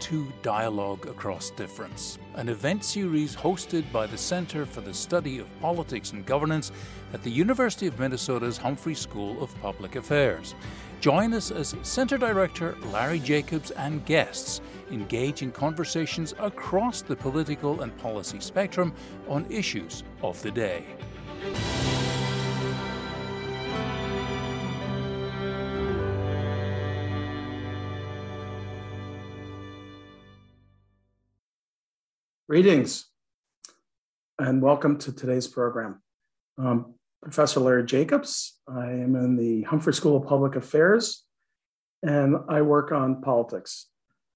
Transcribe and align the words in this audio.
to 0.00 0.32
Dialogue 0.42 1.06
Across 1.06 1.50
Difference, 1.50 2.18
an 2.34 2.48
event 2.48 2.84
series 2.84 3.34
hosted 3.34 3.90
by 3.92 4.06
the 4.06 4.18
Center 4.18 4.66
for 4.66 4.80
the 4.80 4.94
Study 4.94 5.38
of 5.38 5.60
Politics 5.60 6.12
and 6.12 6.24
Governance 6.26 6.72
at 7.12 7.22
the 7.22 7.30
University 7.30 7.86
of 7.86 7.98
Minnesota's 7.98 8.56
Humphrey 8.56 8.94
School 8.94 9.42
of 9.42 9.54
Public 9.60 9.96
Affairs. 9.96 10.54
Join 11.00 11.34
us 11.34 11.50
as 11.50 11.74
Center 11.82 12.16
Director 12.16 12.76
Larry 12.92 13.18
Jacobs 13.18 13.70
and 13.72 14.04
guests 14.06 14.60
engage 14.90 15.42
in 15.42 15.52
conversations 15.52 16.34
across 16.38 17.02
the 17.02 17.16
political 17.16 17.82
and 17.82 17.96
policy 17.98 18.40
spectrum 18.40 18.94
on 19.28 19.46
issues 19.50 20.02
of 20.22 20.40
the 20.42 20.50
day. 20.50 20.86
Greetings 32.54 33.06
and 34.38 34.62
welcome 34.62 34.96
to 34.98 35.12
today's 35.12 35.48
program. 35.48 36.00
Um, 36.56 36.94
Professor 37.20 37.58
Larry 37.58 37.84
Jacobs. 37.84 38.60
I 38.68 38.90
am 38.90 39.16
in 39.16 39.34
the 39.34 39.62
Humphrey 39.62 39.92
School 39.92 40.16
of 40.16 40.28
Public 40.28 40.54
Affairs 40.54 41.24
and 42.04 42.36
I 42.48 42.62
work 42.62 42.92
on 42.92 43.22
politics. 43.22 43.88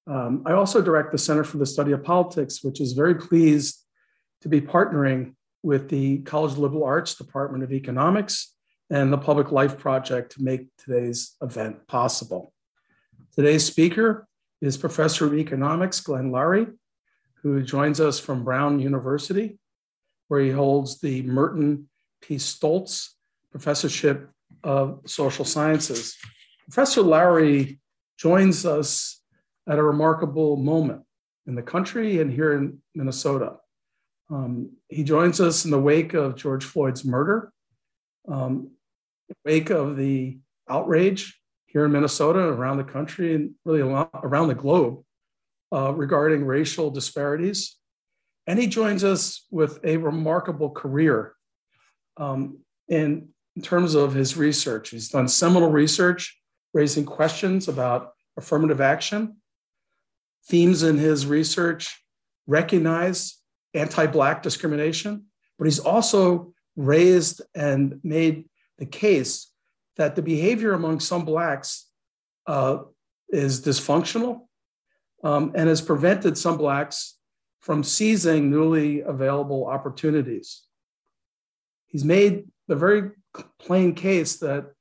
Um, 0.05 0.43
I 0.45 0.51
also 0.51 0.81
direct 0.81 1.13
the 1.13 1.17
Center 1.17 1.45
for 1.45 1.59
the 1.59 1.65
Study 1.65 1.93
of 1.93 2.03
Politics, 2.03 2.61
which 2.61 2.81
is 2.81 2.91
very 2.91 3.15
pleased 3.15 3.85
to 4.41 4.49
be 4.49 4.59
partnering 4.59 5.35
with 5.63 5.87
the 5.87 6.17
College 6.23 6.51
of 6.51 6.59
Liberal 6.59 6.83
Arts 6.83 7.15
Department 7.15 7.63
of 7.63 7.71
Economics 7.71 8.53
and 8.89 9.13
the 9.13 9.17
Public 9.17 9.53
Life 9.53 9.77
Project 9.77 10.33
to 10.33 10.43
make 10.43 10.67
today's 10.77 11.37
event 11.41 11.87
possible. 11.87 12.51
Today's 13.33 13.63
speaker 13.63 14.27
is 14.59 14.75
Professor 14.75 15.25
of 15.25 15.35
Economics 15.35 16.01
Glenn 16.01 16.31
Loury 16.31 16.73
who 17.41 17.63
joins 17.63 17.99
us 17.99 18.19
from 18.19 18.43
Brown 18.43 18.79
University, 18.79 19.57
where 20.27 20.41
he 20.41 20.51
holds 20.51 20.99
the 20.99 21.21
Merton 21.23 21.89
P. 22.21 22.35
Stoltz 22.35 23.09
Professorship 23.51 24.29
of 24.63 25.01
Social 25.05 25.45
Sciences. 25.45 26.17
Professor 26.63 27.01
Loury 27.01 27.79
joins 28.17 28.65
us 28.65 29.21
at 29.67 29.79
a 29.79 29.83
remarkable 29.83 30.57
moment 30.57 31.03
in 31.47 31.55
the 31.55 31.61
country 31.61 32.19
and 32.19 32.31
here 32.31 32.53
in 32.53 32.79
Minnesota. 32.93 33.55
Um, 34.29 34.71
he 34.89 35.03
joins 35.03 35.39
us 35.39 35.65
in 35.65 35.71
the 35.71 35.79
wake 35.79 36.13
of 36.13 36.35
George 36.35 36.63
Floyd's 36.63 37.05
murder, 37.05 37.51
um, 38.27 38.71
wake 39.45 39.69
of 39.69 39.95
the 39.95 40.37
outrage 40.69 41.39
here 41.65 41.85
in 41.85 41.91
Minnesota, 41.91 42.39
around 42.39 42.77
the 42.77 42.83
country, 42.83 43.33
and 43.33 43.51
really 43.65 43.81
around 43.81 44.47
the 44.49 44.55
globe 44.55 45.03
uh, 45.73 45.93
regarding 45.93 46.45
racial 46.45 46.89
disparities. 46.89 47.77
And 48.47 48.57
he 48.57 48.67
joins 48.67 49.03
us 49.03 49.45
with 49.51 49.79
a 49.83 49.97
remarkable 49.97 50.71
career 50.71 51.33
um, 52.17 52.59
in, 52.87 53.29
terms 53.61 53.93
of 53.93 54.13
his 54.13 54.37
research. 54.37 54.89
He's 54.89 55.09
done 55.09 55.27
seminal 55.27 55.69
research 55.69 56.39
raising 56.73 57.03
questions 57.03 57.67
about 57.67 58.13
affirmative 58.37 58.79
action. 58.79 59.35
Themes 60.47 60.81
in 60.81 60.97
his 60.97 61.25
research 61.25 62.01
recognize 62.47 63.37
anti 63.73 64.05
Black 64.05 64.41
discrimination, 64.41 65.25
but 65.57 65.65
he's 65.65 65.79
also 65.79 66.53
raised 66.77 67.41
and 67.53 67.99
made 68.01 68.45
the 68.77 68.85
case 68.85 69.51
that 69.97 70.15
the 70.15 70.21
behavior 70.21 70.71
among 70.71 71.01
some 71.01 71.25
Blacks 71.25 71.89
uh, 72.47 72.77
is 73.29 73.61
dysfunctional 73.61 74.47
um, 75.23 75.51
and 75.55 75.69
has 75.69 75.81
prevented 75.81 76.37
some 76.37 76.57
Blacks 76.57 77.17
from 77.59 77.83
seizing 77.83 78.49
newly 78.49 79.01
available 79.01 79.67
opportunities. 79.67 80.63
He's 81.87 82.05
made 82.05 82.45
the 82.67 82.75
very 82.75 83.11
plain 83.59 83.95
case 83.95 84.37
that 84.37 84.71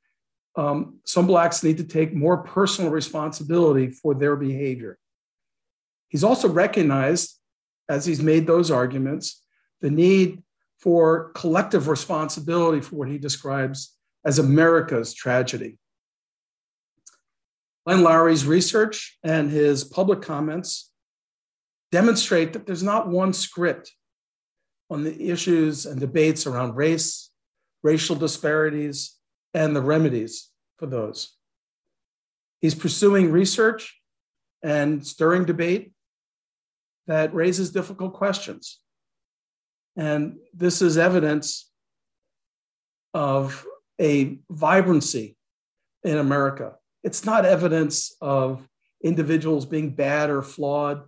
um, 0.56 0.98
some 1.04 1.26
Blacks 1.26 1.62
need 1.62 1.78
to 1.78 1.84
take 1.84 2.14
more 2.14 2.38
personal 2.38 2.90
responsibility 2.90 3.90
for 3.90 4.14
their 4.14 4.36
behavior. 4.36 4.98
He's 6.08 6.24
also 6.24 6.48
recognized, 6.48 7.36
as 7.88 8.06
he's 8.06 8.22
made 8.22 8.46
those 8.46 8.70
arguments, 8.70 9.42
the 9.80 9.90
need 9.90 10.42
for 10.78 11.32
collective 11.34 11.88
responsibility 11.88 12.80
for 12.80 12.96
what 12.96 13.08
he 13.08 13.18
describes 13.18 13.94
as 14.24 14.38
America's 14.38 15.12
tragedy. 15.14 15.78
Glenn 17.86 18.02
Loury's 18.02 18.44
research 18.46 19.18
and 19.22 19.50
his 19.50 19.84
public 19.84 20.22
comments 20.22 20.90
demonstrate 21.90 22.52
that 22.52 22.66
there's 22.66 22.82
not 22.82 23.08
one 23.08 23.32
script 23.32 23.92
on 24.90 25.04
the 25.04 25.30
issues 25.30 25.86
and 25.86 26.00
debates 26.00 26.46
around 26.46 26.76
race, 26.76 27.30
racial 27.82 28.16
disparities, 28.16 29.16
and 29.54 29.74
the 29.74 29.82
remedies 29.82 30.50
for 30.78 30.86
those. 30.86 31.34
He's 32.60 32.74
pursuing 32.74 33.30
research 33.30 33.98
and 34.62 35.06
stirring 35.06 35.44
debate 35.44 35.92
that 37.06 37.34
raises 37.34 37.70
difficult 37.70 38.12
questions. 38.12 38.80
And 39.96 40.36
this 40.52 40.82
is 40.82 40.98
evidence 40.98 41.70
of 43.14 43.64
a 44.00 44.38
vibrancy 44.50 45.36
in 46.04 46.18
America 46.18 46.77
it's 47.04 47.24
not 47.24 47.44
evidence 47.44 48.16
of 48.20 48.66
individuals 49.02 49.66
being 49.66 49.94
bad 49.94 50.30
or 50.30 50.42
flawed 50.42 51.02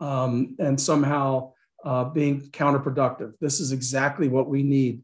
um, 0.00 0.56
and 0.58 0.80
somehow 0.80 1.52
uh, 1.84 2.04
being 2.04 2.40
counterproductive. 2.50 3.32
This 3.40 3.60
is 3.60 3.72
exactly 3.72 4.28
what 4.28 4.48
we 4.48 4.62
need 4.62 5.02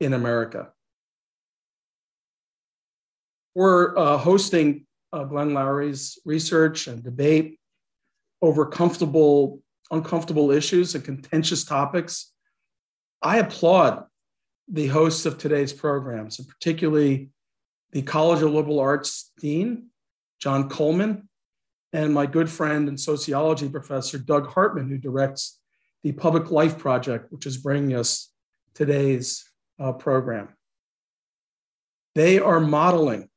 in 0.00 0.12
America. 0.12 0.70
We're 3.54 3.96
uh, 3.96 4.18
hosting 4.18 4.86
uh, 5.12 5.24
Glenn 5.24 5.54
Loury's 5.54 6.18
research 6.24 6.88
and 6.88 7.04
debate 7.04 7.60
over 8.42 8.66
comfortable, 8.66 9.62
uncomfortable 9.92 10.50
issues 10.50 10.94
and 10.94 11.04
contentious 11.04 11.64
topics. 11.64 12.32
I 13.22 13.38
applaud 13.38 14.04
the 14.68 14.88
hosts 14.88 15.24
of 15.24 15.38
today's 15.38 15.72
programs, 15.72 16.38
and 16.38 16.48
particularly 16.48 17.30
the 17.94 18.02
College 18.02 18.42
of 18.42 18.50
Liberal 18.50 18.80
Arts 18.80 19.30
Dean, 19.38 19.86
John 20.40 20.68
Coleman, 20.68 21.28
and 21.92 22.12
my 22.12 22.26
good 22.26 22.50
friend 22.50 22.88
and 22.88 22.98
sociology 22.98 23.68
professor, 23.68 24.18
Doug 24.18 24.48
Hartmann, 24.48 24.88
who 24.88 24.98
directs 24.98 25.60
the 26.02 26.10
Public 26.10 26.50
Life 26.50 26.76
Project, 26.76 27.32
which 27.32 27.46
is 27.46 27.56
bringing 27.56 27.96
us 27.96 28.32
today's 28.74 29.48
uh, 29.78 29.92
program. 29.92 30.48
They 32.16 32.40
are 32.40 32.58
modeling 32.58 33.28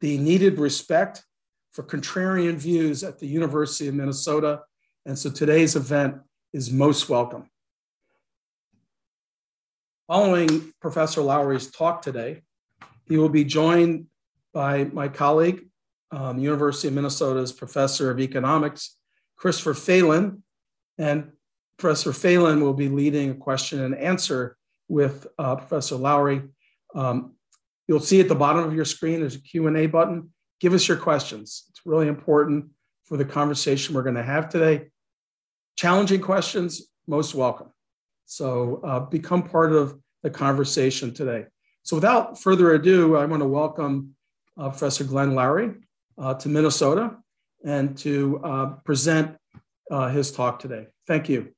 the 0.00 0.16
needed 0.16 0.60
respect 0.60 1.24
for 1.72 1.82
contrarian 1.82 2.54
views 2.54 3.02
at 3.02 3.18
the 3.18 3.26
University 3.26 3.88
of 3.88 3.96
Minnesota. 3.96 4.60
And 5.04 5.18
so 5.18 5.28
today's 5.28 5.74
event 5.74 6.18
is 6.52 6.70
most 6.70 7.08
welcome. 7.08 7.50
Following 10.06 10.72
Professor 10.80 11.20
Loury's 11.20 11.68
talk 11.68 12.00
today, 12.00 12.42
he 13.08 13.16
will 13.16 13.28
be 13.28 13.44
joined 13.44 14.06
by 14.52 14.84
my 14.84 15.08
colleague, 15.08 15.66
um, 16.10 16.38
University 16.38 16.88
of 16.88 16.94
Minnesota's 16.94 17.52
professor 17.52 18.10
of 18.10 18.20
economics, 18.20 18.96
Christopher 19.36 19.74
Phelan. 19.74 20.42
And 20.98 21.32
Professor 21.78 22.12
Phelan 22.12 22.62
will 22.62 22.74
be 22.74 22.88
leading 22.88 23.30
a 23.30 23.34
question 23.34 23.82
and 23.82 23.94
answer 23.94 24.56
with 24.88 25.26
uh, 25.38 25.56
Professor 25.56 25.96
Loury. 25.96 26.48
Um, 26.94 27.34
you'll 27.86 28.00
see 28.00 28.20
at 28.20 28.28
the 28.28 28.34
bottom 28.34 28.64
of 28.64 28.74
your 28.74 28.84
screen, 28.84 29.20
there's 29.20 29.34
a 29.34 29.40
Q&A 29.40 29.86
button. 29.86 30.30
Give 30.60 30.72
us 30.72 30.88
your 30.88 30.96
questions. 30.96 31.64
It's 31.68 31.84
really 31.84 32.08
important 32.08 32.70
for 33.04 33.16
the 33.16 33.24
conversation 33.24 33.94
we're 33.94 34.02
going 34.02 34.14
to 34.14 34.22
have 34.22 34.48
today. 34.48 34.88
Challenging 35.76 36.20
questions, 36.20 36.88
most 37.06 37.34
welcome. 37.34 37.68
So 38.24 38.80
uh, 38.82 39.00
become 39.00 39.42
part 39.42 39.72
of 39.72 39.98
the 40.22 40.30
conversation 40.30 41.12
today. 41.12 41.46
So 41.86 41.94
without 41.94 42.36
further 42.36 42.74
ado, 42.74 43.14
I 43.14 43.26
want 43.26 43.44
to 43.44 43.48
welcome 43.48 44.16
uh, 44.58 44.70
Professor 44.70 45.04
Glenn 45.04 45.34
Loury 45.34 45.72
uh, 46.18 46.34
to 46.34 46.48
Minnesota 46.48 47.16
and 47.64 47.96
to 47.98 48.40
uh, 48.42 48.66
present 48.84 49.36
uh, 49.88 50.08
his 50.08 50.32
talk 50.32 50.58
today. 50.58 50.88
Thank 51.06 51.28
you. 51.28 51.52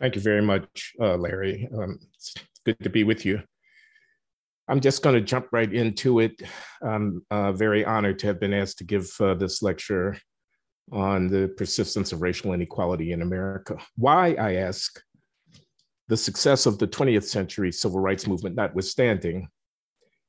Thank 0.00 0.16
you 0.16 0.20
very 0.20 0.42
much, 0.42 0.94
uh, 1.00 1.14
Larry. 1.16 1.68
Um, 1.72 2.00
it's 2.16 2.34
good 2.66 2.76
to 2.80 2.90
be 2.90 3.04
with 3.04 3.24
you. 3.24 3.40
I'm 4.66 4.80
just 4.80 5.04
going 5.04 5.14
to 5.14 5.20
jump 5.20 5.46
right 5.52 5.72
into 5.72 6.18
it. 6.18 6.42
I'm 6.82 7.24
uh, 7.30 7.52
very 7.52 7.84
honored 7.84 8.18
to 8.18 8.26
have 8.26 8.40
been 8.40 8.52
asked 8.52 8.78
to 8.78 8.84
give 8.84 9.08
this 9.38 9.62
lecture 9.62 10.16
on 10.90 11.28
the 11.28 11.54
persistence 11.56 12.10
of 12.10 12.20
racial 12.20 12.52
inequality 12.52 13.12
in 13.12 13.22
America. 13.22 13.76
Why, 13.94 14.32
I 14.32 14.54
ask, 14.54 15.00
the 16.08 16.16
success 16.16 16.66
of 16.66 16.78
the 16.78 16.86
20th 16.86 17.24
century 17.24 17.72
civil 17.72 18.00
rights 18.00 18.26
movement 18.26 18.56
notwithstanding, 18.56 19.48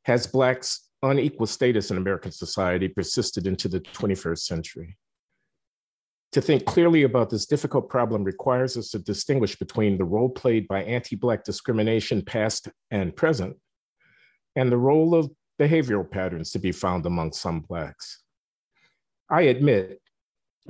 has 0.04 0.27
Blacks 0.27 0.89
unequal 1.01 1.48
status 1.48 1.92
in 1.92 1.98
American 1.98 2.31
society 2.31 2.88
persisted 2.88 3.48
into 3.48 3.68
the 3.68 3.81
21st 3.81 4.39
century. 4.39 4.98
To 6.31 6.42
think 6.42 6.66
clearly 6.66 7.04
about 7.04 7.30
this 7.30 7.45
difficult 7.45 7.89
problem 7.89 8.24
requires 8.24 8.77
us 8.77 8.89
to 8.92 9.00
distinguish 9.00 9.56
between 9.56 9.98
the 9.98 10.04
role 10.04 10.30
played 10.30 10.68
by 10.68 10.83
anti 10.83 11.16
Black 11.16 11.44
discrimination, 11.44 12.21
past 12.24 12.68
and 12.92 13.16
present, 13.16 13.56
and 14.56 14.71
the 14.71 14.78
role 14.78 15.16
of 15.16 15.31
behavioral 15.60 16.10
patterns 16.10 16.51
to 16.51 16.60
be 16.60 16.71
found 16.71 17.06
among 17.06 17.31
some 17.31 17.62
Blacks. 17.62 18.21
I 19.30 19.44
admit 19.44 20.01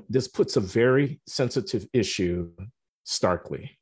this 0.10 0.28
puts 0.28 0.56
a 0.56 0.62
very 0.62 1.20
sensitive 1.28 1.88
issue 1.94 2.52
starkly. 3.04 3.78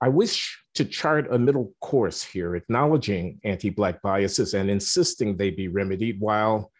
I 0.00 0.08
wish 0.08 0.62
to 0.74 0.84
chart 0.84 1.32
a 1.32 1.38
middle 1.38 1.72
course 1.80 2.22
here, 2.22 2.54
acknowledging 2.54 3.40
anti 3.44 3.70
Black 3.70 4.02
biases 4.02 4.52
and 4.52 4.70
insisting 4.70 5.36
they 5.36 5.50
be 5.50 5.68
remedied 5.68 6.20
while 6.20 6.70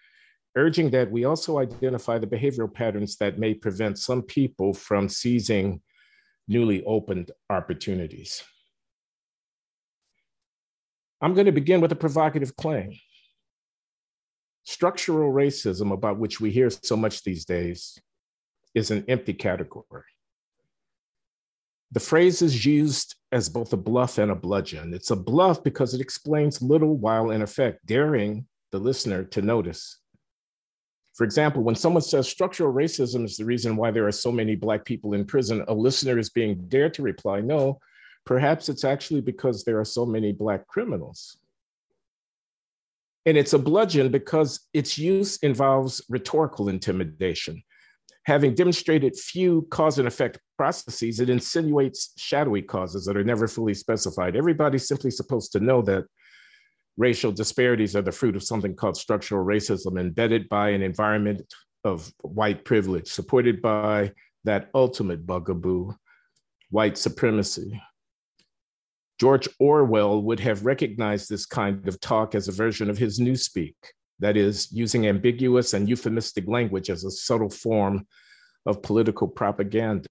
urging 0.56 0.90
that 0.90 1.10
we 1.10 1.24
also 1.24 1.58
identify 1.58 2.18
the 2.18 2.26
behavioral 2.26 2.72
patterns 2.72 3.16
that 3.16 3.38
may 3.38 3.54
prevent 3.54 3.98
some 3.98 4.22
people 4.22 4.74
from 4.74 5.08
seizing 5.08 5.80
newly 6.48 6.82
opened 6.84 7.30
opportunities. 7.50 8.42
I'm 11.20 11.34
going 11.34 11.46
to 11.46 11.52
begin 11.52 11.80
with 11.80 11.92
a 11.92 11.96
provocative 11.96 12.54
claim. 12.56 12.92
Structural 14.64 15.32
racism, 15.32 15.92
about 15.92 16.18
which 16.18 16.40
we 16.40 16.50
hear 16.50 16.68
so 16.70 16.96
much 16.96 17.22
these 17.22 17.44
days, 17.44 17.98
is 18.74 18.90
an 18.90 19.04
empty 19.08 19.32
category. 19.32 20.04
The 21.92 22.00
phrase 22.00 22.42
is 22.42 22.66
used 22.66 23.14
as 23.32 23.48
both 23.48 23.72
a 23.72 23.76
bluff 23.76 24.18
and 24.18 24.30
a 24.30 24.34
bludgeon. 24.34 24.92
It's 24.92 25.10
a 25.10 25.16
bluff 25.16 25.62
because 25.62 25.94
it 25.94 26.00
explains 26.00 26.60
little 26.60 26.96
while, 26.96 27.30
in 27.30 27.42
effect, 27.42 27.86
daring 27.86 28.46
the 28.72 28.78
listener 28.78 29.24
to 29.24 29.42
notice. 29.42 29.98
For 31.14 31.24
example, 31.24 31.62
when 31.62 31.76
someone 31.76 32.02
says 32.02 32.28
structural 32.28 32.74
racism 32.74 33.24
is 33.24 33.36
the 33.36 33.44
reason 33.44 33.76
why 33.76 33.90
there 33.90 34.06
are 34.06 34.12
so 34.12 34.30
many 34.30 34.54
Black 34.54 34.84
people 34.84 35.14
in 35.14 35.24
prison, 35.24 35.64
a 35.68 35.72
listener 35.74 36.18
is 36.18 36.28
being 36.28 36.66
dared 36.68 36.92
to 36.94 37.02
reply, 37.02 37.40
no, 37.40 37.78
perhaps 38.26 38.68
it's 38.68 38.84
actually 38.84 39.22
because 39.22 39.64
there 39.64 39.80
are 39.80 39.84
so 39.84 40.04
many 40.04 40.32
Black 40.32 40.66
criminals. 40.66 41.38
And 43.24 43.38
it's 43.38 43.54
a 43.54 43.58
bludgeon 43.58 44.10
because 44.10 44.68
its 44.74 44.98
use 44.98 45.38
involves 45.38 46.02
rhetorical 46.08 46.68
intimidation. 46.68 47.62
Having 48.26 48.56
demonstrated 48.56 49.16
few 49.16 49.68
cause 49.70 50.00
and 50.00 50.08
effect 50.08 50.40
processes, 50.58 51.20
it 51.20 51.30
insinuates 51.30 52.12
shadowy 52.16 52.60
causes 52.60 53.04
that 53.04 53.16
are 53.16 53.22
never 53.22 53.46
fully 53.46 53.72
specified. 53.72 54.34
Everybody's 54.34 54.88
simply 54.88 55.12
supposed 55.12 55.52
to 55.52 55.60
know 55.60 55.80
that 55.82 56.04
racial 56.96 57.30
disparities 57.30 57.94
are 57.94 58.02
the 58.02 58.10
fruit 58.10 58.34
of 58.34 58.42
something 58.42 58.74
called 58.74 58.96
structural 58.96 59.46
racism, 59.46 60.00
embedded 60.00 60.48
by 60.48 60.70
an 60.70 60.82
environment 60.82 61.40
of 61.84 62.12
white 62.22 62.64
privilege, 62.64 63.06
supported 63.06 63.62
by 63.62 64.10
that 64.42 64.70
ultimate 64.74 65.24
bugaboo, 65.24 65.94
white 66.70 66.98
supremacy. 66.98 67.80
George 69.20 69.48
Orwell 69.60 70.20
would 70.22 70.40
have 70.40 70.66
recognized 70.66 71.28
this 71.28 71.46
kind 71.46 71.86
of 71.86 72.00
talk 72.00 72.34
as 72.34 72.48
a 72.48 72.52
version 72.52 72.90
of 72.90 72.98
his 72.98 73.20
newspeak, 73.20 73.74
that 74.20 74.36
is, 74.36 74.72
using 74.72 75.06
ambiguous 75.06 75.74
and 75.74 75.88
euphemistic 75.88 76.46
language 76.46 76.90
as 76.90 77.04
a 77.04 77.10
subtle 77.10 77.50
form 77.50 78.06
of 78.64 78.82
political 78.82 79.28
propaganda. 79.28 80.08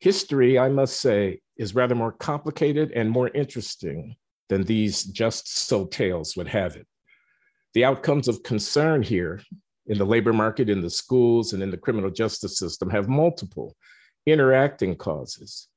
History, 0.00 0.58
I 0.58 0.68
must 0.68 1.00
say, 1.00 1.40
is 1.56 1.74
rather 1.74 1.94
more 1.94 2.12
complicated 2.12 2.92
and 2.92 3.10
more 3.10 3.28
interesting 3.28 4.16
than 4.48 4.62
these 4.62 5.04
just 5.04 5.66
so 5.66 5.86
tales 5.86 6.36
would 6.36 6.48
have 6.48 6.76
it. 6.76 6.86
The 7.74 7.84
outcomes 7.84 8.28
of 8.28 8.42
concern 8.42 9.02
here 9.02 9.42
in 9.86 9.98
the 9.98 10.06
labor 10.06 10.32
market, 10.32 10.70
in 10.70 10.80
the 10.80 10.90
schools, 10.90 11.52
and 11.52 11.62
in 11.62 11.70
the 11.70 11.76
criminal 11.76 12.10
justice 12.10 12.58
system 12.58 12.90
have 12.90 13.08
multiple 13.08 13.76
interacting 14.26 14.96
causes 14.96 15.68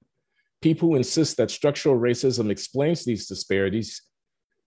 People 0.62 0.90
who 0.90 0.96
insist 0.96 1.38
that 1.38 1.50
structural 1.50 2.00
racism 2.00 2.52
explains 2.52 3.04
these 3.04 3.28
disparities 3.28 4.04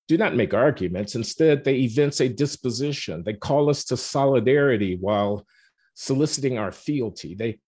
do 0.09 0.19
not 0.19 0.37
make 0.37 0.53
arguments. 0.53 1.15
Instead, 1.15 1.65
they 1.65 1.77
evince 1.77 2.21
a 2.21 2.29
disposition. 2.29 3.23
They 3.25 3.35
call 3.35 3.71
us 3.71 3.85
to 3.87 3.97
solidarity 3.97 4.97
while 4.97 5.47
soliciting 5.95 6.59
our 6.59 6.73
fealty. 6.73 7.35
They 7.35 7.61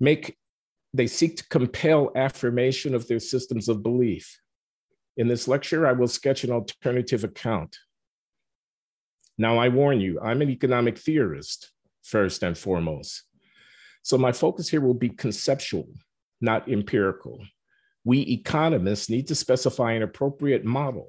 make 0.00 0.36
they 0.94 1.06
seek 1.06 1.38
to 1.38 1.48
compel 1.48 2.10
affirmation 2.14 2.94
of 2.94 3.08
their 3.08 3.18
systems 3.18 3.70
of 3.70 3.82
belief. 3.82 4.38
In 5.16 5.26
this 5.26 5.48
lecture, 5.48 5.86
I 5.86 5.92
will 5.92 6.08
sketch 6.08 6.44
an 6.44 6.50
alternative 6.50 7.24
account. 7.24 7.78
Now, 9.38 9.56
I 9.56 9.70
warn 9.70 10.02
you, 10.02 10.20
I'm 10.20 10.42
an 10.42 10.50
economic 10.50 10.98
theorist, 10.98 11.70
first 12.02 12.42
and 12.42 12.58
foremost. 12.58 13.22
So 14.02 14.18
my 14.18 14.32
focus 14.32 14.68
here 14.68 14.82
will 14.82 14.92
be 14.92 15.08
conceptual, 15.08 15.88
not 16.42 16.70
empirical 16.70 17.42
we 18.04 18.20
economists 18.20 19.08
need 19.08 19.28
to 19.28 19.34
specify 19.34 19.92
an 19.92 20.02
appropriate 20.02 20.64
model 20.64 21.08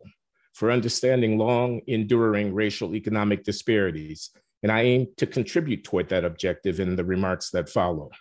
for 0.54 0.72
understanding 0.72 1.38
long 1.38 1.82
enduring 1.88 2.54
racial 2.54 2.96
economic 2.96 3.44
disparities. 3.44 4.30
And 4.62 4.72
I 4.72 4.82
aim 4.82 5.08
to 5.18 5.28
contribute 5.28 5.84
toward 5.84 6.10
that 6.10 6.24
objective 6.24 6.80
in 6.80 6.96
the 6.96 7.04
remarks 7.04 7.50
that 7.50 7.70
follow. 7.70 8.12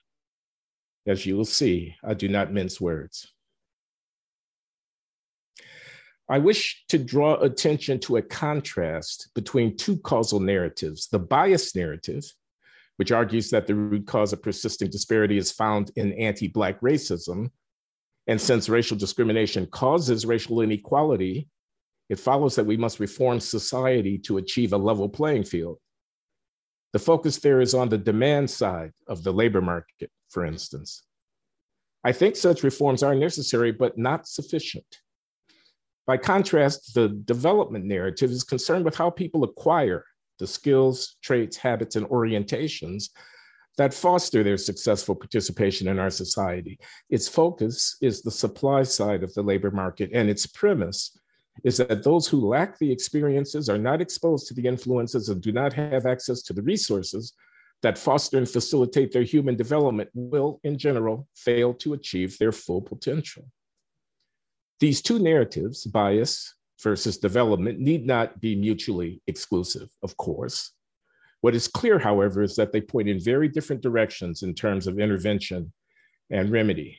As 1.06 1.26
you 1.26 1.36
will 1.36 1.44
see, 1.44 1.94
I 2.02 2.14
do 2.14 2.28
not 2.28 2.52
mince 2.52 2.80
words. 2.80 3.32
I 6.28 6.38
wish 6.38 6.84
to 6.88 6.98
draw 6.98 7.34
attention 7.34 7.98
to 8.00 8.16
a 8.16 8.22
contrast 8.22 9.28
between 9.34 9.76
two 9.76 9.98
causal 9.98 10.40
narratives 10.40 11.08
the 11.08 11.18
bias 11.18 11.76
narrative, 11.76 12.24
which 12.96 13.12
argues 13.12 13.50
that 13.50 13.66
the 13.66 13.74
root 13.74 14.06
cause 14.06 14.32
of 14.32 14.42
persisting 14.42 14.88
disparity 14.88 15.36
is 15.36 15.52
found 15.52 15.90
in 15.96 16.12
anti 16.14 16.48
Black 16.48 16.80
racism, 16.80 17.50
and 18.28 18.40
since 18.40 18.68
racial 18.68 18.96
discrimination 18.96 19.66
causes 19.66 20.24
racial 20.24 20.60
inequality, 20.60 21.48
it 22.12 22.20
follows 22.20 22.54
that 22.54 22.66
we 22.66 22.76
must 22.76 23.00
reform 23.00 23.40
society 23.40 24.18
to 24.18 24.36
achieve 24.36 24.74
a 24.74 24.76
level 24.76 25.08
playing 25.08 25.44
field. 25.44 25.78
The 26.92 26.98
focus 26.98 27.38
there 27.38 27.62
is 27.62 27.72
on 27.72 27.88
the 27.88 27.96
demand 27.96 28.50
side 28.50 28.92
of 29.08 29.24
the 29.24 29.32
labor 29.32 29.62
market, 29.62 30.10
for 30.28 30.44
instance. 30.44 31.04
I 32.04 32.12
think 32.12 32.36
such 32.36 32.64
reforms 32.64 33.02
are 33.02 33.14
necessary, 33.14 33.72
but 33.72 33.96
not 33.96 34.28
sufficient. 34.28 34.98
By 36.06 36.18
contrast, 36.18 36.92
the 36.92 37.08
development 37.08 37.86
narrative 37.86 38.30
is 38.30 38.44
concerned 38.44 38.84
with 38.84 38.94
how 38.94 39.08
people 39.08 39.42
acquire 39.42 40.04
the 40.38 40.46
skills, 40.46 41.16
traits, 41.22 41.56
habits, 41.56 41.96
and 41.96 42.06
orientations 42.08 43.04
that 43.78 43.94
foster 43.94 44.42
their 44.42 44.58
successful 44.58 45.14
participation 45.14 45.88
in 45.88 45.98
our 45.98 46.10
society. 46.10 46.78
Its 47.08 47.26
focus 47.26 47.96
is 48.02 48.20
the 48.20 48.30
supply 48.30 48.82
side 48.82 49.22
of 49.22 49.32
the 49.32 49.42
labor 49.42 49.70
market, 49.70 50.10
and 50.12 50.28
its 50.28 50.44
premise 50.44 51.18
is 51.64 51.76
that 51.76 52.02
those 52.02 52.26
who 52.26 52.48
lack 52.48 52.78
the 52.78 52.90
experiences 52.90 53.68
are 53.68 53.78
not 53.78 54.00
exposed 54.00 54.46
to 54.48 54.54
the 54.54 54.66
influences 54.66 55.28
and 55.28 55.40
do 55.42 55.52
not 55.52 55.72
have 55.72 56.06
access 56.06 56.42
to 56.42 56.52
the 56.52 56.62
resources 56.62 57.34
that 57.82 57.98
foster 57.98 58.38
and 58.38 58.48
facilitate 58.48 59.12
their 59.12 59.22
human 59.22 59.56
development 59.56 60.08
will, 60.14 60.60
in 60.64 60.78
general, 60.78 61.26
fail 61.34 61.74
to 61.74 61.94
achieve 61.94 62.38
their 62.38 62.52
full 62.52 62.80
potential. 62.80 63.44
These 64.80 65.02
two 65.02 65.18
narratives, 65.18 65.84
bias 65.84 66.54
versus 66.82 67.18
development, 67.18 67.78
need 67.78 68.06
not 68.06 68.40
be 68.40 68.56
mutually 68.56 69.20
exclusive, 69.26 69.88
of 70.02 70.16
course. 70.16 70.72
What 71.40 71.54
is 71.54 71.66
clear, 71.68 71.98
however, 71.98 72.42
is 72.42 72.56
that 72.56 72.72
they 72.72 72.80
point 72.80 73.08
in 73.08 73.18
very 73.18 73.48
different 73.48 73.82
directions 73.82 74.42
in 74.42 74.54
terms 74.54 74.86
of 74.86 75.00
intervention 75.00 75.72
and 76.30 76.50
remedy. 76.50 76.98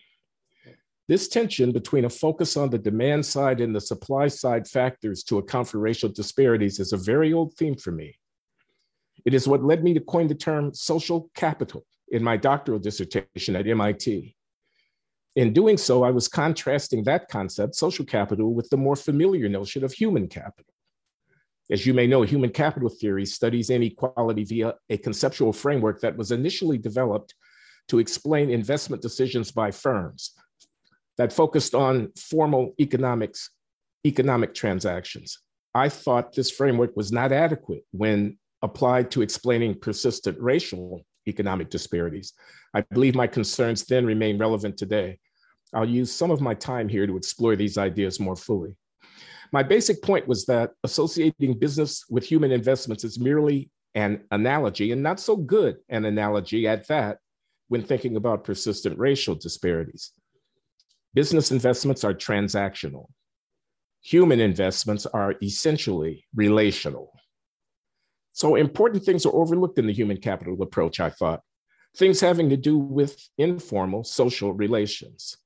This 1.10 1.28
tension 1.28 1.74
between 1.74 2.06
a 2.06 2.10
focus 2.10 2.56
on 2.56 2.70
the 2.70 2.78
demand 2.78 3.26
side 3.26 3.60
and 3.60 3.76
the 3.76 3.82
supply 3.82 4.30
side 4.30 4.68
factors 4.68 5.22
to 5.24 5.38
account 5.38 5.68
for 5.68 5.80
racial 5.80 6.08
disparities 6.08 6.80
is 6.80 6.94
a 6.94 6.98
very 6.98 7.34
old 7.34 7.56
theme 7.56 7.76
for 7.76 7.92
me. 7.92 8.18
It 9.26 9.34
is 9.34 9.48
what 9.48 9.64
led 9.64 9.84
me 9.84 9.94
to 9.96 10.00
coin 10.00 10.28
the 10.28 10.36
term 10.36 10.74
social 10.74 11.30
capital 11.36 11.86
in 12.10 12.24
my 12.24 12.38
doctoral 12.38 12.80
dissertation 12.80 13.56
at 13.56 13.68
MIT. 13.68 14.36
In 15.36 15.52
doing 15.52 15.78
so, 15.78 16.04
I 16.04 16.12
was 16.12 16.30
contrasting 16.30 17.04
that 17.04 17.28
concept, 17.28 17.76
social 17.76 18.06
capital, 18.06 18.54
with 18.54 18.70
the 18.70 18.78
more 18.78 18.96
familiar 18.96 19.50
notion 19.50 19.84
of 19.84 19.92
human 19.92 20.28
capital. 20.28 20.72
As 21.70 21.86
you 21.86 21.94
may 21.94 22.08
know, 22.08 22.22
human 22.22 22.52
capital 22.52 22.90
theory 22.90 23.26
studies 23.26 23.70
inequality 23.70 24.44
via 24.46 24.76
a 24.90 24.98
conceptual 24.98 25.52
framework 25.52 26.00
that 26.02 26.16
was 26.16 26.32
initially 26.32 26.78
developed 26.78 27.34
to 27.90 28.00
explain 28.00 28.50
investment 28.50 29.02
decisions 29.02 29.52
by 29.52 29.72
firms 29.72 30.34
that 31.18 31.34
focused 31.34 31.76
on 31.76 32.12
formal 32.18 32.74
economics, 32.80 33.50
economic 34.06 34.54
transactions. 34.54 35.40
I 35.76 35.90
thought 35.90 36.34
this 36.34 36.52
framework 36.52 36.96
was 36.96 37.12
not 37.12 37.32
adequate 37.32 37.84
when 37.92 38.38
applied 38.62 39.12
to 39.12 39.22
explaining 39.22 39.80
persistent 39.80 40.40
racial 40.40 41.02
economic 41.28 41.70
disparities. 41.70 42.34
I 42.74 42.82
believe 42.82 43.16
my 43.16 43.28
concerns 43.28 43.84
then 43.86 44.06
remain 44.06 44.38
relevant 44.38 44.78
today. 44.78 45.20
I'll 45.74 45.90
use 45.90 46.12
some 46.12 46.32
of 46.32 46.42
my 46.42 46.54
time 46.54 46.88
here 46.88 47.08
to 47.08 47.18
explore 47.18 47.56
these 47.56 47.78
ideas 47.78 48.20
more 48.20 48.36
fully. 48.36 48.76
My 49.52 49.64
basic 49.64 50.02
point 50.02 50.28
was 50.28 50.46
that 50.46 50.72
associating 50.84 51.60
business 51.60 52.06
with 52.10 52.24
human 52.24 52.52
investments 52.52 53.04
is 53.04 53.20
merely 53.20 53.70
an 53.96 54.24
analogy, 54.32 54.92
and 54.92 55.04
not 55.04 55.20
so 55.20 55.36
good 55.36 55.78
an 55.90 56.06
analogy 56.06 56.68
at 56.68 56.88
that, 56.88 57.20
when 57.68 57.84
thinking 57.84 58.16
about 58.16 58.44
persistent 58.44 58.98
racial 58.98 59.36
disparities. 59.36 60.12
Business 61.14 61.52
investments 61.52 62.04
are 62.04 62.14
transactional. 62.14 63.08
Human 64.02 64.40
investments 64.40 65.06
are 65.06 65.36
essentially 65.42 66.26
relational. 66.36 67.12
So 68.34 68.56
important 68.56 69.04
things 69.04 69.26
are 69.26 69.34
overlooked 69.34 69.78
in 69.78 69.86
the 69.88 69.94
human 69.94 70.18
capital 70.18 70.62
approach, 70.62 71.00
I 71.00 71.10
thought. 71.10 71.42
Things 71.96 72.20
having 72.20 72.50
to 72.50 72.58
do 72.58 72.78
with 72.78 73.16
informal 73.38 74.04
social 74.04 74.54
relations. 74.54 75.38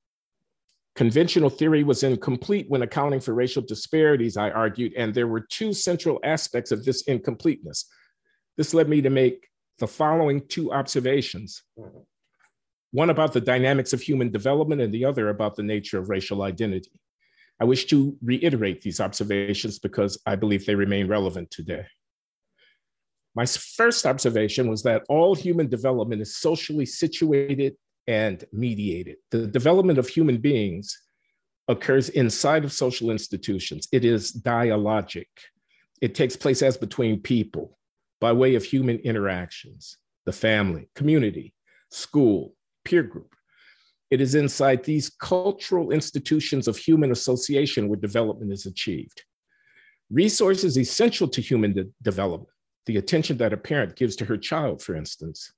Conventional 0.96 1.50
theory 1.50 1.84
was 1.84 2.02
incomplete 2.02 2.66
when 2.68 2.82
accounting 2.82 3.20
for 3.20 3.34
racial 3.34 3.62
disparities, 3.62 4.36
I 4.36 4.50
argued, 4.50 4.94
and 4.96 5.14
there 5.14 5.28
were 5.28 5.42
two 5.42 5.72
central 5.72 6.18
aspects 6.24 6.72
of 6.72 6.84
this 6.84 7.02
incompleteness. 7.02 7.84
This 8.56 8.74
led 8.74 8.88
me 8.88 9.02
to 9.02 9.10
make 9.10 9.46
the 9.78 9.86
following 9.86 10.44
two 10.48 10.72
observations 10.72 11.62
one 12.90 13.10
about 13.10 13.32
the 13.32 13.40
dynamics 13.40 13.92
of 13.92 14.00
human 14.00 14.30
development, 14.30 14.80
and 14.80 14.92
the 14.92 15.04
other 15.04 15.28
about 15.28 15.56
the 15.56 15.62
nature 15.62 15.98
of 15.98 16.08
racial 16.08 16.42
identity. 16.42 17.00
I 17.60 17.64
wish 17.64 17.86
to 17.86 18.16
reiterate 18.22 18.82
these 18.82 19.00
observations 19.00 19.78
because 19.78 20.20
I 20.26 20.36
believe 20.36 20.64
they 20.64 20.74
remain 20.74 21.08
relevant 21.08 21.50
today. 21.50 21.86
My 23.34 23.46
first 23.46 24.06
observation 24.06 24.68
was 24.68 24.82
that 24.84 25.02
all 25.08 25.34
human 25.34 25.68
development 25.68 26.22
is 26.22 26.36
socially 26.36 26.86
situated 26.86 27.76
and 28.06 28.44
mediated. 28.52 29.16
The 29.30 29.46
development 29.46 29.98
of 29.98 30.08
human 30.08 30.38
beings 30.38 30.96
occurs 31.68 32.08
inside 32.08 32.64
of 32.64 32.72
social 32.72 33.10
institutions. 33.10 33.86
It 33.92 34.04
is 34.04 34.32
dialogic. 34.32 35.26
It 36.00 36.14
takes 36.14 36.36
place 36.36 36.62
as 36.62 36.76
between 36.76 37.20
people 37.20 37.78
by 38.20 38.32
way 38.32 38.54
of 38.54 38.64
human 38.64 38.98
interactions, 39.00 39.98
the 40.24 40.32
family, 40.32 40.88
community, 40.94 41.54
school, 41.90 42.54
peer 42.88 43.02
group. 43.02 43.34
It 44.10 44.20
is 44.20 44.34
inside 44.34 44.82
these 44.82 45.10
cultural 45.10 45.90
institutions 45.90 46.66
of 46.66 46.78
human 46.78 47.12
association 47.12 47.88
where 47.88 47.98
development 47.98 48.52
is 48.52 48.64
achieved. 48.64 49.22
Resources 50.10 50.78
essential 50.78 51.28
to 51.28 51.42
human 51.42 51.74
de- 51.74 51.84
development, 52.02 52.48
the 52.86 52.96
attention 52.96 53.36
that 53.38 53.52
a 53.52 53.58
parent 53.58 53.96
gives 53.96 54.16
to 54.16 54.24
her 54.24 54.38
child, 54.38 54.80
for 54.80 54.94
instance, 54.96 55.52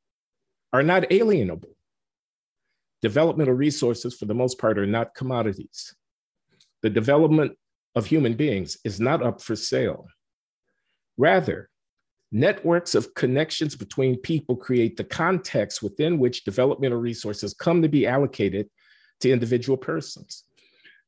are 0.72 0.82
not 0.82 1.04
alienable. 1.04 1.74
Developmental 3.02 3.54
resources, 3.54 4.16
for 4.16 4.26
the 4.26 4.34
most 4.34 4.58
part, 4.58 4.78
are 4.78 4.86
not 4.86 5.14
commodities. 5.14 5.94
The 6.82 6.90
development 6.90 7.52
of 7.94 8.06
human 8.06 8.34
beings 8.34 8.76
is 8.84 8.98
not 8.98 9.22
up 9.22 9.40
for 9.40 9.54
sale. 9.54 10.06
Rather, 11.16 11.70
Networks 12.32 12.94
of 12.94 13.14
connections 13.14 13.74
between 13.74 14.16
people 14.16 14.54
create 14.54 14.96
the 14.96 15.04
context 15.04 15.82
within 15.82 16.18
which 16.18 16.44
developmental 16.44 17.00
resources 17.00 17.54
come 17.54 17.82
to 17.82 17.88
be 17.88 18.06
allocated 18.06 18.68
to 19.20 19.32
individual 19.32 19.76
persons. 19.76 20.44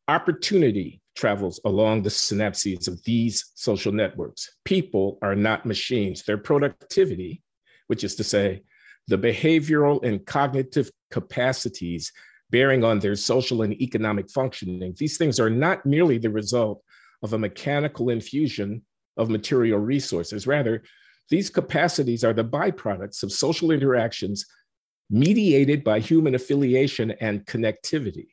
Opportunity 0.09 1.01
travels 1.15 1.61
along 1.65 2.03
the 2.03 2.11
synapses 2.11 2.89
of 2.89 3.03
these 3.05 3.53
social 3.55 3.93
networks. 3.93 4.51
People 4.65 5.19
are 5.23 5.37
not 5.37 5.65
machines. 5.65 6.25
Their 6.25 6.39
productivity, 6.39 7.43
which 7.87 8.03
is 8.03 8.17
to 8.17 8.25
say, 8.25 8.63
the 9.07 9.19
behavioral 9.19 10.05
and 10.05 10.25
cognitive 10.27 10.91
capacities 11.11 12.13
bearing 12.51 12.83
on 12.83 12.99
their 12.99 13.15
social 13.15 13.63
and 13.63 13.81
economic 13.81 14.29
functioning, 14.31 14.95
these 14.99 15.17
things 15.17 15.39
are 15.39 15.51
not 15.51 15.87
merely 15.87 16.19
the 16.19 16.31
result 16.31 16.83
of 17.23 17.33
a 17.33 17.39
mechanical 17.39 18.11
infusion 18.11 18.83
of 19.17 19.31
material 19.31 19.79
resources. 19.79 20.47
Rather, 20.47 20.83
these 21.33 21.49
capacities 21.49 22.25
are 22.25 22.35
the 22.35 22.45
byproducts 22.45 23.23
of 23.23 23.33
social 23.33 23.71
interactions 23.71 24.45
mediated 25.09 25.83
by 25.83 25.99
human 25.99 26.35
affiliation 26.35 27.11
and 27.23 27.47
connectivity. 27.47 28.27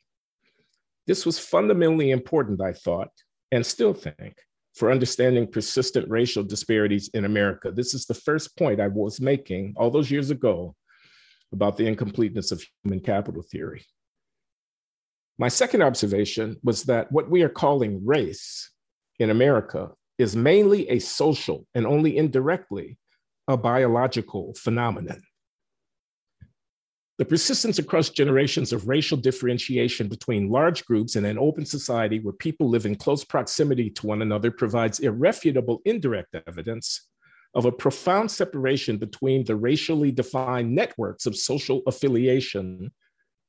This 1.06 1.24
was 1.24 1.38
fundamentally 1.38 2.10
important, 2.10 2.60
I 2.60 2.74
thought, 2.74 3.08
and 3.52 3.64
still 3.64 3.94
think, 3.94 4.34
for 4.74 4.90
understanding 4.90 5.46
persistent 5.46 6.10
racial 6.10 6.44
disparities 6.44 7.08
in 7.14 7.24
America. 7.24 7.72
This 7.72 7.94
is 7.94 8.04
the 8.04 8.12
first 8.12 8.54
point 8.58 8.82
I 8.82 8.88
was 8.88 9.18
making 9.18 9.72
all 9.78 9.90
those 9.90 10.10
years 10.10 10.28
ago 10.28 10.76
about 11.54 11.78
the 11.78 11.86
incompleteness 11.86 12.52
of 12.52 12.62
human 12.84 13.00
capital 13.00 13.42
theory. 13.42 13.82
My 15.38 15.48
second 15.48 15.80
observation 15.80 16.58
was 16.62 16.82
that 16.82 17.10
what 17.10 17.30
we 17.30 17.44
are 17.44 17.48
calling 17.48 18.04
race 18.04 18.70
in 19.18 19.30
America 19.30 19.90
is 20.20 20.36
mainly 20.36 20.88
a 20.90 20.98
social 20.98 21.66
and 21.74 21.86
only 21.86 22.18
indirectly 22.18 22.98
a 23.48 23.56
biological 23.56 24.54
phenomenon. 24.54 25.22
The 27.18 27.24
persistence 27.24 27.78
across 27.78 28.10
generations 28.10 28.72
of 28.72 28.88
racial 28.88 29.16
differentiation 29.16 30.08
between 30.08 30.50
large 30.50 30.84
groups 30.84 31.16
in 31.16 31.24
an 31.24 31.38
open 31.38 31.66
society 31.66 32.18
where 32.20 32.32
people 32.34 32.68
live 32.68 32.86
in 32.86 32.96
close 32.96 33.24
proximity 33.24 33.90
to 33.90 34.06
one 34.06 34.22
another 34.22 34.50
provides 34.50 35.00
irrefutable 35.00 35.80
indirect 35.84 36.36
evidence 36.46 37.08
of 37.54 37.64
a 37.64 37.72
profound 37.72 38.30
separation 38.30 38.96
between 38.96 39.44
the 39.44 39.56
racially 39.56 40.12
defined 40.12 40.74
networks 40.74 41.26
of 41.26 41.36
social 41.36 41.82
affiliation 41.86 42.90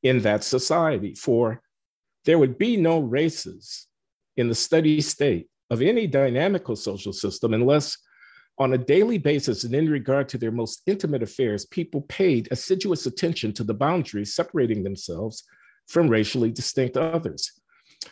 in 0.03 0.19
that 0.21 0.43
society. 0.43 1.15
For 1.15 1.61
there 2.25 2.39
would 2.39 2.57
be 2.57 2.77
no 2.77 2.99
races 2.99 3.87
in 4.37 4.47
the 4.47 4.55
steady 4.55 5.01
state 5.01 5.47
of 5.71 5.81
any 5.81 6.05
dynamical 6.05 6.75
social 6.75 7.13
system 7.13 7.55
unless 7.55 7.97
on 8.59 8.73
a 8.73 8.77
daily 8.77 9.17
basis 9.17 9.63
and 9.63 9.73
in 9.73 9.89
regard 9.89 10.29
to 10.29 10.37
their 10.37 10.51
most 10.51 10.83
intimate 10.85 11.23
affairs, 11.23 11.65
people 11.65 12.01
paid 12.01 12.47
assiduous 12.51 13.05
attention 13.07 13.53
to 13.53 13.63
the 13.63 13.73
boundaries 13.73 14.35
separating 14.35 14.83
themselves 14.83 15.43
from 15.87 16.07
racially 16.07 16.51
distinct 16.51 16.97
others. 16.97 17.53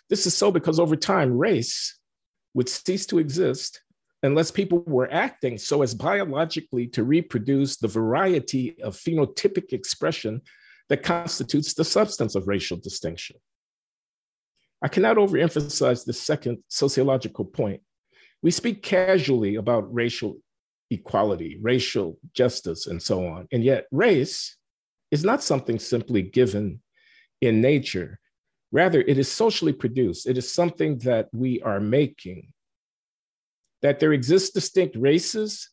This 0.09 0.25
is 0.25 0.33
so 0.33 0.51
because 0.51 0.79
over 0.79 0.95
time, 0.95 1.37
race 1.37 1.99
would 2.53 2.69
cease 2.69 3.05
to 3.07 3.19
exist 3.19 3.83
unless 4.23 4.51
people 4.51 4.79
were 4.87 5.11
acting 5.13 5.57
so 5.57 5.81
as 5.81 5.93
biologically 5.93 6.87
to 6.87 7.03
reproduce 7.03 7.77
the 7.77 7.87
variety 7.87 8.81
of 8.81 8.95
phenotypic 8.95 9.71
expression 9.71 10.41
that 10.87 11.03
constitutes 11.03 11.73
the 11.73 11.85
substance 11.85 12.35
of 12.35 12.47
racial 12.47 12.77
distinction. 12.77 13.35
I 14.81 14.87
cannot 14.87 15.17
overemphasize 15.17 16.05
the 16.05 16.13
second 16.13 16.63
sociological 16.67 17.45
point. 17.45 17.81
We 18.41 18.51
speak 18.51 18.81
casually 18.81 19.55
about 19.55 19.93
racial 19.93 20.37
equality, 20.89 21.57
racial 21.61 22.17
justice, 22.33 22.87
and 22.87 23.01
so 23.01 23.27
on. 23.27 23.47
And 23.51 23.63
yet, 23.63 23.85
race 23.91 24.57
is 25.11 25.23
not 25.23 25.43
something 25.43 25.79
simply 25.79 26.21
given 26.21 26.81
in 27.41 27.61
nature. 27.61 28.19
Rather, 28.71 29.01
it 29.01 29.17
is 29.17 29.31
socially 29.31 29.73
produced. 29.73 30.27
It 30.27 30.37
is 30.37 30.53
something 30.53 30.99
that 30.99 31.27
we 31.33 31.61
are 31.61 31.79
making. 31.79 32.53
That 33.81 33.99
there 33.99 34.13
exist 34.13 34.53
distinct 34.53 34.95
races 34.95 35.69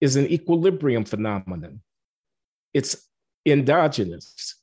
is 0.00 0.16
an 0.16 0.26
equilibrium 0.26 1.04
phenomenon. 1.04 1.80
It's 2.74 3.08
endogenous. 3.44 4.55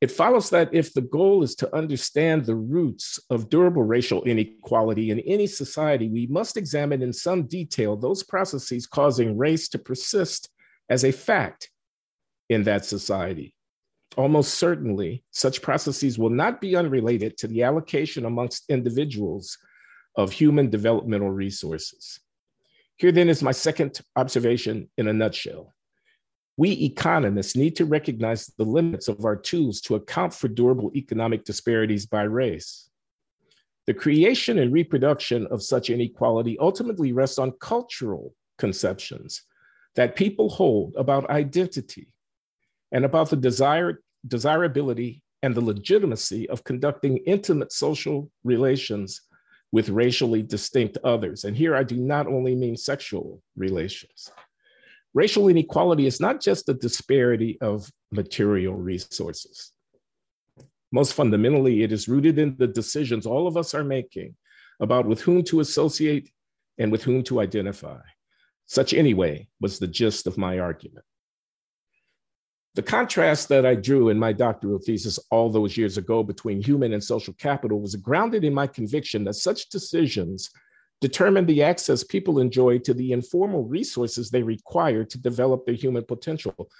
It 0.00 0.10
follows 0.10 0.48
that 0.50 0.72
if 0.72 0.94
the 0.94 1.02
goal 1.02 1.42
is 1.42 1.54
to 1.56 1.76
understand 1.76 2.46
the 2.46 2.54
roots 2.54 3.20
of 3.28 3.50
durable 3.50 3.82
racial 3.82 4.22
inequality 4.24 5.10
in 5.10 5.20
any 5.20 5.46
society, 5.46 6.08
we 6.08 6.26
must 6.26 6.56
examine 6.56 7.02
in 7.02 7.12
some 7.12 7.42
detail 7.42 7.96
those 7.96 8.22
processes 8.22 8.86
causing 8.86 9.36
race 9.36 9.68
to 9.68 9.78
persist 9.78 10.48
as 10.88 11.04
a 11.04 11.12
fact 11.12 11.70
in 12.48 12.62
that 12.64 12.86
society. 12.86 13.54
Almost 14.16 14.54
certainly, 14.54 15.22
such 15.30 15.62
processes 15.62 16.18
will 16.18 16.30
not 16.30 16.62
be 16.62 16.76
unrelated 16.76 17.36
to 17.38 17.46
the 17.46 17.62
allocation 17.62 18.24
amongst 18.24 18.70
individuals 18.70 19.58
of 20.16 20.32
human 20.32 20.70
developmental 20.70 21.30
resources. 21.30 22.20
Here, 22.96 23.12
then, 23.12 23.28
is 23.28 23.42
my 23.42 23.52
second 23.52 24.00
observation 24.16 24.90
in 24.96 25.08
a 25.08 25.12
nutshell. 25.12 25.74
We 26.60 26.72
economists 26.72 27.56
need 27.56 27.74
to 27.76 27.86
recognize 27.86 28.52
the 28.58 28.66
limits 28.66 29.08
of 29.08 29.24
our 29.24 29.34
tools 29.34 29.80
to 29.80 29.94
account 29.94 30.34
for 30.34 30.46
durable 30.46 30.90
economic 30.94 31.42
disparities 31.44 32.04
by 32.04 32.24
race. 32.24 32.90
The 33.86 33.94
creation 33.94 34.58
and 34.58 34.70
reproduction 34.70 35.46
of 35.46 35.62
such 35.62 35.88
inequality 35.88 36.58
ultimately 36.58 37.12
rests 37.12 37.38
on 37.38 37.52
cultural 37.62 38.34
conceptions 38.58 39.40
that 39.94 40.16
people 40.16 40.50
hold 40.50 40.94
about 40.98 41.30
identity 41.30 42.08
and 42.92 43.06
about 43.06 43.30
the 43.30 43.36
desire, 43.36 44.02
desirability 44.28 45.22
and 45.42 45.54
the 45.54 45.62
legitimacy 45.62 46.46
of 46.50 46.62
conducting 46.64 47.16
intimate 47.24 47.72
social 47.72 48.30
relations 48.44 49.22
with 49.72 49.88
racially 49.88 50.42
distinct 50.42 50.98
others. 51.04 51.44
And 51.44 51.56
here 51.56 51.74
I 51.74 51.84
do 51.84 51.96
not 51.96 52.26
only 52.26 52.54
mean 52.54 52.76
sexual 52.76 53.40
relations. 53.56 54.30
Racial 55.12 55.48
inequality 55.48 56.06
is 56.06 56.20
not 56.20 56.40
just 56.40 56.68
a 56.68 56.74
disparity 56.74 57.58
of 57.60 57.90
material 58.12 58.74
resources. 58.74 59.72
Most 60.92 61.14
fundamentally, 61.14 61.82
it 61.82 61.92
is 61.92 62.08
rooted 62.08 62.38
in 62.38 62.56
the 62.58 62.66
decisions 62.66 63.26
all 63.26 63.46
of 63.46 63.56
us 63.56 63.74
are 63.74 63.84
making 63.84 64.36
about 64.80 65.06
with 65.06 65.20
whom 65.20 65.42
to 65.44 65.60
associate 65.60 66.30
and 66.78 66.90
with 66.90 67.02
whom 67.02 67.22
to 67.24 67.40
identify. 67.40 68.00
Such, 68.66 68.94
anyway, 68.94 69.48
was 69.60 69.78
the 69.78 69.86
gist 69.86 70.26
of 70.26 70.38
my 70.38 70.58
argument. 70.58 71.04
The 72.74 72.82
contrast 72.82 73.48
that 73.48 73.66
I 73.66 73.74
drew 73.74 74.10
in 74.10 74.18
my 74.18 74.32
doctoral 74.32 74.78
thesis 74.78 75.18
all 75.30 75.50
those 75.50 75.76
years 75.76 75.98
ago 75.98 76.22
between 76.22 76.62
human 76.62 76.92
and 76.92 77.02
social 77.02 77.34
capital 77.34 77.80
was 77.80 77.96
grounded 77.96 78.44
in 78.44 78.54
my 78.54 78.68
conviction 78.68 79.24
that 79.24 79.34
such 79.34 79.68
decisions 79.70 80.50
determine 81.00 81.46
the 81.46 81.62
access 81.62 82.04
people 82.04 82.38
enjoy 82.38 82.78
to 82.78 82.94
the 82.94 83.12
informal 83.12 83.64
resources 83.64 84.30
they 84.30 84.42
require 84.42 85.04
to 85.04 85.18
develop 85.18 85.64
their 85.64 85.74
human 85.74 86.04
potential. 86.04 86.70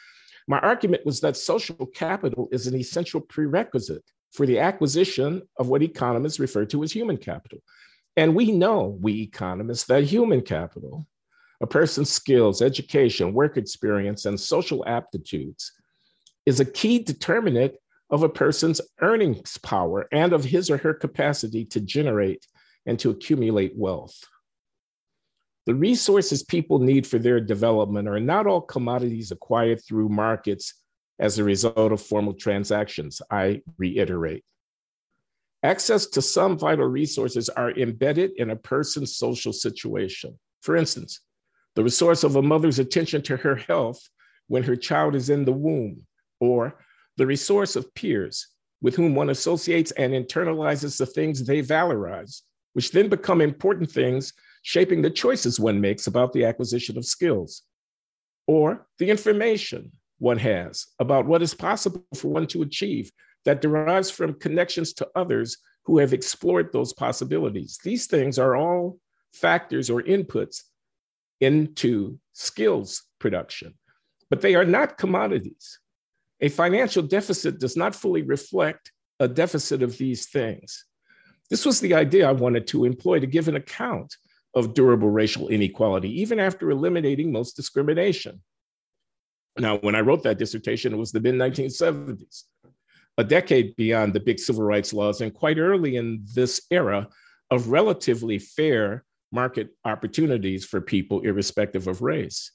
My 0.46 0.58
argument 0.58 1.06
was 1.06 1.20
that 1.20 1.36
social 1.36 1.86
capital 1.86 2.48
is 2.52 2.66
an 2.66 2.74
essential 2.74 3.20
prerequisite 3.20 4.04
for 4.32 4.46
the 4.46 4.58
acquisition 4.58 5.42
of 5.58 5.68
what 5.68 5.82
economists 5.82 6.38
refer 6.38 6.64
to 6.66 6.82
as 6.82 6.92
human 6.92 7.16
capital. 7.16 7.58
And 8.16 8.34
we 8.34 8.52
know, 8.52 8.98
we 9.00 9.22
economists, 9.22 9.84
that 9.84 10.04
human 10.04 10.42
capital, 10.42 11.06
a 11.60 11.66
person's 11.66 12.10
skills, 12.10 12.62
education, 12.62 13.32
work 13.32 13.56
experience, 13.56 14.24
and 14.24 14.38
social 14.38 14.86
aptitudes, 14.86 15.72
is 16.46 16.60
a 16.60 16.64
key 16.64 16.98
determinant 16.98 17.74
of 18.10 18.22
a 18.22 18.28
person's 18.28 18.80
earnings 19.00 19.56
power 19.58 20.08
and 20.10 20.32
of 20.32 20.44
his 20.44 20.70
or 20.70 20.78
her 20.78 20.94
capacity 20.94 21.64
to 21.64 21.80
generate 21.80 22.46
and 22.86 22.98
to 23.00 23.10
accumulate 23.10 23.76
wealth. 23.76 24.24
The 25.66 25.74
resources 25.74 26.42
people 26.42 26.78
need 26.78 27.06
for 27.06 27.18
their 27.18 27.40
development 27.40 28.08
are 28.08 28.20
not 28.20 28.46
all 28.46 28.60
commodities 28.60 29.30
acquired 29.30 29.84
through 29.84 30.08
markets 30.08 30.74
as 31.18 31.38
a 31.38 31.44
result 31.44 31.92
of 31.92 32.00
formal 32.00 32.32
transactions, 32.32 33.20
I 33.30 33.62
reiterate. 33.76 34.42
Access 35.62 36.06
to 36.06 36.22
some 36.22 36.58
vital 36.58 36.86
resources 36.86 37.50
are 37.50 37.70
embedded 37.72 38.32
in 38.36 38.50
a 38.50 38.56
person's 38.56 39.16
social 39.16 39.52
situation. 39.52 40.38
For 40.62 40.76
instance, 40.76 41.20
the 41.76 41.84
resource 41.84 42.24
of 42.24 42.36
a 42.36 42.42
mother's 42.42 42.78
attention 42.78 43.22
to 43.22 43.36
her 43.36 43.56
health 43.56 44.00
when 44.48 44.62
her 44.62 44.76
child 44.76 45.14
is 45.14 45.30
in 45.30 45.44
the 45.44 45.52
womb, 45.52 46.06
or 46.40 46.80
the 47.18 47.26
resource 47.26 47.76
of 47.76 47.94
peers 47.94 48.48
with 48.80 48.96
whom 48.96 49.14
one 49.14 49.30
associates 49.30 49.92
and 49.92 50.14
internalizes 50.14 50.98
the 50.98 51.06
things 51.06 51.44
they 51.44 51.62
valorize, 51.62 52.40
which 52.72 52.92
then 52.92 53.08
become 53.08 53.40
important 53.40 53.90
things 53.90 54.32
shaping 54.62 55.02
the 55.02 55.10
choices 55.10 55.58
one 55.58 55.80
makes 55.80 56.06
about 56.06 56.32
the 56.32 56.44
acquisition 56.44 56.98
of 56.98 57.04
skills, 57.04 57.62
or 58.46 58.86
the 58.98 59.10
information 59.10 59.90
one 60.18 60.38
has 60.38 60.86
about 60.98 61.26
what 61.26 61.42
is 61.42 61.54
possible 61.54 62.04
for 62.14 62.28
one 62.28 62.46
to 62.46 62.62
achieve 62.62 63.10
that 63.44 63.62
derives 63.62 64.10
from 64.10 64.34
connections 64.34 64.92
to 64.92 65.08
others 65.14 65.56
who 65.84 65.98
have 65.98 66.12
explored 66.12 66.72
those 66.72 66.92
possibilities. 66.92 67.78
These 67.82 68.06
things 68.06 68.38
are 68.38 68.54
all 68.54 68.98
factors 69.32 69.88
or 69.88 70.02
inputs 70.02 70.62
into 71.40 72.18
skills 72.34 73.04
production, 73.18 73.74
but 74.28 74.42
they 74.42 74.54
are 74.54 74.64
not 74.64 74.98
commodities. 74.98 75.78
A 76.40 76.48
financial 76.48 77.02
deficit 77.02 77.58
does 77.58 77.76
not 77.76 77.94
fully 77.94 78.22
reflect 78.22 78.92
a 79.18 79.28
deficit 79.28 79.82
of 79.82 79.96
these 79.98 80.26
things. 80.26 80.84
This 81.50 81.66
was 81.66 81.80
the 81.80 81.94
idea 81.94 82.28
I 82.28 82.32
wanted 82.32 82.66
to 82.68 82.84
employ 82.84 83.18
to 83.18 83.26
give 83.26 83.48
an 83.48 83.56
account 83.56 84.16
of 84.54 84.74
durable 84.74 85.10
racial 85.10 85.48
inequality, 85.48 86.20
even 86.20 86.38
after 86.38 86.70
eliminating 86.70 87.32
most 87.32 87.56
discrimination. 87.56 88.40
Now, 89.58 89.76
when 89.78 89.94
I 89.94 90.00
wrote 90.00 90.22
that 90.22 90.38
dissertation, 90.38 90.92
it 90.92 90.96
was 90.96 91.12
the 91.12 91.20
mid 91.20 91.34
1970s, 91.34 92.44
a 93.18 93.24
decade 93.24 93.74
beyond 93.76 94.12
the 94.12 94.20
big 94.20 94.38
civil 94.38 94.62
rights 94.62 94.92
laws, 94.92 95.20
and 95.20 95.34
quite 95.34 95.58
early 95.58 95.96
in 95.96 96.24
this 96.34 96.62
era 96.70 97.08
of 97.50 97.68
relatively 97.68 98.38
fair 98.38 99.04
market 99.32 99.70
opportunities 99.84 100.64
for 100.64 100.80
people, 100.80 101.20
irrespective 101.20 101.88
of 101.88 102.00
race. 102.00 102.52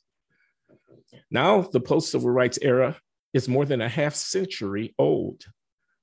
Now, 1.29 1.61
the 1.61 1.79
post 1.79 2.11
civil 2.11 2.29
rights 2.29 2.59
era 2.61 2.97
is 3.33 3.49
more 3.49 3.65
than 3.65 3.81
a 3.81 3.89
half 3.89 4.15
century 4.15 4.93
old. 4.97 5.43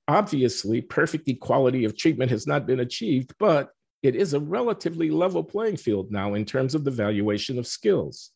Obviously, 0.07 0.81
perfect 0.81 1.27
equality 1.29 1.85
of 1.85 1.97
treatment 1.97 2.29
has 2.31 2.45
not 2.45 2.65
been 2.65 2.81
achieved, 2.81 3.33
but 3.39 3.69
it 4.01 4.15
is 4.15 4.33
a 4.33 4.39
relatively 4.39 5.09
level 5.09 5.43
playing 5.43 5.77
field 5.77 6.11
now 6.11 6.33
in 6.33 6.43
terms 6.43 6.75
of 6.75 6.83
the 6.83 6.91
valuation 6.91 7.57
of 7.57 7.65
skills. 7.65 8.31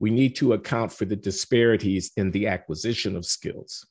We 0.00 0.10
need 0.10 0.34
to 0.36 0.54
account 0.54 0.92
for 0.92 1.04
the 1.04 1.14
disparities 1.14 2.10
in 2.16 2.32
the 2.32 2.48
acquisition 2.48 3.16
of 3.16 3.24
skills. 3.24 3.86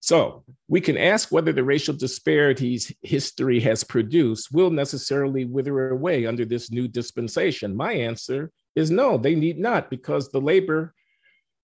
So 0.00 0.44
we 0.68 0.80
can 0.80 0.96
ask 0.96 1.30
whether 1.30 1.52
the 1.52 1.64
racial 1.64 1.92
disparities 1.92 2.94
history 3.02 3.60
has 3.60 3.84
produced 3.84 4.52
will 4.52 4.70
necessarily 4.70 5.44
wither 5.44 5.90
away 5.90 6.26
under 6.26 6.44
this 6.44 6.70
new 6.70 6.88
dispensation. 6.88 7.76
My 7.76 7.92
answer 7.92 8.50
is 8.76 8.90
no, 8.90 9.18
they 9.18 9.34
need 9.34 9.58
not, 9.58 9.90
because 9.90 10.30
the 10.30 10.40
labor, 10.40 10.94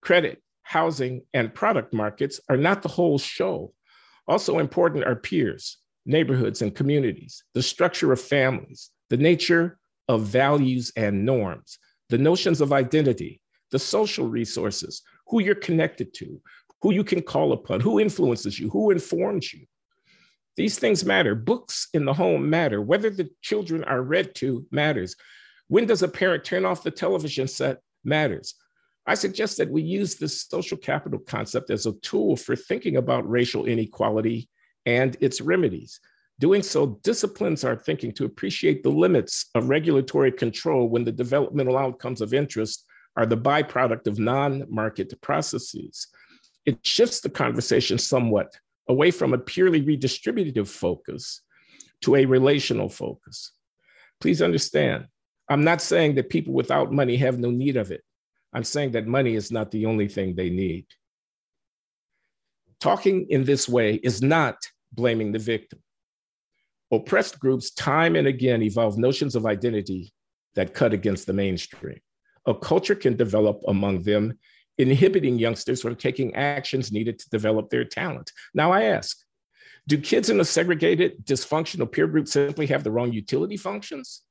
credit, 0.03 0.42
housing, 0.62 1.22
and 1.35 1.55
product 1.55 1.92
markets 1.92 2.40
are 2.48 2.57
not 2.57 2.83
the 2.83 2.88
whole 2.88 3.18
show. 3.18 3.72
Also 4.27 4.59
important 4.59 5.05
are 5.05 5.16
peers, 5.16 5.79
neighborhoods, 6.07 6.62
and 6.62 6.75
communities, 6.75 7.44
the 7.55 7.62
structure 7.62 8.12
of 8.12 8.20
families, 8.20 8.90
the 9.11 9.16
nature 9.16 9.79
of 10.09 10.22
values 10.22 10.92
and 10.96 11.25
norms, 11.25 11.79
the 12.09 12.18
notions 12.18 12.61
of 12.61 12.72
identity, 12.72 13.40
the 13.70 13.79
social 13.79 14.29
resources, 14.29 15.03
who 15.29 15.42
you're 15.42 15.55
connected 15.55 16.12
to, 16.14 16.40
who 16.83 16.92
you 16.92 17.05
can 17.05 17.22
call 17.22 17.53
upon, 17.53 17.81
who 17.81 18.01
influences 18.01 18.59
you, 18.59 18.68
who 18.70 18.90
informs 18.90 19.53
you. 19.53 19.66
These 20.57 20.79
things 20.79 21.05
matter. 21.05 21.35
Books 21.35 21.88
in 21.94 22.05
the 22.05 22.12
home 22.12 22.51
matter. 22.51 22.81
Whether 22.83 23.09
the 23.09 23.31
children 23.40 23.85
are 23.85 24.03
read 24.03 24.35
to 24.37 24.66
matters. 24.70 25.16
When 25.68 25.87
does 25.87 26.03
a 26.03 26.09
parent 26.09 26.44
turn 26.44 26.66
off 26.66 26.83
the 26.83 26.90
television 26.90 27.48
set 27.48 27.79
matters. 28.05 28.55
I 29.06 29.14
suggest 29.14 29.56
that 29.56 29.70
we 29.70 29.82
use 29.82 30.14
this 30.14 30.42
social 30.42 30.78
capital 30.78 31.18
concept 31.18 31.70
as 31.70 31.86
a 31.86 31.92
tool 32.02 32.36
for 32.36 32.54
thinking 32.54 32.96
about 32.96 33.28
racial 33.28 33.66
inequality 33.66 34.48
and 34.86 35.16
its 35.20 35.40
remedies. 35.40 35.98
Doing 36.38 36.62
so 36.62 37.00
disciplines 37.02 37.64
our 37.64 37.76
thinking 37.76 38.12
to 38.12 38.24
appreciate 38.24 38.82
the 38.82 38.90
limits 38.90 39.46
of 39.54 39.68
regulatory 39.68 40.32
control 40.32 40.88
when 40.88 41.04
the 41.04 41.12
developmental 41.12 41.76
outcomes 41.76 42.20
of 42.20 42.32
interest 42.32 42.84
are 43.16 43.26
the 43.26 43.36
byproduct 43.36 44.06
of 44.06 44.18
non 44.18 44.64
market 44.68 45.20
processes. 45.20 46.06
It 46.64 46.78
shifts 46.86 47.20
the 47.20 47.30
conversation 47.30 47.98
somewhat 47.98 48.56
away 48.88 49.10
from 49.10 49.34
a 49.34 49.38
purely 49.38 49.82
redistributive 49.82 50.68
focus 50.68 51.42
to 52.02 52.16
a 52.16 52.24
relational 52.24 52.88
focus. 52.88 53.52
Please 54.20 54.42
understand, 54.42 55.06
I'm 55.48 55.64
not 55.64 55.82
saying 55.82 56.14
that 56.14 56.30
people 56.30 56.54
without 56.54 56.92
money 56.92 57.16
have 57.16 57.38
no 57.38 57.50
need 57.50 57.76
of 57.76 57.90
it. 57.90 58.02
I'm 58.52 58.64
saying 58.64 58.92
that 58.92 59.06
money 59.06 59.34
is 59.34 59.50
not 59.50 59.70
the 59.70 59.86
only 59.86 60.08
thing 60.08 60.34
they 60.34 60.50
need. 60.50 60.86
Talking 62.80 63.26
in 63.30 63.44
this 63.44 63.68
way 63.68 63.94
is 63.94 64.22
not 64.22 64.56
blaming 64.92 65.32
the 65.32 65.38
victim. 65.38 65.80
Oppressed 66.90 67.38
groups 67.38 67.70
time 67.70 68.16
and 68.16 68.26
again 68.26 68.62
evolve 68.62 68.98
notions 68.98 69.34
of 69.34 69.46
identity 69.46 70.12
that 70.54 70.74
cut 70.74 70.92
against 70.92 71.26
the 71.26 71.32
mainstream. 71.32 72.00
A 72.46 72.54
culture 72.54 72.94
can 72.94 73.16
develop 73.16 73.62
among 73.68 74.02
them, 74.02 74.38
inhibiting 74.76 75.38
youngsters 75.38 75.80
from 75.80 75.96
taking 75.96 76.34
actions 76.34 76.92
needed 76.92 77.18
to 77.20 77.30
develop 77.30 77.70
their 77.70 77.84
talent. 77.84 78.32
Now, 78.52 78.72
I 78.72 78.82
ask 78.84 79.16
do 79.88 79.98
kids 79.98 80.30
in 80.30 80.38
a 80.40 80.44
segregated, 80.44 81.24
dysfunctional 81.26 81.90
peer 81.90 82.06
group 82.06 82.28
simply 82.28 82.66
have 82.66 82.84
the 82.84 82.90
wrong 82.90 83.12
utility 83.12 83.56
functions? 83.56 84.22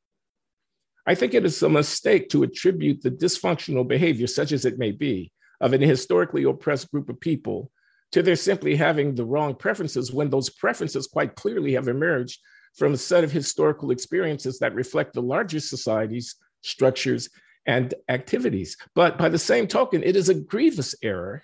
I 1.08 1.16
think 1.16 1.34
it 1.34 1.46
is 1.46 1.62
a 1.64 1.70
mistake 1.70 2.30
to 2.30 2.44
attribute 2.44 3.02
the 3.02 3.12
dysfunctional 3.12 3.88
behavior, 3.88 4.28
such 4.28 4.52
as 4.52 4.66
it 4.66 4.78
may 4.78 4.92
be, 4.92 5.32
of 5.60 5.74
an 5.74 5.82
historically 5.82 6.44
oppressed 6.44 6.92
group 6.92 7.10
of 7.10 7.20
people 7.20 7.72
to 8.12 8.22
their 8.22 8.36
simply 8.36 8.76
having 8.76 9.16
the 9.16 9.26
wrong 9.26 9.56
preferences 9.56 10.12
when 10.12 10.30
those 10.30 10.50
preferences 10.50 11.08
quite 11.08 11.36
clearly 11.36 11.74
have 11.74 11.88
emerged 11.88 12.40
from 12.78 12.94
a 12.94 12.98
set 12.98 13.24
of 13.24 13.32
historical 13.32 13.92
experiences 13.92 14.60
that 14.60 14.76
reflect 14.76 15.14
the 15.14 15.22
larger 15.22 15.60
society's 15.60 16.36
structures, 16.62 17.30
and 17.66 17.94
activities. 18.10 18.78
But 18.96 19.18
by 19.18 19.30
the 19.30 19.40
same 19.40 19.68
token, 19.68 20.04
it 20.04 20.16
is 20.16 20.30
a 20.30 20.34
grievous 20.34 20.96
error 21.04 21.44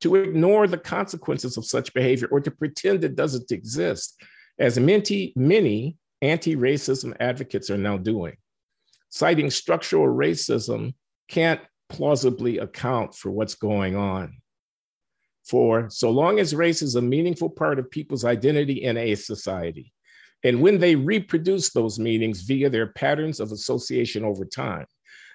to 0.00 0.14
ignore 0.14 0.68
the 0.68 0.78
consequences 0.78 1.56
of 1.56 1.66
such 1.66 1.92
behavior 1.92 2.28
or 2.30 2.40
to 2.40 2.50
pretend 2.50 3.02
it 3.02 3.16
doesn't 3.16 3.50
exist, 3.50 4.20
as 4.58 4.78
many, 4.78 5.32
many 5.34 5.96
anti 6.22 6.54
racism 6.54 7.16
advocates 7.18 7.70
are 7.70 7.78
now 7.78 7.96
doing. 7.96 8.36
Citing 9.10 9.50
structural 9.50 10.06
racism 10.06 10.94
can't 11.28 11.60
plausibly 11.88 12.58
account 12.58 13.14
for 13.14 13.30
what's 13.30 13.54
going 13.54 13.96
on. 13.96 14.36
For 15.46 15.88
so 15.88 16.10
long 16.10 16.38
as 16.38 16.54
race 16.54 16.82
is 16.82 16.94
a 16.94 17.02
meaningful 17.02 17.48
part 17.48 17.78
of 17.78 17.90
people's 17.90 18.24
identity 18.24 18.82
in 18.84 18.98
a 18.98 19.14
society, 19.14 19.92
and 20.44 20.60
when 20.60 20.78
they 20.78 20.94
reproduce 20.94 21.70
those 21.70 21.98
meanings 21.98 22.42
via 22.42 22.68
their 22.68 22.88
patterns 22.88 23.40
of 23.40 23.50
association 23.50 24.24
over 24.24 24.44
time, 24.44 24.86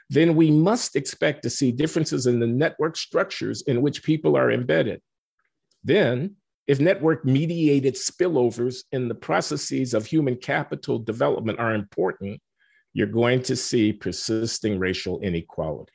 then 0.09 0.35
we 0.35 0.51
must 0.51 0.95
expect 0.95 1.41
to 1.43 1.49
see 1.49 1.71
differences 1.71 2.27
in 2.27 2.39
the 2.39 2.47
network 2.47 2.95
structures 2.95 3.63
in 3.63 3.81
which 3.81 4.03
people 4.03 4.37
are 4.37 4.51
embedded. 4.51 5.01
Then 5.83 6.35
if 6.67 6.79
network 6.79 7.25
mediated 7.25 7.95
spillovers 7.95 8.83
in 8.91 9.07
the 9.07 9.15
processes 9.15 9.93
of 9.93 10.05
human 10.05 10.37
capital 10.37 10.99
development 10.99 11.59
are 11.59 11.73
important, 11.73 12.39
you're 12.93 13.07
going 13.07 13.41
to 13.43 13.55
see 13.55 13.91
persisting 13.91 14.79
racial 14.79 15.19
inequality. 15.21 15.93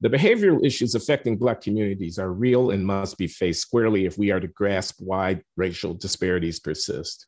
The 0.00 0.10
behavioral 0.10 0.64
issues 0.64 0.94
affecting 0.94 1.38
Black 1.38 1.62
communities 1.62 2.18
are 2.18 2.30
real 2.30 2.72
and 2.72 2.84
must 2.84 3.16
be 3.16 3.26
faced 3.26 3.62
squarely 3.62 4.04
if 4.04 4.18
we 4.18 4.30
are 4.32 4.40
to 4.40 4.48
grasp 4.48 4.96
why 4.98 5.40
racial 5.56 5.94
disparities 5.94 6.60
persist. 6.60 7.26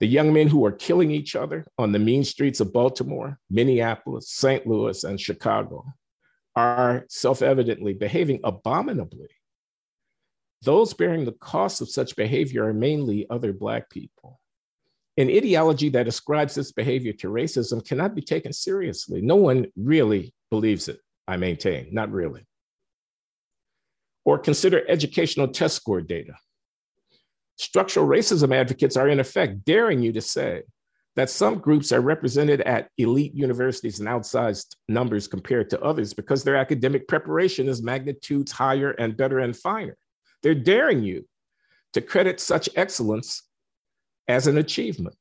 The 0.00 0.08
young 0.08 0.32
men 0.32 0.48
who 0.48 0.64
are 0.66 0.72
killing 0.72 1.10
each 1.10 1.36
other 1.36 1.64
on 1.78 1.92
the 1.92 1.98
mean 1.98 2.24
streets 2.24 2.60
of 2.60 2.72
Baltimore, 2.72 3.38
Minneapolis, 3.48 4.30
St. 4.30 4.66
Louis, 4.66 5.04
and 5.04 5.20
Chicago 5.20 5.84
are 6.56 7.04
self 7.08 7.42
evidently 7.42 7.92
behaving 7.92 8.40
abominably. 8.42 9.28
Those 10.62 10.94
bearing 10.94 11.26
the 11.26 11.32
cost 11.32 11.80
of 11.80 11.88
such 11.88 12.16
behavior 12.16 12.64
are 12.66 12.74
mainly 12.74 13.26
other 13.30 13.52
Black 13.52 13.88
people. 13.88 14.40
An 15.18 15.30
ideology 15.30 15.88
that 15.90 16.08
ascribes 16.08 16.54
this 16.54 16.72
behavior 16.72 17.12
to 17.14 17.28
racism 17.28 17.86
cannot 17.86 18.14
be 18.14 18.20
taken 18.20 18.52
seriously. 18.52 19.22
No 19.22 19.36
one 19.36 19.66
really 19.76 20.34
believes 20.50 20.88
it, 20.88 21.00
I 21.26 21.38
maintain, 21.38 21.88
not 21.92 22.10
really. 22.10 22.46
Or 24.24 24.38
consider 24.38 24.84
educational 24.88 25.48
test 25.48 25.76
score 25.76 26.02
data. 26.02 26.34
Structural 27.56 28.06
racism 28.06 28.54
advocates 28.54 28.96
are, 28.96 29.08
in 29.08 29.18
effect, 29.18 29.64
daring 29.64 30.02
you 30.02 30.12
to 30.12 30.20
say 30.20 30.62
that 31.14 31.30
some 31.30 31.58
groups 31.58 31.92
are 31.92 32.02
represented 32.02 32.60
at 32.60 32.90
elite 32.98 33.34
universities 33.34 34.00
in 34.00 34.06
outsized 34.06 34.76
numbers 34.86 35.26
compared 35.26 35.70
to 35.70 35.80
others 35.80 36.12
because 36.12 36.44
their 36.44 36.56
academic 36.56 37.08
preparation 37.08 37.68
is 37.68 37.82
magnitudes 37.82 38.52
higher 38.52 38.90
and 38.90 39.16
better 39.16 39.38
and 39.38 39.56
finer. 39.56 39.96
They're 40.42 40.54
daring 40.54 41.02
you 41.02 41.26
to 41.94 42.02
credit 42.02 42.38
such 42.38 42.68
excellence 42.76 43.42
as 44.28 44.46
an 44.46 44.58
achievement. 44.58 45.16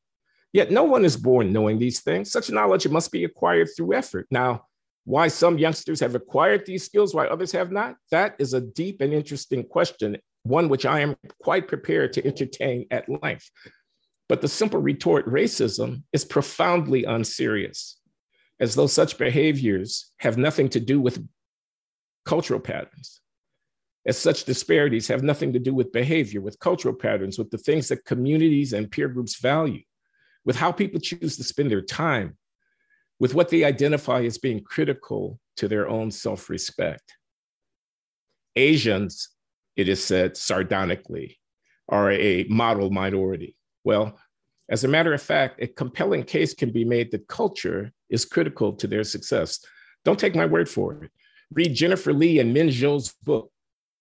Yet 0.53 0.71
no 0.71 0.83
one 0.83 1.03
is 1.03 1.17
born 1.17 1.51
knowing 1.51 1.79
these 1.79 1.99
things. 2.01 2.31
Such 2.31 2.49
knowledge 2.49 2.87
must 2.87 3.11
be 3.11 3.25
acquired 3.25 3.69
through 3.75 3.93
effort. 3.93 4.27
Now, 4.31 4.65
why 5.03 5.27
some 5.27 5.57
youngsters 5.57 5.99
have 5.99 6.15
acquired 6.15 6.65
these 6.65 6.83
skills, 6.83 7.13
why 7.13 7.27
others 7.27 7.51
have 7.51 7.71
not, 7.71 7.95
that 8.11 8.35
is 8.39 8.53
a 8.53 8.61
deep 8.61 9.01
and 9.01 9.13
interesting 9.13 9.63
question, 9.63 10.17
one 10.43 10.67
which 10.67 10.85
I 10.85 11.01
am 11.01 11.15
quite 11.41 11.67
prepared 11.67 12.13
to 12.13 12.25
entertain 12.25 12.87
at 12.89 13.07
length. 13.21 13.49
But 14.27 14.41
the 14.41 14.47
simple 14.47 14.81
retort, 14.81 15.27
racism, 15.27 16.03
is 16.11 16.25
profoundly 16.25 17.03
unserious, 17.03 17.99
as 18.59 18.73
though 18.73 18.87
such 18.87 19.19
behaviors 19.19 20.11
have 20.17 20.37
nothing 20.37 20.69
to 20.69 20.79
do 20.79 20.99
with 20.99 21.23
cultural 22.25 22.59
patterns, 22.59 23.21
as 24.05 24.17
such 24.17 24.45
disparities 24.45 25.07
have 25.07 25.23
nothing 25.23 25.51
to 25.53 25.59
do 25.59 25.73
with 25.73 25.91
behavior, 25.91 26.41
with 26.41 26.59
cultural 26.59 26.93
patterns, 26.93 27.37
with 27.37 27.49
the 27.49 27.57
things 27.57 27.87
that 27.87 28.05
communities 28.05 28.73
and 28.73 28.91
peer 28.91 29.07
groups 29.07 29.39
value, 29.39 29.81
with 30.45 30.55
how 30.55 30.71
people 30.71 30.99
choose 30.99 31.37
to 31.37 31.43
spend 31.43 31.71
their 31.71 31.81
time, 31.81 32.37
with 33.19 33.33
what 33.33 33.49
they 33.49 33.63
identify 33.63 34.21
as 34.23 34.37
being 34.37 34.63
critical 34.63 35.39
to 35.57 35.67
their 35.67 35.87
own 35.87 36.11
self 36.11 36.49
respect. 36.49 37.17
Asians, 38.55 39.29
it 39.75 39.89
is 39.89 40.03
said 40.03 40.37
sardonically, 40.37 41.39
are 41.89 42.11
a 42.11 42.45
model 42.45 42.89
minority. 42.91 43.55
Well, 43.83 44.19
as 44.69 44.83
a 44.83 44.87
matter 44.87 45.13
of 45.13 45.21
fact, 45.21 45.61
a 45.61 45.67
compelling 45.67 46.23
case 46.23 46.53
can 46.53 46.71
be 46.71 46.85
made 46.85 47.11
that 47.11 47.27
culture 47.27 47.91
is 48.09 48.25
critical 48.25 48.73
to 48.73 48.87
their 48.87 49.03
success. 49.03 49.59
Don't 50.03 50.19
take 50.19 50.35
my 50.35 50.45
word 50.45 50.69
for 50.69 51.03
it. 51.03 51.11
Read 51.51 51.75
Jennifer 51.75 52.13
Lee 52.13 52.39
and 52.39 52.53
Min 52.53 52.69
Zhou's 52.69 53.13
book, 53.23 53.51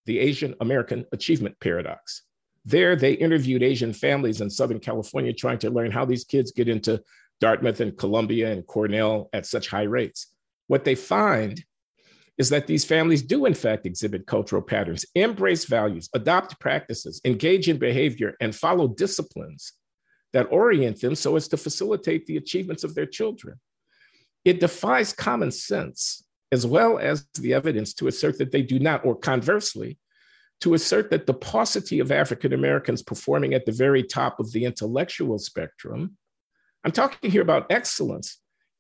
The 0.07 0.19
Asian 0.19 0.55
American 0.61 1.05
Achievement 1.13 1.57
Paradox. 1.61 2.23
There, 2.65 2.97
they 2.97 3.13
interviewed 3.13 3.63
Asian 3.63 3.93
families 3.93 4.41
in 4.41 4.49
Southern 4.49 4.81
California 4.81 5.33
trying 5.33 5.59
to 5.59 5.71
learn 5.71 5.91
how 5.91 6.05
these 6.05 6.25
kids 6.25 6.53
get 6.53 6.69
into 6.69 7.03
Dartmouth 7.41 7.81
and 7.81 7.97
Columbia 7.97 8.53
and 8.53 8.67
Cornell 8.67 9.29
at 9.33 9.47
such 9.47 9.69
high 9.69 9.83
rates. 9.83 10.35
What 10.67 10.85
they 10.85 10.95
find 10.95 11.63
is 12.39 12.49
that 12.49 12.67
these 12.67 12.85
families 12.85 13.23
do, 13.23 13.45
in 13.47 13.55
fact, 13.55 13.87
exhibit 13.87 14.27
cultural 14.27 14.63
patterns, 14.63 15.05
embrace 15.15 15.67
values, 15.67 16.09
adopt 16.15 16.59
practices, 16.59 17.21
engage 17.25 17.69
in 17.69 17.79
behavior, 17.79 18.35
and 18.41 18.55
follow 18.55 18.89
disciplines 18.89 19.75
that 20.33 20.49
orient 20.51 21.01
them 21.01 21.15
so 21.15 21.37
as 21.37 21.47
to 21.49 21.57
facilitate 21.57 22.27
the 22.27 22.37
achievements 22.37 22.83
of 22.83 22.95
their 22.95 23.07
children. 23.07 23.61
It 24.45 24.59
defies 24.59 25.13
common 25.13 25.53
sense, 25.53 26.24
as 26.55 26.67
well 26.67 26.99
as 26.99 27.27
the 27.41 27.53
evidence, 27.61 27.91
to 27.95 28.07
assert 28.07 28.39
that 28.39 28.53
they 28.53 28.63
do 28.63 28.79
not, 28.79 29.05
or 29.05 29.15
conversely, 29.17 29.99
to 30.61 30.75
assert 30.75 31.11
that 31.11 31.27
the 31.27 31.35
paucity 31.35 31.99
of 32.01 32.13
African 32.23 32.53
Americans 32.53 33.03
performing 33.03 33.53
at 33.55 33.67
the 33.67 33.73
very 33.85 34.03
top 34.03 34.39
of 34.39 34.53
the 34.53 34.65
intellectual 34.65 35.39
spectrum, 35.39 36.17
I'm 36.85 36.93
talking 36.93 37.31
here 37.31 37.43
about 37.43 37.71
excellence, 37.71 38.29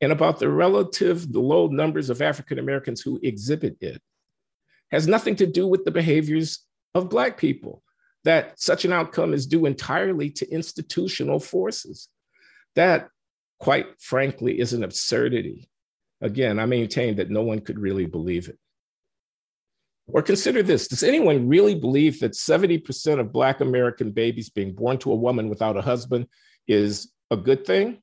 and 0.01 0.13
about 0.13 0.39
the 0.39 0.49
relative 0.49 1.19
low 1.35 1.67
numbers 1.67 2.11
of 2.11 2.23
African 2.23 2.59
Americans 2.59 3.01
who 3.01 3.21
exhibit 3.23 3.77
it 3.81 4.01
has 4.91 5.09
nothing 5.09 5.35
to 5.37 5.47
do 5.47 5.67
with 5.67 5.85
the 5.85 5.91
behaviors 5.91 6.61
of 6.95 7.11
Black 7.11 7.39
people. 7.39 7.83
That 8.25 8.61
such 8.61 8.85
an 8.85 8.93
outcome 8.93 9.35
is 9.35 9.47
due 9.47 9.67
entirely 9.67 10.31
to 10.31 10.51
institutional 10.51 11.41
forces. 11.41 12.09
That, 12.75 13.09
quite 13.59 13.87
frankly, 14.01 14.61
is 14.61 14.73
an 14.73 14.85
absurdity. 14.85 15.69
Again, 16.21 16.59
I 16.59 16.67
maintain 16.67 17.17
that 17.17 17.31
no 17.31 17.43
one 17.43 17.61
could 17.61 17.79
really 17.79 18.07
believe 18.07 18.49
it. 18.49 18.59
Or 20.07 20.23
consider 20.23 20.63
this 20.63 20.87
Does 20.89 21.03
anyone 21.03 21.49
really 21.49 21.75
believe 21.75 22.21
that 22.21 22.33
70% 22.33 23.21
of 23.21 23.33
Black 23.33 23.61
American 23.61 24.11
babies 24.11 24.51
being 24.51 24.75
born 24.75 24.99
to 24.99 25.13
a 25.13 25.17
woman 25.17 25.49
without 25.49 25.77
a 25.77 25.83
husband 25.83 26.27
is 26.69 27.11
a 27.31 27.37
good 27.37 27.67
thing? 27.67 28.03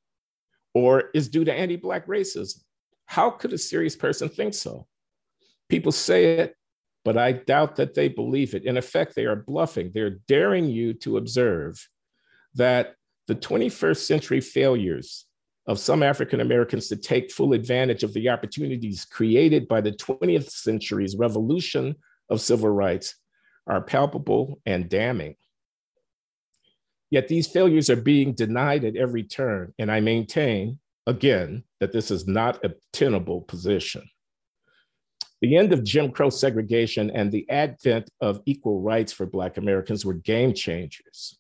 or 0.74 1.10
is 1.14 1.30
due 1.30 1.44
to 1.44 1.54
anti 1.54 1.76
Black 1.76 2.08
racism. 2.08 2.60
How 3.06 3.30
could 3.30 3.54
a 3.54 3.58
serious 3.58 3.96
person 3.96 4.30
think 4.30 4.54
so? 4.54 4.88
People 5.70 5.92
say 5.92 6.40
it, 6.40 6.56
but 7.04 7.18
I 7.18 7.34
doubt 7.34 7.76
that 7.78 7.94
they 7.94 8.08
believe 8.08 8.56
it. 8.56 8.66
In 8.66 8.78
effect, 8.78 9.16
they 9.16 9.26
are 9.26 9.36
bluffing. 9.36 9.92
They're 9.94 10.20
daring 10.28 10.70
you 10.70 10.94
to 10.96 11.18
observe 11.18 11.88
that 12.56 12.96
the 13.28 13.36
21st 13.36 13.98
century 13.98 14.42
failures 14.42 15.26
of 15.68 15.80
some 15.80 16.04
African 16.04 16.42
Americans 16.42 16.88
to 16.88 16.96
take 16.96 17.32
full 17.32 17.54
advantage 17.54 18.04
of 18.04 18.14
the 18.14 18.30
opportunities 18.30 19.06
created 19.06 19.68
by 19.68 19.82
the 19.82 19.92
20th 19.92 20.50
century's 20.50 21.16
revolution 21.16 21.96
of 22.30 22.42
civil 22.42 22.70
rights 22.70 23.16
are 23.68 23.82
palpable 23.82 24.60
and 24.66 24.90
damning. 24.90 25.36
Yet 27.12 27.28
these 27.28 27.48
failures 27.48 27.90
are 27.90 27.98
being 27.98 28.34
denied 28.34 28.86
at 28.86 28.96
every 28.96 29.24
turn. 29.24 29.74
And 29.78 29.92
I 29.92 30.00
maintain, 30.00 30.80
again, 31.06 31.64
that 31.80 31.92
this 31.92 32.10
is 32.10 32.26
not 32.26 32.64
a 32.64 32.74
tenable 32.94 33.42
position. 33.42 34.10
The 35.42 35.58
end 35.58 35.74
of 35.74 35.84
Jim 35.84 36.12
Crow 36.12 36.30
segregation 36.30 37.12
and 37.12 37.32
the 37.32 37.50
advent 37.50 38.10
of 38.22 38.42
equal 38.46 38.80
rights 38.80 39.12
for 39.12 39.26
Black 39.26 39.58
Americans 39.58 40.06
were 40.06 40.14
game 40.14 40.54
changers. 40.54 41.38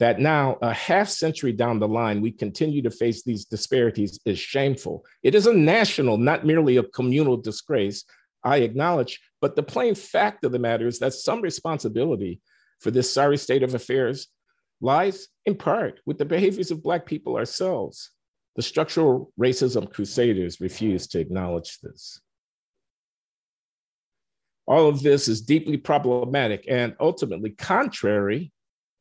That 0.00 0.18
now, 0.18 0.58
a 0.60 0.72
half 0.72 1.08
century 1.08 1.52
down 1.52 1.78
the 1.78 1.86
line, 1.86 2.20
we 2.20 2.32
continue 2.32 2.82
to 2.82 2.90
face 2.90 3.22
these 3.22 3.44
disparities 3.44 4.18
is 4.24 4.38
shameful. 4.38 5.04
It 5.22 5.34
is 5.36 5.46
a 5.46 5.54
national, 5.54 6.18
not 6.18 6.44
merely 6.44 6.78
a 6.78 6.82
communal 6.82 7.36
disgrace, 7.36 8.04
I 8.44 8.58
acknowledge, 8.58 9.20
but 9.40 9.56
the 9.56 9.62
plain 9.62 9.94
fact 9.94 10.44
of 10.44 10.52
the 10.52 10.58
matter 10.58 10.86
is 10.86 10.98
that 10.98 11.14
some 11.14 11.40
responsibility 11.40 12.40
for 12.80 12.90
this 12.90 13.10
sorry 13.10 13.38
state 13.38 13.62
of 13.62 13.74
affairs 13.74 14.28
lies 14.80 15.28
in 15.46 15.54
part 15.54 16.00
with 16.04 16.18
the 16.18 16.26
behaviors 16.26 16.70
of 16.70 16.82
Black 16.82 17.06
people 17.06 17.36
ourselves. 17.36 18.10
The 18.56 18.62
structural 18.62 19.32
racism 19.40 19.90
crusaders 19.90 20.60
refuse 20.60 21.06
to 21.08 21.20
acknowledge 21.20 21.78
this. 21.80 22.20
All 24.66 24.88
of 24.88 25.02
this 25.02 25.26
is 25.28 25.40
deeply 25.40 25.76
problematic 25.76 26.64
and 26.68 26.94
ultimately 27.00 27.50
contrary 27.50 28.52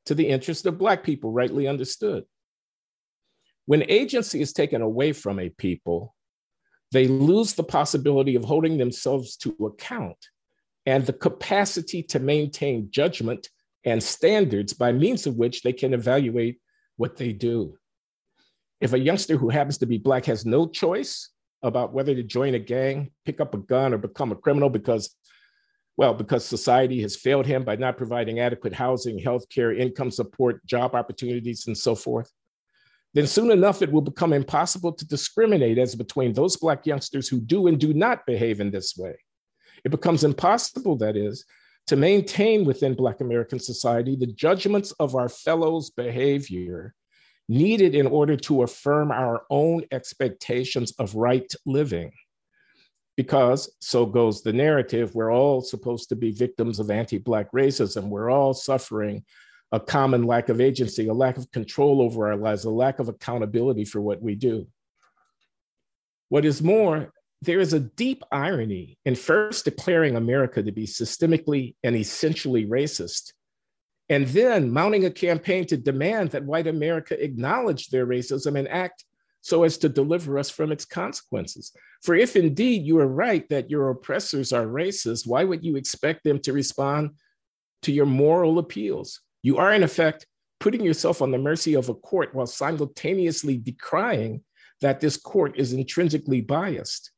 to 0.06 0.16
the 0.16 0.28
interest 0.28 0.66
of 0.66 0.78
Black 0.78 1.04
people, 1.04 1.32
rightly 1.32 1.68
understood. 1.68 2.26
When 3.66 3.90
agency 3.90 4.42
is 4.42 4.54
taken 4.54 4.82
away 4.82 5.14
from 5.14 5.40
a 5.40 5.50
people, 5.50 6.16
they 6.92 7.08
lose 7.08 7.54
the 7.54 7.64
possibility 7.64 8.36
of 8.36 8.44
holding 8.44 8.78
themselves 8.78 9.36
to 9.38 9.56
account 9.66 10.18
and 10.86 11.06
the 11.06 11.14
capacity 11.14 12.04
to 12.04 12.20
maintain 12.20 12.90
judgment 12.92 13.50
and 13.86 14.02
standards 14.02 14.74
by 14.74 14.92
means 14.92 15.26
of 15.26 15.36
which 15.36 15.62
they 15.62 15.74
can 15.74 15.94
evaluate 15.94 16.60
what 16.98 17.18
they 17.18 17.32
do. 17.32 17.78
If 18.82 18.94
a 18.94 19.00
youngster 19.00 19.38
who 19.38 19.50
happens 19.50 19.78
to 19.80 19.86
be 19.86 19.98
Black 19.98 20.26
has 20.26 20.46
no 20.46 20.68
choice 20.68 21.30
about 21.64 21.94
whether 21.94 22.14
to 22.14 22.24
join 22.24 22.54
a 22.54 22.60
gang, 22.60 23.12
pick 23.26 23.40
up 23.40 23.54
a 23.54 23.58
gun, 23.58 23.94
or 23.94 23.98
become 23.98 24.32
a 24.32 24.36
criminal 24.36 24.70
because, 24.70 25.16
well, 25.96 26.14
because 26.14 26.44
society 26.46 27.02
has 27.02 27.16
failed 27.16 27.46
him 27.46 27.64
by 27.64 27.76
not 27.76 27.98
providing 27.98 28.40
adequate 28.40 28.74
housing, 28.74 29.20
healthcare, 29.20 29.78
income 29.78 30.10
support, 30.10 30.66
job 30.66 30.96
opportunities, 30.96 31.68
and 31.68 31.78
so 31.78 31.94
forth, 31.94 32.32
then 33.14 33.28
soon 33.28 33.52
enough 33.52 33.82
it 33.82 33.92
will 33.92 34.02
become 34.02 34.34
impossible 34.34 34.92
to 34.92 35.08
discriminate 35.08 35.78
as 35.78 35.94
between 35.94 36.34
those 36.34 36.58
Black 36.58 36.86
youngsters 36.88 37.28
who 37.28 37.40
do 37.40 37.68
and 37.68 37.80
do 37.80 37.94
not 37.94 38.26
behave 38.26 38.60
in 38.60 38.72
this 38.72 38.98
way 38.98 39.16
It 39.86 39.92
becomes 39.92 40.24
impossible, 40.24 40.96
that 40.98 41.16
is, 41.16 41.46
to 41.88 41.96
maintain 41.96 42.66
within 42.66 42.96
Black 42.96 43.22
American 43.22 43.60
society 43.60 44.16
the 44.16 44.28
judgments 44.28 44.92
of 44.94 45.16
our 45.16 45.30
fellows' 45.30 45.92
behavior 45.92 46.96
needed 47.50 47.94
in 47.94 48.08
order 48.08 48.38
to 48.38 48.64
affirm 48.64 49.12
our 49.12 49.44
own 49.50 49.84
expectations 49.92 50.94
of 50.98 51.14
right 51.14 51.52
living. 51.66 52.12
Because 53.16 53.76
so 53.80 54.06
goes 54.06 54.42
the 54.42 54.54
narrative, 54.54 55.14
we're 55.14 55.32
all 55.32 55.62
supposed 55.62 56.10
to 56.10 56.16
be 56.16 56.32
victims 56.32 56.80
of 56.80 56.90
anti 56.90 57.20
Black 57.20 57.52
racism. 57.52 58.10
We're 58.10 58.32
all 58.32 58.54
suffering 58.54 59.24
a 59.72 59.80
common 59.80 60.24
lack 60.24 60.50
of 60.50 60.62
agency, 60.62 61.08
a 61.08 61.14
lack 61.14 61.38
of 61.38 61.52
control 61.52 62.02
over 62.02 62.28
our 62.28 62.38
lives, 62.38 62.64
a 62.64 62.70
lack 62.70 63.00
of 63.00 63.10
accountability 63.10 63.86
for 63.86 64.02
what 64.02 64.22
we 64.22 64.36
do. 64.36 64.68
What 66.30 66.46
is 66.46 66.62
more, 66.62 67.12
there 67.42 67.60
is 67.60 67.74
a 67.74 67.80
deep 67.80 68.24
irony 68.32 68.98
in 69.04 69.16
first 69.16 69.66
declaring 69.66 70.16
America 70.16 70.64
to 70.64 70.72
be 70.72 70.86
systemically 70.86 71.76
and 71.84 71.96
essentially 71.96 72.66
racist, 72.66 73.34
and 74.10 74.28
then 74.28 74.72
mounting 74.72 75.06
a 75.06 75.12
campaign 75.12 75.66
to 75.68 75.78
demand 75.78 76.32
that 76.32 76.46
white 76.46 76.68
America 76.68 77.22
acknowledge 77.22 77.90
their 77.90 78.06
racism 78.06 78.58
and 78.58 78.68
act 78.68 79.06
so 79.44 79.64
as 79.64 79.78
to 79.78 79.90
deliver 79.90 80.40
us 80.40 80.50
from 80.50 80.72
its 80.72 80.86
consequences. 80.86 81.74
For 82.02 82.16
if 82.16 82.38
indeed 82.38 82.84
you 82.84 82.98
are 83.00 83.08
right 83.08 83.48
that 83.50 83.70
your 83.70 83.90
oppressors 83.90 84.54
are 84.54 84.66
racist, 84.66 85.28
why 85.28 85.44
would 85.44 85.66
you 85.66 85.76
expect 85.76 86.24
them 86.24 86.40
to 86.40 86.54
respond 86.54 87.12
to 87.82 87.92
your 87.92 88.06
moral 88.06 88.58
appeals? 88.58 89.20
You 89.42 89.58
are, 89.58 89.74
in 89.74 89.84
effect, 89.84 90.26
putting 90.62 90.82
yourself 90.82 91.22
on 91.22 91.32
the 91.32 91.38
mercy 91.38 91.74
of 91.74 91.90
a 91.90 91.94
court 91.94 92.34
while 92.34 92.48
simultaneously 92.48 93.58
decrying 93.58 94.42
that 94.80 95.02
this 95.02 95.18
court 95.18 95.60
is 95.60 95.74
intrinsically 95.74 96.40
biased. 96.40 97.12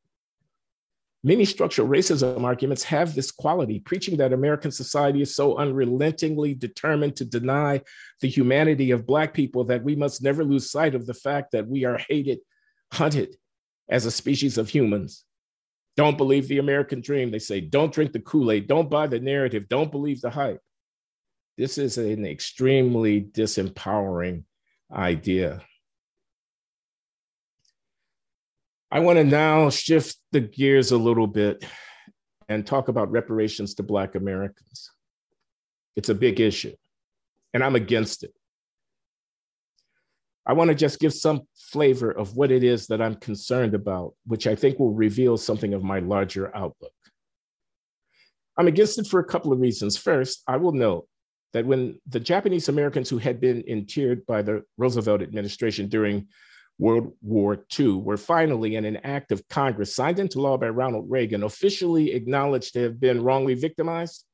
Many 1.26 1.44
structural 1.44 1.88
racism 1.88 2.44
arguments 2.44 2.84
have 2.84 3.12
this 3.12 3.32
quality, 3.32 3.80
preaching 3.80 4.16
that 4.18 4.32
American 4.32 4.70
society 4.70 5.22
is 5.22 5.34
so 5.34 5.56
unrelentingly 5.58 6.54
determined 6.54 7.16
to 7.16 7.24
deny 7.24 7.80
the 8.20 8.28
humanity 8.28 8.92
of 8.92 9.08
Black 9.08 9.34
people 9.34 9.64
that 9.64 9.82
we 9.82 9.96
must 9.96 10.22
never 10.22 10.44
lose 10.44 10.70
sight 10.70 10.94
of 10.94 11.04
the 11.04 11.14
fact 11.14 11.50
that 11.50 11.66
we 11.66 11.84
are 11.84 11.98
hated, 11.98 12.38
hunted 12.92 13.34
as 13.88 14.06
a 14.06 14.10
species 14.12 14.56
of 14.56 14.68
humans. 14.68 15.24
Don't 15.96 16.16
believe 16.16 16.46
the 16.46 16.58
American 16.58 17.00
dream, 17.00 17.32
they 17.32 17.40
say. 17.40 17.60
Don't 17.60 17.92
drink 17.92 18.12
the 18.12 18.20
Kool 18.20 18.52
Aid. 18.52 18.68
Don't 18.68 18.88
buy 18.88 19.08
the 19.08 19.18
narrative. 19.18 19.68
Don't 19.68 19.90
believe 19.90 20.20
the 20.20 20.30
hype. 20.30 20.60
This 21.58 21.76
is 21.76 21.98
an 21.98 22.24
extremely 22.24 23.20
disempowering 23.20 24.44
idea. 24.92 25.60
I 28.90 29.00
want 29.00 29.18
to 29.18 29.24
now 29.24 29.68
shift 29.70 30.16
the 30.30 30.40
gears 30.40 30.92
a 30.92 30.96
little 30.96 31.26
bit 31.26 31.64
and 32.48 32.64
talk 32.64 32.88
about 32.88 33.10
reparations 33.10 33.74
to 33.74 33.82
Black 33.82 34.14
Americans. 34.14 34.92
It's 35.96 36.08
a 36.08 36.14
big 36.14 36.38
issue, 36.40 36.74
and 37.52 37.64
I'm 37.64 37.74
against 37.74 38.22
it. 38.22 38.32
I 40.46 40.52
want 40.52 40.68
to 40.68 40.76
just 40.76 41.00
give 41.00 41.12
some 41.12 41.42
flavor 41.56 42.12
of 42.12 42.36
what 42.36 42.52
it 42.52 42.62
is 42.62 42.86
that 42.86 43.02
I'm 43.02 43.16
concerned 43.16 43.74
about, 43.74 44.14
which 44.26 44.46
I 44.46 44.54
think 44.54 44.78
will 44.78 44.92
reveal 44.92 45.36
something 45.36 45.74
of 45.74 45.82
my 45.82 45.98
larger 45.98 46.54
outlook. 46.54 46.92
I'm 48.56 48.68
against 48.68 49.00
it 49.00 49.08
for 49.08 49.18
a 49.18 49.24
couple 49.24 49.52
of 49.52 49.60
reasons. 49.60 49.96
First, 49.96 50.42
I 50.46 50.58
will 50.58 50.72
note 50.72 51.08
that 51.52 51.66
when 51.66 52.00
the 52.06 52.20
Japanese 52.20 52.68
Americans 52.68 53.10
who 53.10 53.18
had 53.18 53.40
been 53.40 53.62
interred 53.62 54.24
by 54.26 54.42
the 54.42 54.62
Roosevelt 54.78 55.22
administration 55.22 55.88
during 55.88 56.28
World 56.78 57.12
War 57.22 57.64
II 57.78 57.94
were 57.94 58.16
finally, 58.16 58.76
in 58.76 58.84
an 58.84 58.98
act 58.98 59.32
of 59.32 59.46
Congress 59.48 59.94
signed 59.94 60.18
into 60.18 60.40
law 60.40 60.56
by 60.58 60.68
Ronald 60.68 61.10
Reagan, 61.10 61.42
officially 61.42 62.12
acknowledged 62.12 62.74
to 62.74 62.82
have 62.82 63.00
been 63.00 63.22
wrongly 63.22 63.54
victimized. 63.54 64.24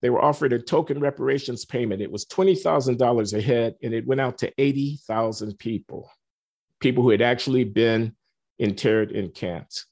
They 0.00 0.10
were 0.10 0.22
offered 0.22 0.52
a 0.52 0.58
token 0.58 1.00
reparations 1.00 1.64
payment. 1.64 2.02
It 2.02 2.12
was 2.12 2.26
$20,000 2.26 3.32
a 3.32 3.40
head, 3.40 3.74
and 3.82 3.94
it 3.94 4.06
went 4.06 4.20
out 4.20 4.38
to 4.38 4.52
80,000 4.58 5.58
people, 5.58 6.10
people 6.80 7.02
who 7.02 7.10
had 7.10 7.22
actually 7.22 7.64
been 7.64 8.14
interred 8.58 9.10
in 9.10 9.30
camps. 9.30 9.86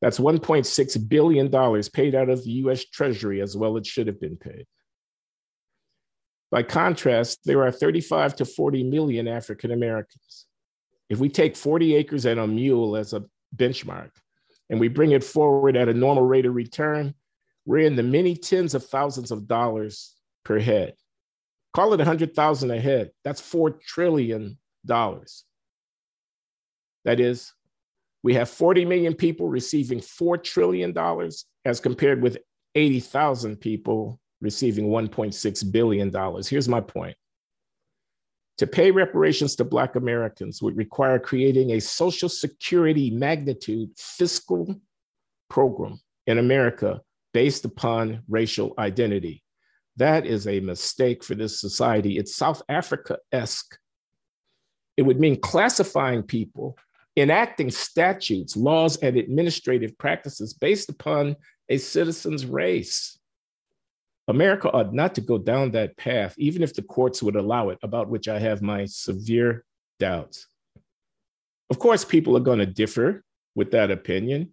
That's 0.00 0.18
$1.6 0.18 1.08
billion 1.08 1.50
paid 1.92 2.14
out 2.14 2.28
of 2.28 2.44
the 2.44 2.50
US 2.50 2.84
Treasury 2.84 3.40
as 3.40 3.56
well 3.56 3.76
it 3.78 3.86
should 3.86 4.06
have 4.06 4.20
been 4.20 4.36
paid. 4.36 4.66
By 6.54 6.62
contrast, 6.62 7.40
there 7.44 7.64
are 7.64 7.72
35 7.72 8.36
to 8.36 8.44
40 8.44 8.84
million 8.84 9.26
African 9.26 9.72
Americans. 9.72 10.46
If 11.10 11.18
we 11.18 11.28
take 11.28 11.56
40 11.56 11.96
acres 11.96 12.26
and 12.26 12.38
a 12.38 12.46
mule 12.46 12.96
as 12.96 13.12
a 13.12 13.24
benchmark, 13.56 14.12
and 14.70 14.78
we 14.78 14.86
bring 14.86 15.10
it 15.10 15.24
forward 15.24 15.76
at 15.76 15.88
a 15.88 15.92
normal 15.92 16.22
rate 16.22 16.46
of 16.46 16.54
return, 16.54 17.14
we're 17.66 17.84
in 17.84 17.96
the 17.96 18.04
many 18.04 18.36
tens 18.36 18.72
of 18.76 18.86
thousands 18.86 19.32
of 19.32 19.48
dollars 19.48 20.14
per 20.44 20.60
head. 20.60 20.94
Call 21.72 21.92
it 21.92 21.96
100,000 21.96 22.70
a 22.70 22.80
head. 22.80 23.10
That's 23.24 23.42
$4 23.42 23.80
trillion. 23.80 24.56
That 24.84 25.26
is, 27.18 27.52
we 28.22 28.34
have 28.34 28.48
40 28.48 28.84
million 28.84 29.14
people 29.14 29.48
receiving 29.48 29.98
$4 29.98 30.40
trillion 30.40 30.96
as 31.64 31.80
compared 31.80 32.22
with 32.22 32.38
80,000 32.76 33.56
people 33.56 34.20
receiving 34.40 34.88
$1.6 34.88 35.72
billion. 35.72 36.12
Here's 36.48 36.68
my 36.68 36.80
point. 36.80 37.16
To 38.58 38.66
pay 38.66 38.90
reparations 38.90 39.56
to 39.56 39.64
Black 39.64 39.96
Americans 39.96 40.62
would 40.62 40.76
require 40.76 41.18
creating 41.18 41.72
a 41.72 41.80
Social 41.80 42.28
Security 42.28 43.10
magnitude 43.10 43.90
fiscal 43.96 44.80
program 45.48 46.00
in 46.26 46.38
America 46.38 47.00
based 47.32 47.64
upon 47.64 48.22
racial 48.28 48.72
identity. 48.78 49.42
That 49.96 50.24
is 50.24 50.46
a 50.46 50.60
mistake 50.60 51.24
for 51.24 51.34
this 51.34 51.60
society. 51.60 52.16
It's 52.18 52.36
South 52.36 52.62
Africa 52.68 53.18
esque. 53.32 53.76
It 54.96 55.02
would 55.02 55.18
mean 55.18 55.40
classifying 55.40 56.22
people, 56.22 56.78
enacting 57.16 57.70
statutes, 57.70 58.56
laws, 58.56 58.96
and 58.98 59.16
administrative 59.16 59.98
practices 59.98 60.54
based 60.54 60.88
upon 60.88 61.36
a 61.68 61.78
citizen's 61.78 62.46
race. 62.46 63.13
America 64.28 64.70
ought 64.70 64.94
not 64.94 65.14
to 65.14 65.20
go 65.20 65.38
down 65.38 65.70
that 65.72 65.96
path, 65.96 66.34
even 66.38 66.62
if 66.62 66.74
the 66.74 66.82
courts 66.82 67.22
would 67.22 67.36
allow 67.36 67.68
it, 67.68 67.78
about 67.82 68.08
which 68.08 68.28
I 68.28 68.38
have 68.38 68.62
my 68.62 68.86
severe 68.86 69.64
doubts. 69.98 70.46
Of 71.70 71.78
course, 71.78 72.04
people 72.04 72.36
are 72.36 72.40
going 72.40 72.58
to 72.58 72.66
differ 72.66 73.22
with 73.54 73.70
that 73.72 73.90
opinion, 73.90 74.52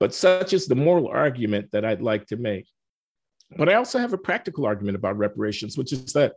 but 0.00 0.14
such 0.14 0.52
is 0.52 0.66
the 0.66 0.74
moral 0.74 1.08
argument 1.08 1.70
that 1.72 1.84
I'd 1.84 2.02
like 2.02 2.26
to 2.28 2.36
make. 2.36 2.66
But 3.56 3.68
I 3.68 3.74
also 3.74 3.98
have 3.98 4.12
a 4.12 4.18
practical 4.18 4.66
argument 4.66 4.96
about 4.96 5.18
reparations, 5.18 5.76
which 5.76 5.92
is 5.92 6.12
that 6.12 6.34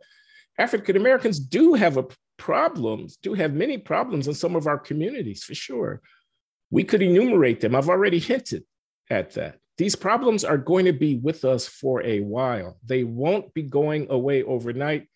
African 0.58 0.96
Americans 0.96 1.38
do 1.38 1.74
have 1.74 1.96
a 1.96 2.06
problems, 2.38 3.16
do 3.16 3.34
have 3.34 3.54
many 3.54 3.78
problems 3.78 4.26
in 4.26 4.34
some 4.34 4.56
of 4.56 4.66
our 4.66 4.78
communities 4.78 5.44
for 5.44 5.54
sure. 5.54 6.00
We 6.70 6.84
could 6.84 7.02
enumerate 7.02 7.60
them. 7.60 7.76
I've 7.76 7.88
already 7.88 8.18
hinted 8.18 8.64
at 9.08 9.34
that. 9.34 9.58
These 9.78 9.96
problems 9.96 10.44
are 10.44 10.58
going 10.58 10.84
to 10.84 10.92
be 10.92 11.16
with 11.16 11.44
us 11.44 11.66
for 11.66 12.02
a 12.02 12.20
while. 12.20 12.78
They 12.84 13.04
won't 13.04 13.52
be 13.54 13.62
going 13.62 14.06
away 14.10 14.42
overnight, 14.42 15.08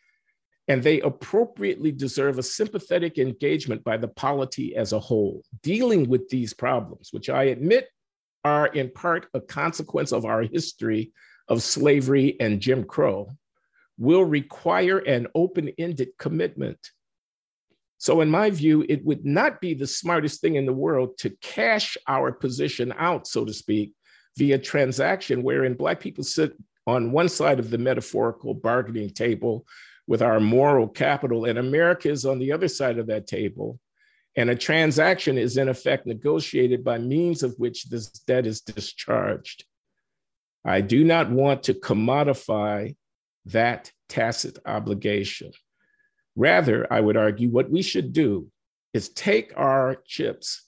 and 0.67 0.83
they 0.83 1.01
appropriately 1.01 1.93
deserve 1.93 2.39
a 2.39 2.43
sympathetic 2.43 3.19
engagement 3.19 3.85
by 3.85 3.99
the 3.99 4.09
polity 4.09 4.75
as 4.75 4.93
a 4.93 4.99
whole. 4.99 5.43
Dealing 5.63 6.09
with 6.09 6.29
these 6.29 6.55
problems, 6.55 7.11
which 7.13 7.29
I 7.29 7.45
admit 7.45 7.89
are 8.45 8.67
in 8.69 8.91
part 8.91 9.27
a 9.35 9.41
consequence 9.41 10.13
of 10.13 10.25
our 10.25 10.43
history 10.43 11.13
of 11.49 11.63
slavery 11.63 12.37
and 12.41 12.61
Jim 12.61 12.85
Crow, 12.85 13.29
will 13.99 14.25
require 14.25 14.99
an 14.99 15.27
open 15.35 15.71
ended 15.79 16.09
commitment. 16.19 16.79
So, 17.99 18.21
in 18.21 18.29
my 18.29 18.51
view, 18.51 18.85
it 18.89 19.05
would 19.05 19.25
not 19.25 19.61
be 19.61 19.75
the 19.75 19.87
smartest 19.87 20.41
thing 20.41 20.57
in 20.57 20.67
the 20.67 20.73
world 20.73 21.17
to 21.19 21.31
cash 21.41 21.97
our 22.07 22.31
position 22.31 22.93
out, 22.99 23.27
so 23.27 23.45
to 23.45 23.53
speak, 23.53 23.93
via 24.37 24.59
transaction 24.59 25.43
wherein 25.43 25.75
Black 25.75 26.01
people 26.01 26.25
sit 26.25 26.55
on 26.87 27.13
one 27.13 27.29
side 27.29 27.59
of 27.59 27.71
the 27.71 27.79
metaphorical 27.79 28.55
bargaining 28.55 29.11
table 29.11 29.67
with 30.07 30.23
our 30.23 30.39
moral 30.39 30.87
capital, 30.87 31.47
and 31.47 31.59
America 31.59 32.09
is 32.09 32.25
on 32.25 32.39
the 32.39 32.53
other 32.53 32.69
side 32.69 32.99
of 32.99 33.09
that 33.09 33.27
table. 33.27 33.81
And 34.37 34.51
a 34.51 34.55
transaction 34.55 35.39
is 35.39 35.57
in 35.57 35.69
effect 35.69 36.07
negotiated 36.07 36.85
by 36.85 36.99
means 36.99 37.43
of 37.43 37.55
which 37.59 37.89
this 37.89 38.09
debt 38.11 38.47
is 38.47 38.61
discharged. 38.61 39.65
I 40.65 40.81
do 40.81 41.05
not 41.05 41.31
want 41.31 41.65
to 41.65 41.75
commodify 41.75 42.95
that 43.47 43.91
tacit 44.09 44.59
obligation. 44.67 45.53
Rather, 46.37 46.93
I 46.93 47.01
would 47.01 47.17
argue 47.17 47.49
what 47.49 47.71
we 47.71 47.83
should 47.83 48.13
do 48.13 48.49
is 48.93 49.09
take 49.09 49.53
our 49.57 49.97
chips 50.07 50.66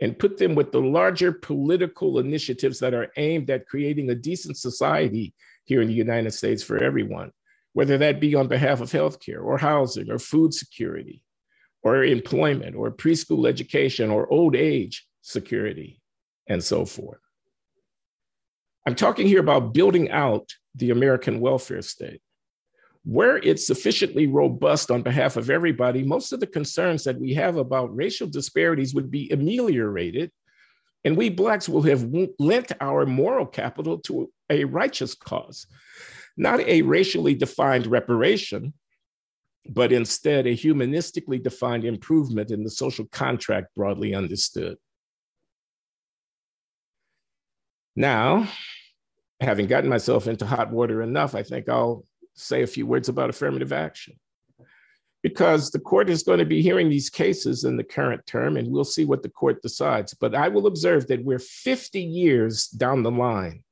and 0.00 0.18
put 0.18 0.38
them 0.38 0.54
with 0.54 0.72
the 0.72 0.80
larger 0.80 1.32
political 1.32 2.18
initiatives 2.18 2.78
that 2.78 2.94
are 2.94 3.12
aimed 3.16 3.50
at 3.50 3.66
creating 3.66 4.10
a 4.10 4.14
decent 4.14 4.56
society 4.56 5.34
here 5.64 5.82
in 5.82 5.88
the 5.88 5.94
United 5.94 6.32
States 6.32 6.62
for 6.62 6.82
everyone, 6.82 7.30
whether 7.74 7.98
that 7.98 8.20
be 8.20 8.34
on 8.34 8.48
behalf 8.48 8.80
of 8.80 8.90
healthcare 8.90 9.44
or 9.44 9.58
housing 9.58 10.10
or 10.10 10.18
food 10.18 10.54
security 10.54 11.22
or 11.82 12.02
employment 12.02 12.74
or 12.74 12.90
preschool 12.90 13.48
education 13.48 14.10
or 14.10 14.30
old 14.32 14.56
age 14.56 15.06
security 15.22 16.00
and 16.48 16.62
so 16.62 16.84
forth. 16.84 17.20
I'm 18.86 18.94
talking 18.94 19.26
here 19.26 19.40
about 19.40 19.74
building 19.74 20.10
out 20.10 20.50
the 20.74 20.90
American 20.90 21.40
welfare 21.40 21.82
state. 21.82 22.22
Where 23.04 23.38
it's 23.38 23.66
sufficiently 23.66 24.26
robust 24.26 24.90
on 24.90 25.02
behalf 25.02 25.36
of 25.36 25.48
everybody, 25.48 26.02
most 26.02 26.32
of 26.32 26.40
the 26.40 26.46
concerns 26.46 27.04
that 27.04 27.18
we 27.18 27.32
have 27.34 27.56
about 27.56 27.94
racial 27.96 28.26
disparities 28.26 28.94
would 28.94 29.10
be 29.10 29.30
ameliorated. 29.30 30.30
And 31.04 31.16
we 31.16 31.30
Blacks 31.30 31.66
will 31.68 31.82
have 31.82 32.06
lent 32.38 32.72
our 32.80 33.06
moral 33.06 33.46
capital 33.46 33.98
to 34.00 34.30
a 34.50 34.64
righteous 34.64 35.14
cause, 35.14 35.66
not 36.36 36.60
a 36.60 36.82
racially 36.82 37.34
defined 37.34 37.86
reparation, 37.86 38.74
but 39.66 39.92
instead 39.92 40.46
a 40.46 40.54
humanistically 40.54 41.42
defined 41.42 41.84
improvement 41.84 42.50
in 42.50 42.64
the 42.64 42.70
social 42.70 43.06
contract 43.06 43.68
broadly 43.74 44.14
understood. 44.14 44.76
Now, 47.96 48.48
having 49.40 49.66
gotten 49.66 49.88
myself 49.88 50.26
into 50.26 50.44
hot 50.44 50.70
water 50.70 51.02
enough, 51.02 51.34
I 51.34 51.42
think 51.42 51.68
I'll 51.68 52.04
say 52.40 52.62
a 52.62 52.66
few 52.66 52.86
words 52.86 53.08
about 53.08 53.30
affirmative 53.30 53.72
action. 53.72 54.14
Because 55.22 55.70
the 55.70 55.78
court 55.78 56.08
is 56.08 56.22
going 56.22 56.38
to 56.38 56.46
be 56.46 56.62
hearing 56.62 56.88
these 56.88 57.10
cases 57.10 57.64
in 57.64 57.76
the 57.76 57.84
current 57.84 58.24
term, 58.26 58.56
and 58.56 58.70
we'll 58.70 58.84
see 58.84 59.04
what 59.04 59.22
the 59.22 59.28
court 59.28 59.60
decides. 59.60 60.14
But 60.14 60.34
I 60.34 60.48
will 60.48 60.66
observe 60.66 61.06
that 61.08 61.24
we're 61.24 61.38
50 61.38 62.00
years 62.00 62.68
down 62.68 63.02
the 63.02 63.10
line 63.10 63.62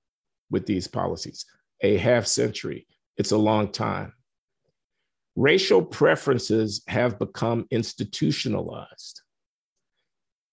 with 0.50 0.66
these 0.66 0.86
policies, 0.86 1.46
a 1.80 1.96
half 1.96 2.26
century. 2.26 2.86
It's 3.16 3.32
a 3.32 3.38
long 3.38 3.72
time. 3.72 4.12
Racial 5.36 5.82
preferences 5.82 6.82
have 6.88 7.18
become 7.18 7.66
institutionalized. 7.70 9.22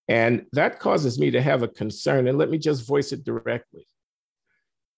And 0.08 0.46
that 0.54 0.80
causes 0.80 1.20
me 1.20 1.32
to 1.32 1.42
have 1.42 1.64
a 1.64 1.68
concern. 1.68 2.28
And 2.28 2.38
let 2.38 2.50
me 2.50 2.58
just 2.58 2.88
voice 2.88 3.12
it 3.12 3.24
directly. 3.24 3.88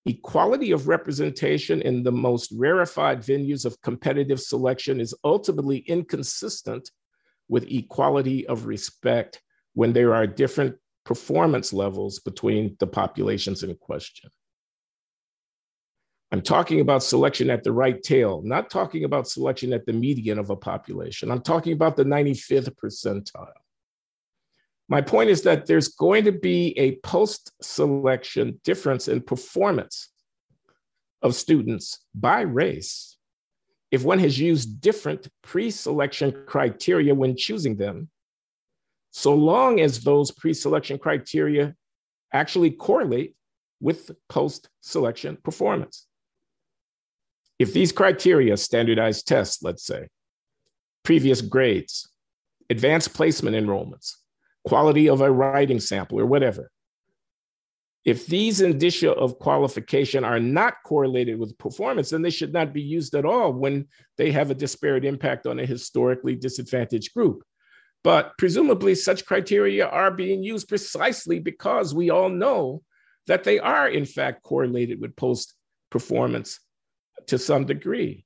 Equality 0.08 0.72
of 0.72 0.88
representation 0.88 1.82
in 1.82 2.02
the 2.02 2.12
most 2.12 2.54
rarefied 2.56 3.20
venues 3.20 3.66
of 3.66 3.82
competitive 3.82 4.40
selection 4.40 5.02
is 5.02 5.14
ultimately 5.26 5.80
inconsistent 5.80 6.90
with 7.50 7.70
equality 7.70 8.48
of 8.48 8.68
respect 8.68 9.42
when 9.74 9.92
there 9.92 10.14
are 10.14 10.26
different 10.26 10.78
performance 11.04 11.74
levels 11.74 12.20
between 12.20 12.78
the 12.80 12.88
populations 12.88 13.64
in 13.64 13.76
question. 13.76 14.30
I'm 16.32 16.42
talking 16.42 16.80
about 16.80 17.04
selection 17.04 17.50
at 17.50 17.64
the 17.64 17.72
right 17.72 18.02
tail, 18.02 18.42
not 18.44 18.70
talking 18.70 19.04
about 19.04 19.28
selection 19.28 19.74
at 19.74 19.86
the 19.86 19.94
median 19.94 20.40
of 20.40 20.50
a 20.50 20.56
population. 20.56 21.32
I'm 21.32 21.42
talking 21.42 21.74
about 21.74 21.98
the 21.98 22.04
95th 22.04 22.74
percentile. 22.82 23.52
My 24.90 25.02
point 25.02 25.30
is 25.30 25.42
that 25.44 25.66
there's 25.66 25.90
going 25.90 26.26
to 26.26 26.32
be 26.32 26.78
a 26.78 26.96
post 26.98 27.52
selection 27.62 28.60
difference 28.64 29.08
in 29.08 29.22
performance 29.22 30.10
of 31.22 31.36
students 31.36 32.00
by 32.16 32.42
race 32.42 33.18
if 33.92 34.04
one 34.04 34.20
has 34.20 34.40
used 34.40 34.82
different 34.82 35.28
pre 35.42 35.72
selection 35.72 36.44
criteria 36.46 37.16
when 37.16 37.36
choosing 37.36 37.78
them, 37.78 38.10
so 39.12 39.34
long 39.34 39.80
as 39.80 40.04
those 40.04 40.32
pre 40.32 40.54
selection 40.54 40.98
criteria 40.98 41.76
actually 42.34 42.72
correlate 42.72 43.36
with 43.80 44.12
post 44.28 44.70
selection 44.82 45.38
performance. 45.44 46.08
If 47.60 47.74
these 47.74 47.92
criteria, 47.92 48.58
standardized 48.58 49.28
tests, 49.28 49.64
let's 49.64 49.86
say, 49.86 50.10
previous 51.04 51.42
grades, 51.42 52.10
advanced 52.70 53.14
placement 53.14 53.56
enrollments, 53.56 54.16
quality 54.68 55.08
of 55.08 55.22
a 55.22 55.32
writing 55.32 55.80
sample, 55.80 56.20
or 56.20 56.26
whatever. 56.26 56.70
If 58.04 58.28
these 58.28 58.62
indicia 58.62 59.12
of 59.12 59.40
qualification 59.40 60.24
are 60.24 60.40
not 60.40 60.76
correlated 60.86 61.40
with 61.40 61.58
performance, 61.58 62.10
then 62.10 62.22
they 62.22 62.30
should 62.30 62.54
not 62.54 62.74
be 62.74 62.82
used 62.82 63.16
at 63.16 63.26
all 63.26 63.54
when 63.54 63.88
they 64.18 64.32
have 64.32 64.52
a 64.52 64.56
disparate 64.56 65.06
impact 65.06 65.48
on 65.48 65.60
a 65.60 65.66
historically 65.66 66.36
disadvantaged 66.36 67.14
group. 67.14 67.44
But 68.04 68.32
presumably, 68.38 68.96
such 68.96 69.26
criteria 69.26 69.88
are 69.88 70.12
being 70.12 70.44
used 70.44 70.70
precisely 70.70 71.40
because 71.40 71.94
we 71.94 72.10
all 72.10 72.30
know 72.30 72.82
that 73.28 73.44
they 73.44 73.60
are, 73.60 73.90
in 73.90 74.06
fact, 74.06 74.44
correlated 74.44 75.02
with 75.02 75.16
post 75.16 75.54
performance 75.90 76.60
to 77.28 77.38
some 77.38 77.66
degree. 77.66 78.26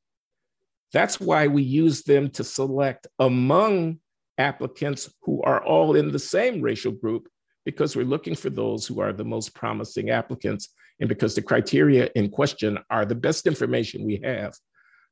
That's 0.94 1.20
why 1.20 1.48
we 1.48 1.64
use 1.64 2.04
them 2.04 2.30
to 2.32 2.44
select 2.44 3.08
among 3.18 4.01
applicants 4.42 5.10
who 5.24 5.42
are 5.44 5.64
all 5.64 5.96
in 5.96 6.12
the 6.12 6.20
same 6.20 6.62
racial 6.62 6.92
group 6.92 7.28
because 7.64 7.96
we're 7.96 8.14
looking 8.14 8.36
for 8.36 8.50
those 8.50 8.86
who 8.88 9.00
are 9.00 9.14
the 9.14 9.24
most 9.24 9.54
promising 9.54 10.10
applicants 10.10 10.70
and 11.00 11.08
because 11.08 11.36
the 11.36 11.42
criteria 11.42 12.10
in 12.16 12.30
question 12.30 12.78
are 12.90 13.06
the 13.06 13.16
best 13.16 13.48
information 13.48 14.06
we 14.06 14.22
have 14.24 14.54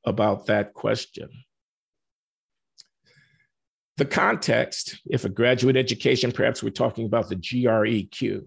about 0.05 0.45
that 0.47 0.73
question. 0.73 1.29
The 3.97 4.05
context, 4.05 5.01
if 5.09 5.25
a 5.25 5.29
graduate 5.29 5.75
education, 5.75 6.31
perhaps 6.31 6.63
we're 6.63 6.69
talking 6.69 7.05
about 7.05 7.27
the 7.27 7.35
GREQ. 7.35 8.45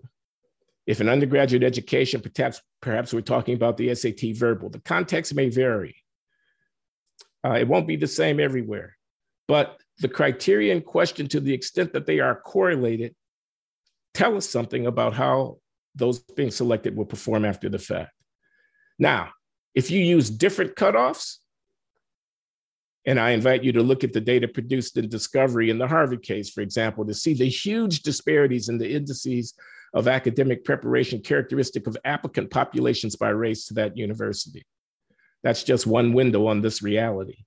If 0.87 1.01
an 1.01 1.09
undergraduate 1.09 1.63
education, 1.63 2.23
perhaps, 2.23 2.63
perhaps 2.81 3.13
we're 3.13 3.21
talking 3.21 3.55
about 3.55 3.77
the 3.77 3.95
SAT 3.95 4.35
verbal. 4.35 4.71
The 4.71 4.81
context 4.81 5.35
may 5.35 5.51
vary. 5.51 5.97
Uh, 7.45 7.59
it 7.61 7.69
won't 7.69 7.89
be 7.89 7.97
the 7.97 8.07
same 8.07 8.41
everywhere, 8.41 8.97
but 9.49 9.81
the 9.99 10.09
criteria 10.09 10.75
in 10.75 10.83
question, 10.83 11.29
to 11.29 11.41
the 11.41 11.55
extent 11.55 11.93
that 11.93 12.07
they 12.07 12.21
are 12.21 12.41
correlated, 12.41 13.15
tell 14.15 14.37
us 14.37 14.49
something 14.49 14.87
about 14.87 15.15
how 15.15 15.59
those 15.95 16.21
being 16.21 16.51
selected 16.51 16.97
will 16.97 17.05
perform 17.05 17.45
after 17.45 17.69
the 17.69 17.79
fact. 17.79 18.13
Now, 18.99 19.31
if 19.75 19.91
you 19.91 20.01
use 20.01 20.31
different 20.31 20.75
cutoffs, 20.75 21.39
and 23.05 23.19
I 23.19 23.31
invite 23.31 23.65
you 23.65 23.73
to 23.73 23.83
look 23.83 24.05
at 24.05 24.13
the 24.13 24.21
data 24.21 24.47
produced 24.47 24.97
in 24.97 25.09
Discovery 25.09 25.71
in 25.71 25.79
the 25.79 25.89
Harvard 25.89 26.23
case, 26.23 26.51
for 26.51 26.61
example, 26.61 27.05
to 27.07 27.15
see 27.15 27.35
the 27.35 27.49
huge 27.49 28.03
disparities 28.03 28.69
in 28.69 28.79
the 28.79 28.89
indices 28.89 29.55
of 29.95 30.09
academic 30.09 30.65
preparation 30.65 31.21
characteristic 31.21 31.87
of 31.87 31.97
applicant 32.05 32.51
populations 32.51 33.17
by 33.17 33.31
race 33.31 33.67
to 33.67 33.75
that 33.75 33.97
university. 33.97 34.63
That's 35.43 35.65
just 35.65 35.87
one 35.87 36.13
window 36.13 36.47
on 36.47 36.63
this 36.63 36.83
reality. 36.83 37.45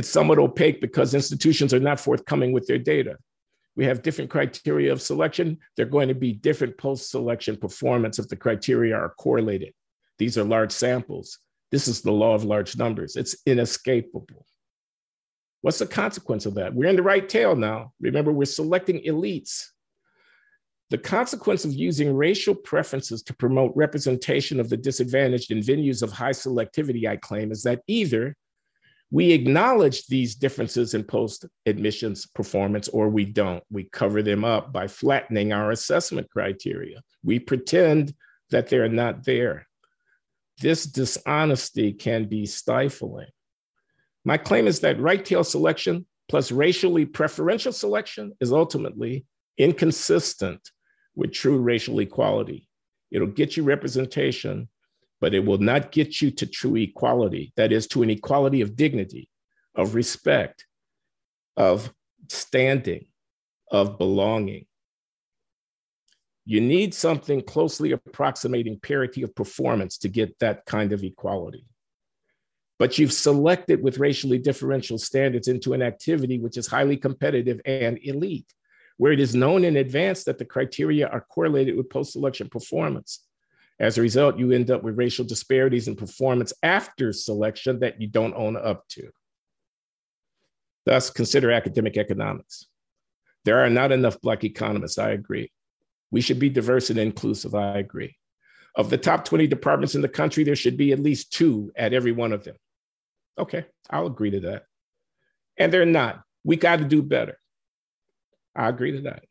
It's 0.00 0.08
somewhat 0.08 0.38
opaque 0.38 0.80
because 0.80 1.12
institutions 1.12 1.74
are 1.74 1.78
not 1.78 2.00
forthcoming 2.00 2.52
with 2.52 2.66
their 2.66 2.78
data. 2.78 3.18
We 3.76 3.84
have 3.84 4.00
different 4.00 4.30
criteria 4.30 4.90
of 4.90 5.02
selection. 5.02 5.58
They're 5.76 5.84
going 5.84 6.08
to 6.08 6.14
be 6.14 6.32
different 6.32 6.78
post 6.78 7.10
selection 7.10 7.58
performance 7.58 8.18
if 8.18 8.26
the 8.26 8.34
criteria 8.34 8.96
are 8.96 9.12
correlated. 9.18 9.74
These 10.16 10.38
are 10.38 10.42
large 10.42 10.72
samples. 10.72 11.38
This 11.70 11.86
is 11.86 12.00
the 12.00 12.12
law 12.12 12.34
of 12.34 12.44
large 12.44 12.78
numbers. 12.78 13.14
It's 13.14 13.36
inescapable. 13.44 14.46
What's 15.60 15.80
the 15.80 15.86
consequence 15.86 16.46
of 16.46 16.54
that? 16.54 16.72
We're 16.72 16.88
in 16.88 16.96
the 16.96 17.02
right 17.02 17.28
tail 17.28 17.54
now. 17.54 17.92
Remember, 18.00 18.32
we're 18.32 18.46
selecting 18.46 19.04
elites. 19.04 19.66
The 20.88 20.96
consequence 20.96 21.66
of 21.66 21.74
using 21.74 22.16
racial 22.16 22.54
preferences 22.54 23.22
to 23.24 23.34
promote 23.34 23.76
representation 23.76 24.60
of 24.60 24.70
the 24.70 24.78
disadvantaged 24.78 25.50
in 25.50 25.58
venues 25.58 26.02
of 26.02 26.10
high 26.10 26.30
selectivity, 26.30 27.06
I 27.06 27.16
claim, 27.16 27.52
is 27.52 27.64
that 27.64 27.82
either 27.86 28.34
we 29.10 29.32
acknowledge 29.32 30.06
these 30.06 30.36
differences 30.36 30.94
in 30.94 31.02
post 31.02 31.44
admissions 31.66 32.26
performance, 32.26 32.88
or 32.88 33.08
we 33.08 33.24
don't. 33.24 33.62
We 33.70 33.84
cover 33.84 34.22
them 34.22 34.44
up 34.44 34.72
by 34.72 34.86
flattening 34.86 35.52
our 35.52 35.72
assessment 35.72 36.30
criteria. 36.30 37.02
We 37.24 37.40
pretend 37.40 38.14
that 38.50 38.68
they're 38.68 38.88
not 38.88 39.24
there. 39.24 39.66
This 40.60 40.84
dishonesty 40.84 41.92
can 41.92 42.26
be 42.26 42.46
stifling. 42.46 43.28
My 44.24 44.36
claim 44.36 44.66
is 44.66 44.80
that 44.80 45.00
right 45.00 45.24
tail 45.24 45.42
selection 45.42 46.06
plus 46.28 46.52
racially 46.52 47.04
preferential 47.04 47.72
selection 47.72 48.32
is 48.40 48.52
ultimately 48.52 49.24
inconsistent 49.58 50.70
with 51.16 51.32
true 51.32 51.58
racial 51.58 51.98
equality. 51.98 52.68
It'll 53.10 53.26
get 53.26 53.56
you 53.56 53.64
representation, 53.64 54.68
but 55.20 55.34
it 55.34 55.44
will 55.44 55.58
not 55.58 55.92
get 55.92 56.20
you 56.20 56.30
to 56.30 56.46
true 56.46 56.76
equality. 56.76 57.52
That 57.56 57.72
is, 57.72 57.86
to 57.88 58.02
an 58.02 58.10
equality 58.10 58.60
of 58.62 58.76
dignity, 58.76 59.28
of 59.74 59.94
respect, 59.94 60.66
of 61.56 61.92
standing, 62.28 63.06
of 63.70 63.98
belonging. 63.98 64.66
You 66.46 66.60
need 66.60 66.94
something 66.94 67.42
closely 67.42 67.92
approximating 67.92 68.80
parity 68.80 69.22
of 69.22 69.34
performance 69.34 69.98
to 69.98 70.08
get 70.08 70.38
that 70.40 70.64
kind 70.64 70.92
of 70.92 71.04
equality. 71.04 71.66
But 72.78 72.98
you've 72.98 73.12
selected 73.12 73.82
with 73.82 73.98
racially 73.98 74.38
differential 74.38 74.96
standards 74.96 75.48
into 75.48 75.74
an 75.74 75.82
activity 75.82 76.38
which 76.38 76.56
is 76.56 76.66
highly 76.66 76.96
competitive 76.96 77.60
and 77.66 77.98
elite, 78.02 78.52
where 78.96 79.12
it 79.12 79.20
is 79.20 79.34
known 79.34 79.64
in 79.64 79.76
advance 79.76 80.24
that 80.24 80.38
the 80.38 80.46
criteria 80.46 81.06
are 81.06 81.26
correlated 81.28 81.76
with 81.76 81.90
post 81.90 82.12
selection 82.12 82.48
performance. 82.48 83.20
As 83.80 83.96
a 83.96 84.02
result, 84.02 84.38
you 84.38 84.52
end 84.52 84.70
up 84.70 84.82
with 84.82 84.98
racial 84.98 85.24
disparities 85.24 85.88
in 85.88 85.96
performance 85.96 86.52
after 86.62 87.14
selection 87.14 87.80
that 87.80 87.98
you 87.98 88.06
don't 88.06 88.34
own 88.34 88.54
up 88.54 88.86
to. 88.90 89.08
Thus, 90.84 91.08
consider 91.08 91.50
academic 91.50 91.96
economics. 91.96 92.66
There 93.46 93.64
are 93.64 93.70
not 93.70 93.90
enough 93.90 94.20
Black 94.20 94.44
economists, 94.44 94.98
I 94.98 95.10
agree. 95.10 95.50
We 96.10 96.20
should 96.20 96.38
be 96.38 96.50
diverse 96.50 96.90
and 96.90 96.98
inclusive, 96.98 97.54
I 97.54 97.78
agree. 97.78 98.16
Of 98.76 98.90
the 98.90 98.98
top 98.98 99.24
20 99.24 99.46
departments 99.46 99.94
in 99.94 100.02
the 100.02 100.08
country, 100.08 100.44
there 100.44 100.56
should 100.56 100.76
be 100.76 100.92
at 100.92 101.00
least 101.00 101.32
two 101.32 101.72
at 101.74 101.94
every 101.94 102.12
one 102.12 102.32
of 102.34 102.44
them. 102.44 102.56
Okay, 103.38 103.64
I'll 103.88 104.06
agree 104.06 104.30
to 104.32 104.40
that. 104.40 104.64
And 105.56 105.72
they're 105.72 105.86
not. 105.86 106.22
We 106.44 106.56
got 106.56 106.80
to 106.80 106.84
do 106.84 107.02
better. 107.02 107.38
I 108.54 108.68
agree 108.68 108.92
to 108.92 109.00
that. 109.02 109.24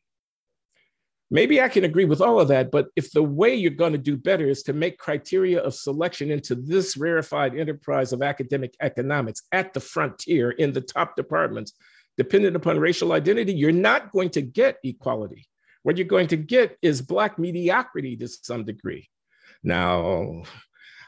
Maybe 1.31 1.61
I 1.61 1.69
can 1.69 1.83
agree 1.83 2.05
with 2.05 2.21
all 2.21 2.39
of 2.39 2.47
that, 2.47 2.71
but 2.71 2.87
if 2.95 3.11
the 3.11 3.21
way 3.21 3.53
you're 3.53 3.71
going 3.71 3.91
to 3.91 3.99
do 3.99 4.17
better 4.17 4.47
is 4.47 4.63
to 4.63 4.73
make 4.73 4.97
criteria 4.97 5.59
of 5.61 5.75
selection 5.75 6.31
into 6.31 6.55
this 6.55 6.97
rarefied 6.97 7.55
enterprise 7.55 8.13
of 8.13 8.23
academic 8.23 8.75
economics 8.81 9.43
at 9.51 9.73
the 9.73 9.79
frontier 9.79 10.49
in 10.49 10.73
the 10.73 10.81
top 10.81 11.15
departments, 11.15 11.73
dependent 12.17 12.55
upon 12.55 12.79
racial 12.79 13.13
identity, 13.13 13.53
you're 13.53 13.71
not 13.71 14.11
going 14.11 14.31
to 14.31 14.41
get 14.41 14.77
equality. 14.83 15.47
What 15.83 15.97
you're 15.97 16.07
going 16.07 16.27
to 16.29 16.37
get 16.37 16.77
is 16.81 17.01
Black 17.01 17.37
mediocrity 17.37 18.17
to 18.17 18.27
some 18.27 18.65
degree. 18.65 19.07
Now, 19.63 20.43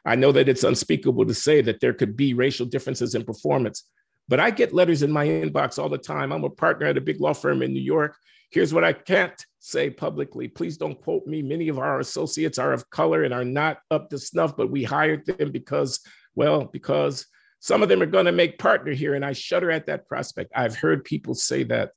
I 0.05 0.15
know 0.15 0.31
that 0.31 0.49
it's 0.49 0.63
unspeakable 0.63 1.25
to 1.25 1.33
say 1.33 1.61
that 1.61 1.79
there 1.79 1.93
could 1.93 2.15
be 2.15 2.33
racial 2.35 2.65
differences 2.67 3.15
in 3.15 3.23
performance, 3.23 3.85
but 4.27 4.39
I 4.39 4.51
get 4.51 4.73
letters 4.73 5.03
in 5.03 5.11
my 5.11 5.25
inbox 5.25 5.79
all 5.79 5.89
the 5.89 5.97
time. 5.97 6.31
I'm 6.31 6.43
a 6.43 6.49
partner 6.49 6.85
at 6.87 6.97
a 6.97 7.01
big 7.01 7.19
law 7.19 7.33
firm 7.33 7.61
in 7.61 7.73
New 7.73 7.81
York. 7.81 8.15
Here's 8.51 8.73
what 8.73 8.83
I 8.83 8.93
can't 8.93 9.45
say 9.59 9.89
publicly. 9.89 10.49
Please 10.49 10.77
don't 10.77 11.01
quote 11.01 11.25
me. 11.25 11.41
Many 11.41 11.69
of 11.69 11.79
our 11.79 11.99
associates 11.99 12.59
are 12.59 12.73
of 12.73 12.89
color 12.89 13.23
and 13.23 13.33
are 13.33 13.45
not 13.45 13.79
up 13.89 14.09
to 14.09 14.19
snuff, 14.19 14.57
but 14.57 14.69
we 14.69 14.83
hired 14.83 15.25
them 15.25 15.51
because, 15.51 16.01
well, 16.35 16.65
because 16.65 17.25
some 17.59 17.81
of 17.81 17.87
them 17.87 18.01
are 18.01 18.07
going 18.07 18.25
to 18.25 18.33
make 18.33 18.59
partner 18.59 18.91
here. 18.91 19.13
And 19.13 19.23
I 19.23 19.31
shudder 19.31 19.71
at 19.71 19.85
that 19.85 20.05
prospect. 20.07 20.51
I've 20.53 20.75
heard 20.75 21.05
people 21.05 21.33
say 21.33 21.63
that. 21.63 21.91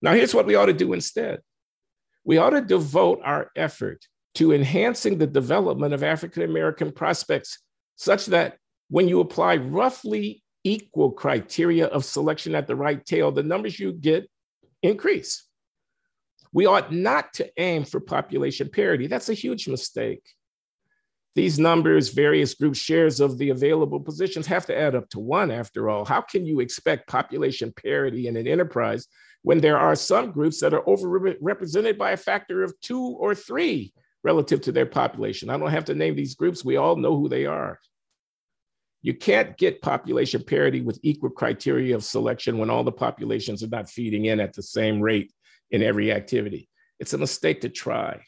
Now, 0.00 0.14
here's 0.14 0.34
what 0.34 0.46
we 0.46 0.54
ought 0.54 0.66
to 0.66 0.72
do 0.72 0.92
instead 0.92 1.40
we 2.24 2.38
ought 2.38 2.50
to 2.50 2.62
devote 2.62 3.20
our 3.24 3.50
effort 3.56 4.06
to 4.36 4.52
enhancing 4.52 5.18
the 5.18 5.26
development 5.26 5.92
of 5.92 6.02
African 6.02 6.42
American 6.42 6.92
prospects 6.92 7.58
such 7.96 8.26
that 8.26 8.56
when 8.88 9.08
you 9.08 9.20
apply 9.20 9.56
roughly 9.56 10.43
equal 10.64 11.12
criteria 11.12 11.86
of 11.86 12.04
selection 12.04 12.54
at 12.54 12.66
the 12.66 12.74
right 12.74 13.04
tail, 13.04 13.30
the 13.30 13.42
numbers 13.42 13.78
you 13.78 13.92
get 13.92 14.28
increase. 14.82 15.44
We 16.52 16.66
ought 16.66 16.92
not 16.92 17.32
to 17.34 17.50
aim 17.56 17.84
for 17.84 18.00
population 18.00 18.68
parity. 18.68 19.06
That's 19.06 19.28
a 19.28 19.34
huge 19.34 19.68
mistake. 19.68 20.22
These 21.34 21.58
numbers, 21.58 22.10
various 22.10 22.54
group 22.54 22.76
shares 22.76 23.18
of 23.18 23.38
the 23.38 23.50
available 23.50 23.98
positions 23.98 24.46
have 24.46 24.66
to 24.66 24.78
add 24.78 24.94
up 24.94 25.08
to 25.10 25.18
one 25.18 25.50
after 25.50 25.90
all. 25.90 26.04
How 26.04 26.20
can 26.20 26.46
you 26.46 26.60
expect 26.60 27.08
population 27.08 27.72
parity 27.72 28.28
in 28.28 28.36
an 28.36 28.46
enterprise 28.46 29.08
when 29.42 29.60
there 29.60 29.78
are 29.78 29.96
some 29.96 30.30
groups 30.30 30.60
that 30.60 30.72
are 30.72 30.82
overrepresented 30.82 31.98
by 31.98 32.12
a 32.12 32.16
factor 32.16 32.62
of 32.62 32.72
two 32.80 33.02
or 33.18 33.34
three 33.34 33.92
relative 34.22 34.60
to 34.62 34.72
their 34.72 34.86
population? 34.86 35.50
I 35.50 35.56
don't 35.56 35.70
have 35.72 35.86
to 35.86 35.94
name 35.94 36.14
these 36.14 36.36
groups, 36.36 36.64
we 36.64 36.76
all 36.76 36.94
know 36.94 37.16
who 37.16 37.28
they 37.28 37.46
are. 37.46 37.80
You 39.04 39.12
can't 39.12 39.54
get 39.58 39.82
population 39.82 40.42
parity 40.42 40.80
with 40.80 40.98
equal 41.02 41.28
criteria 41.28 41.94
of 41.94 42.02
selection 42.02 42.56
when 42.56 42.70
all 42.70 42.82
the 42.82 42.90
populations 42.90 43.62
are 43.62 43.68
not 43.68 43.90
feeding 43.90 44.24
in 44.24 44.40
at 44.40 44.54
the 44.54 44.62
same 44.62 44.98
rate 44.98 45.30
in 45.70 45.82
every 45.82 46.10
activity. 46.10 46.70
It's 46.98 47.12
a 47.12 47.18
mistake 47.18 47.60
to 47.60 47.68
try. 47.68 48.22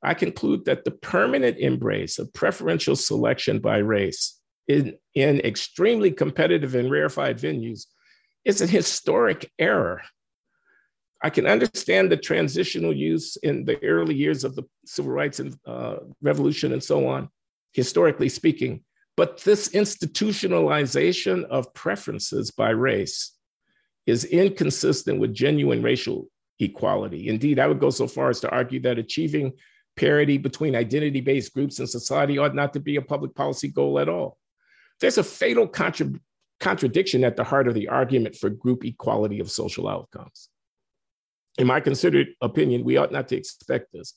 I 0.00 0.14
conclude 0.14 0.66
that 0.66 0.84
the 0.84 0.92
permanent 0.92 1.58
embrace 1.58 2.20
of 2.20 2.32
preferential 2.32 2.94
selection 2.94 3.58
by 3.58 3.78
race 3.78 4.38
in, 4.68 4.94
in 5.16 5.40
extremely 5.40 6.12
competitive 6.12 6.76
and 6.76 6.88
rarefied 6.88 7.38
venues 7.38 7.86
is 8.44 8.60
a 8.60 8.68
historic 8.68 9.50
error. 9.58 10.02
I 11.20 11.30
can 11.30 11.48
understand 11.48 12.12
the 12.12 12.16
transitional 12.16 12.94
use 12.94 13.34
in 13.42 13.64
the 13.64 13.82
early 13.82 14.14
years 14.14 14.44
of 14.44 14.54
the 14.54 14.62
civil 14.86 15.10
rights 15.10 15.40
and, 15.40 15.56
uh, 15.66 15.96
revolution 16.22 16.72
and 16.72 16.84
so 16.84 17.08
on, 17.08 17.28
historically 17.72 18.28
speaking. 18.28 18.84
But 19.16 19.42
this 19.42 19.68
institutionalization 19.68 21.44
of 21.44 21.72
preferences 21.74 22.50
by 22.50 22.70
race 22.70 23.32
is 24.06 24.24
inconsistent 24.24 25.20
with 25.20 25.34
genuine 25.34 25.82
racial 25.82 26.28
equality. 26.58 27.28
Indeed, 27.28 27.58
I 27.58 27.66
would 27.66 27.80
go 27.80 27.90
so 27.90 28.06
far 28.06 28.30
as 28.30 28.40
to 28.40 28.50
argue 28.50 28.80
that 28.80 28.98
achieving 28.98 29.52
parity 29.96 30.38
between 30.38 30.74
identity 30.74 31.20
based 31.20 31.54
groups 31.54 31.78
in 31.78 31.86
society 31.86 32.38
ought 32.38 32.54
not 32.54 32.72
to 32.72 32.80
be 32.80 32.96
a 32.96 33.02
public 33.02 33.34
policy 33.34 33.68
goal 33.68 33.98
at 33.98 34.08
all. 34.08 34.38
There's 35.00 35.18
a 35.18 35.24
fatal 35.24 35.68
contra- 35.68 36.12
contradiction 36.60 37.24
at 37.24 37.36
the 37.36 37.44
heart 37.44 37.68
of 37.68 37.74
the 37.74 37.88
argument 37.88 38.36
for 38.36 38.50
group 38.50 38.84
equality 38.84 39.40
of 39.40 39.50
social 39.50 39.88
outcomes. 39.88 40.48
In 41.58 41.66
my 41.68 41.80
considered 41.80 42.28
opinion, 42.40 42.82
we 42.84 42.96
ought 42.96 43.12
not 43.12 43.28
to 43.28 43.36
expect 43.36 43.92
this. 43.92 44.14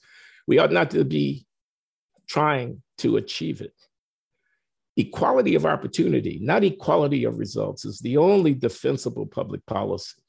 We 0.48 0.58
ought 0.58 0.72
not 0.72 0.92
to 0.92 1.04
be 1.06 1.46
trying 2.28 2.82
to 3.00 3.18
achieve 3.18 3.62
it. 3.62 3.74
Equality 5.00 5.54
of 5.54 5.64
opportunity, 5.64 6.40
not 6.42 6.64
equality 6.64 7.24
of 7.24 7.38
results, 7.38 7.86
is 7.86 8.00
the 8.00 8.18
only 8.18 8.56
defensible 8.56 9.28
public 9.28 9.64
policy. 9.68 10.20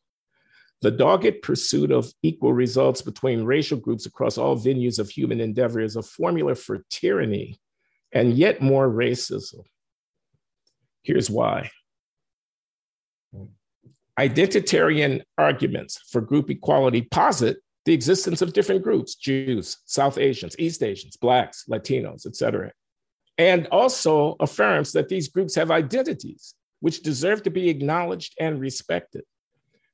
The 0.82 0.90
dogged 0.90 1.40
pursuit 1.40 1.90
of 1.90 2.12
equal 2.22 2.52
results 2.52 3.00
between 3.00 3.44
racial 3.44 3.78
groups 3.78 4.04
across 4.04 4.36
all 4.36 4.58
venues 4.58 4.98
of 4.98 5.08
human 5.08 5.40
endeavor 5.40 5.80
is 5.80 5.96
a 5.96 6.02
formula 6.02 6.54
for 6.54 6.84
tyranny 6.90 7.58
and 8.12 8.34
yet 8.34 8.60
more 8.60 8.86
racism. 8.86 9.64
Here's 11.02 11.30
why. 11.30 11.70
Identitarian 14.20 15.22
arguments 15.38 15.98
for 16.10 16.20
group 16.20 16.50
equality 16.50 17.02
posit 17.10 17.56
the 17.86 17.94
existence 17.94 18.42
of 18.42 18.52
different 18.52 18.82
groups 18.82 19.14
Jews, 19.14 19.78
South 19.86 20.18
Asians, 20.18 20.54
East 20.58 20.82
Asians, 20.82 21.16
Blacks, 21.16 21.64
Latinos, 21.70 22.26
etc 22.26 22.70
and 23.38 23.68
also 23.68 24.36
affirms 24.40 24.92
that 24.92 25.08
these 25.08 25.28
groups 25.28 25.54
have 25.54 25.70
identities 25.70 26.54
which 26.80 27.02
deserve 27.02 27.42
to 27.44 27.50
be 27.50 27.68
acknowledged 27.68 28.34
and 28.38 28.60
respected. 28.60 29.22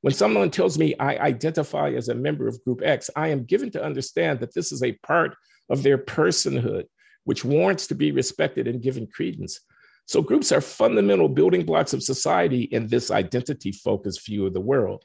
When 0.01 0.13
someone 0.13 0.51
tells 0.51 0.77
me 0.77 0.95
I 0.99 1.17
identify 1.17 1.91
as 1.91 2.09
a 2.09 2.15
member 2.15 2.47
of 2.47 2.63
Group 2.65 2.83
X, 2.83 3.09
I 3.17 3.29
am 3.29 3.45
given 3.45 3.71
to 3.71 3.83
understand 3.83 4.41
that 4.41 4.53
this 4.53 4.71
is 4.71 4.83
a 4.83 4.93
part 4.93 5.35
of 5.71 5.83
their 5.83 5.97
personhood, 5.97 6.85
which 7.25 7.45
warrants 7.45 7.87
to 7.87 7.95
be 7.95 8.13
respected 8.13 8.69
and 8.69 8.83
given 8.83 9.07
credence. 9.07 9.61
So, 10.07 10.21
groups 10.21 10.53
are 10.53 10.61
fundamental 10.61 11.31
building 11.31 11.65
blocks 11.65 11.95
of 11.95 12.03
society 12.03 12.65
in 12.65 12.87
this 12.87 13.11
identity 13.11 13.73
focused 13.73 14.27
view 14.27 14.47
of 14.47 14.53
the 14.53 14.61
world. 14.61 15.05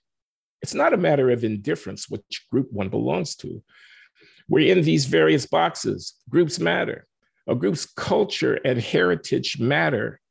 It's 0.61 0.73
not 0.73 0.93
a 0.93 0.97
matter 0.97 1.29
of 1.29 1.45
indifference 1.45 2.09
which 2.09 2.45
group 2.51 2.67
one 2.69 2.89
belongs 2.89 3.37
to. 3.37 3.63
We're 4.49 4.75
in 4.75 4.83
these 4.83 5.05
various 5.05 5.45
boxes. 5.45 6.15
Groups 6.27 6.59
matter. 6.59 7.07
A 7.49 7.55
group's 7.55 7.85
culture 7.85 8.59
and 8.63 8.79
heritage 8.79 9.59
matter 9.59 10.21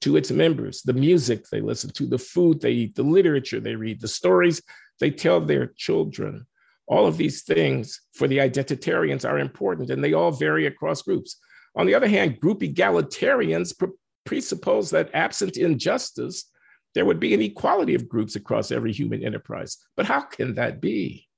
to 0.00 0.16
its 0.16 0.30
members 0.30 0.82
the 0.82 0.92
music 0.92 1.48
they 1.48 1.60
listen 1.60 1.90
to, 1.90 2.06
the 2.06 2.18
food 2.18 2.60
they 2.60 2.72
eat, 2.72 2.94
the 2.94 3.02
literature 3.02 3.60
they 3.60 3.76
read, 3.76 4.00
the 4.00 4.08
stories 4.08 4.60
they 5.00 5.10
tell 5.10 5.40
their 5.40 5.68
children. 5.76 6.46
All 6.86 7.06
of 7.06 7.16
these 7.16 7.42
things 7.44 8.00
for 8.12 8.28
the 8.28 8.38
identitarians 8.38 9.28
are 9.28 9.38
important 9.38 9.90
and 9.90 10.02
they 10.02 10.12
all 10.12 10.32
vary 10.32 10.66
across 10.66 11.00
groups. 11.02 11.36
On 11.76 11.86
the 11.86 11.94
other 11.94 12.08
hand, 12.08 12.40
group 12.40 12.60
egalitarians 12.60 13.76
pre- 13.78 13.88
presuppose 14.26 14.90
that 14.90 15.10
absent 15.14 15.56
injustice, 15.56 16.50
there 16.94 17.04
would 17.04 17.20
be 17.20 17.34
an 17.34 17.42
equality 17.42 17.94
of 17.94 18.08
groups 18.08 18.36
across 18.36 18.70
every 18.70 18.92
human 18.92 19.24
enterprise. 19.24 19.78
But 19.96 20.06
how 20.06 20.20
can 20.22 20.54
that 20.56 20.80
be? 20.80 21.28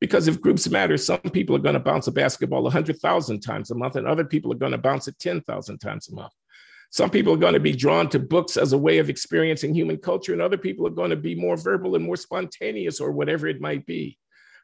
Because 0.00 0.28
if 0.28 0.40
groups 0.40 0.68
matter, 0.68 0.96
some 0.96 1.20
people 1.20 1.54
are 1.54 1.60
going 1.60 1.74
to 1.74 1.80
bounce 1.80 2.06
a 2.06 2.12
basketball 2.12 2.62
100,000 2.62 3.40
times 3.40 3.70
a 3.70 3.74
month, 3.74 3.96
and 3.96 4.06
other 4.06 4.24
people 4.24 4.50
are 4.52 4.56
going 4.56 4.72
to 4.72 4.78
bounce 4.78 5.08
it 5.08 5.18
10,000 5.18 5.78
times 5.78 6.08
a 6.08 6.14
month. 6.14 6.32
Some 6.90 7.10
people 7.10 7.34
are 7.34 7.38
going 7.38 7.54
to 7.54 7.60
be 7.60 7.72
drawn 7.72 8.08
to 8.08 8.18
books 8.18 8.56
as 8.56 8.72
a 8.72 8.78
way 8.78 8.98
of 8.98 9.08
experiencing 9.08 9.74
human 9.74 9.98
culture, 9.98 10.32
and 10.32 10.42
other 10.42 10.58
people 10.58 10.86
are 10.86 10.90
going 10.90 11.10
to 11.10 11.16
be 11.16 11.34
more 11.34 11.56
verbal 11.56 11.94
and 11.94 12.04
more 12.04 12.16
spontaneous, 12.16 12.98
or 12.98 13.12
whatever 13.12 13.46
it 13.46 13.60
might 13.60 13.86
be. 13.86 14.18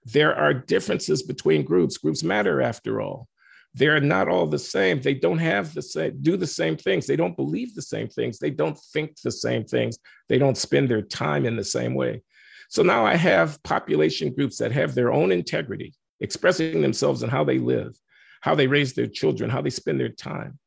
There 0.04 0.34
are 0.34 0.54
differences 0.54 1.22
between 1.22 1.64
groups. 1.64 1.98
Groups 1.98 2.22
matter, 2.22 2.62
after 2.62 3.00
all. 3.00 3.28
They're 3.74 4.00
not 4.00 4.28
all 4.28 4.46
the 4.46 4.58
same. 4.58 5.02
They 5.02 5.12
don't 5.12 5.38
have 5.38 5.74
the 5.74 5.82
same, 5.82 6.16
do 6.22 6.38
the 6.38 6.46
same 6.46 6.78
things. 6.78 7.06
They 7.06 7.16
don't 7.16 7.36
believe 7.36 7.74
the 7.74 7.82
same 7.82 8.08
things. 8.08 8.38
They 8.38 8.50
don't 8.50 8.78
think 8.92 9.20
the 9.20 9.30
same 9.30 9.64
things. 9.64 9.98
They 10.30 10.38
don't 10.38 10.56
spend 10.56 10.88
their 10.88 11.02
time 11.02 11.44
in 11.44 11.56
the 11.56 11.64
same 11.64 11.94
way. 11.94 12.22
So 12.68 12.82
now 12.82 13.04
I 13.06 13.16
have 13.16 13.62
population 13.62 14.34
groups 14.34 14.58
that 14.58 14.72
have 14.72 14.94
their 14.94 15.12
own 15.12 15.32
integrity, 15.32 15.94
expressing 16.20 16.82
themselves 16.82 17.22
in 17.22 17.30
how 17.30 17.44
they 17.44 17.58
live, 17.58 17.96
how 18.40 18.54
they 18.54 18.66
raise 18.66 18.94
their 18.94 19.06
children, 19.06 19.50
how 19.50 19.62
they 19.62 19.70
spend 19.70 20.00
their 20.00 20.08
time. 20.08 20.58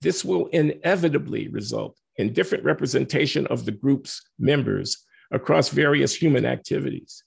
This 0.00 0.24
will 0.24 0.46
inevitably 0.48 1.48
result 1.48 1.96
in 2.16 2.32
different 2.32 2.64
representation 2.64 3.46
of 3.46 3.64
the 3.64 3.72
group's 3.72 4.22
members 4.38 5.04
across 5.32 5.68
various 5.68 6.14
human 6.14 6.44
activities. 6.44 7.24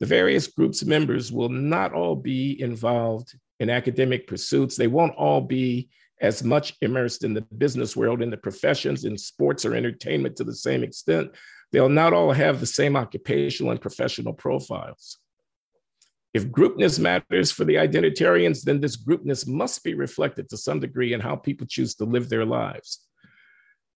The 0.00 0.06
various 0.06 0.46
groups' 0.46 0.84
members 0.84 1.32
will 1.32 1.48
not 1.48 1.92
all 1.92 2.14
be 2.14 2.60
involved 2.60 3.34
in 3.58 3.68
academic 3.68 4.26
pursuits. 4.26 4.76
They 4.76 4.86
won't 4.86 5.16
all 5.16 5.40
be 5.40 5.88
as 6.20 6.42
much 6.42 6.74
immersed 6.80 7.24
in 7.24 7.34
the 7.34 7.42
business 7.42 7.96
world, 7.96 8.22
in 8.22 8.30
the 8.30 8.36
professions, 8.36 9.04
in 9.04 9.18
sports 9.18 9.64
or 9.64 9.74
entertainment 9.74 10.36
to 10.36 10.44
the 10.44 10.54
same 10.54 10.82
extent. 10.82 11.30
They'll 11.72 11.88
not 11.88 12.12
all 12.12 12.32
have 12.32 12.60
the 12.60 12.66
same 12.66 12.96
occupational 12.96 13.72
and 13.72 13.80
professional 13.80 14.32
profiles. 14.32 15.18
If 16.34 16.50
groupness 16.50 16.98
matters 16.98 17.50
for 17.50 17.64
the 17.64 17.76
identitarians, 17.76 18.62
then 18.62 18.80
this 18.80 18.96
groupness 18.96 19.46
must 19.46 19.82
be 19.82 19.94
reflected 19.94 20.48
to 20.50 20.56
some 20.56 20.80
degree 20.80 21.12
in 21.12 21.20
how 21.20 21.36
people 21.36 21.66
choose 21.66 21.94
to 21.96 22.04
live 22.04 22.28
their 22.28 22.44
lives. 22.44 23.00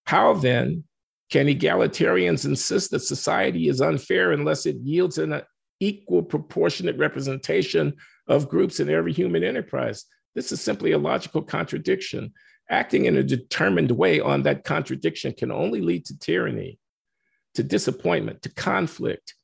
How 0.06 0.34
then 0.34 0.84
can 1.30 1.46
egalitarians 1.46 2.44
insist 2.44 2.90
that 2.90 3.00
society 3.00 3.68
is 3.68 3.80
unfair 3.80 4.32
unless 4.32 4.66
it 4.66 4.76
yields 4.76 5.18
an 5.18 5.42
equal 5.80 6.22
proportionate 6.22 6.98
representation 6.98 7.94
of 8.28 8.48
groups 8.48 8.80
in 8.80 8.90
every 8.90 9.12
human 9.12 9.44
enterprise? 9.44 10.04
This 10.34 10.52
is 10.52 10.60
simply 10.60 10.92
a 10.92 10.98
logical 10.98 11.42
contradiction. 11.42 12.32
Acting 12.70 13.04
in 13.04 13.16
a 13.16 13.22
determined 13.22 13.90
way 13.90 14.20
on 14.20 14.42
that 14.44 14.64
contradiction 14.64 15.34
can 15.34 15.52
only 15.52 15.80
lead 15.80 16.06
to 16.06 16.18
tyranny, 16.18 16.78
to 17.54 17.62
disappointment, 17.62 18.42
to 18.42 18.54
conflict, 18.54 19.34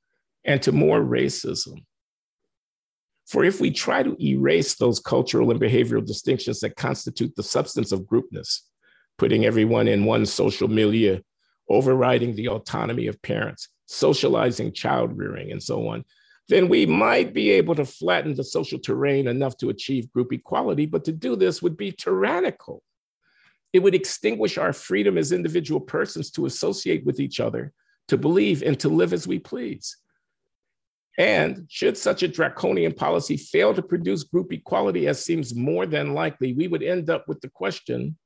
and 0.44 0.62
to 0.62 0.72
more 0.72 1.00
racism. 1.00 1.84
For 3.26 3.44
if 3.44 3.60
we 3.60 3.70
try 3.70 4.02
to 4.02 4.16
erase 4.24 4.76
those 4.76 5.00
cultural 5.00 5.50
and 5.50 5.60
behavioral 5.60 6.06
distinctions 6.06 6.60
that 6.60 6.76
constitute 6.76 7.36
the 7.36 7.42
substance 7.42 7.92
of 7.92 8.06
groupness, 8.06 8.62
putting 9.18 9.44
everyone 9.44 9.88
in 9.88 10.06
one 10.06 10.24
social 10.24 10.68
milieu, 10.68 11.20
overriding 11.68 12.34
the 12.34 12.48
autonomy 12.48 13.06
of 13.06 13.20
parents, 13.20 13.68
socializing 13.86 14.72
child 14.72 15.16
rearing, 15.18 15.52
and 15.52 15.62
so 15.62 15.88
on, 15.88 16.04
then 16.48 16.68
we 16.68 16.86
might 16.86 17.34
be 17.34 17.50
able 17.50 17.74
to 17.74 17.84
flatten 17.84 18.34
the 18.34 18.44
social 18.44 18.78
terrain 18.78 19.28
enough 19.28 19.56
to 19.58 19.68
achieve 19.68 20.10
group 20.12 20.32
equality. 20.32 20.86
But 20.86 21.04
to 21.04 21.12
do 21.12 21.36
this 21.36 21.60
would 21.60 21.76
be 21.76 21.92
tyrannical. 21.92 22.82
It 23.74 23.80
would 23.80 23.94
extinguish 23.94 24.56
our 24.56 24.72
freedom 24.72 25.18
as 25.18 25.32
individual 25.32 25.80
persons 25.80 26.30
to 26.32 26.46
associate 26.46 27.04
with 27.04 27.20
each 27.20 27.38
other, 27.38 27.74
to 28.08 28.16
believe, 28.16 28.62
and 28.62 28.78
to 28.80 28.88
live 28.88 29.12
as 29.12 29.26
we 29.26 29.38
please. 29.38 29.96
And 31.18 31.66
should 31.68 31.96
such 31.96 32.22
a 32.22 32.28
draconian 32.28 32.92
policy 32.94 33.36
fail 33.36 33.74
to 33.74 33.82
produce 33.82 34.22
group 34.22 34.52
equality, 34.52 35.08
as 35.08 35.24
seems 35.24 35.54
more 35.54 35.84
than 35.84 36.14
likely, 36.14 36.52
we 36.52 36.68
would 36.68 36.82
end 36.82 37.10
up 37.10 37.26
with 37.28 37.40
the 37.40 37.50
question 37.50 38.16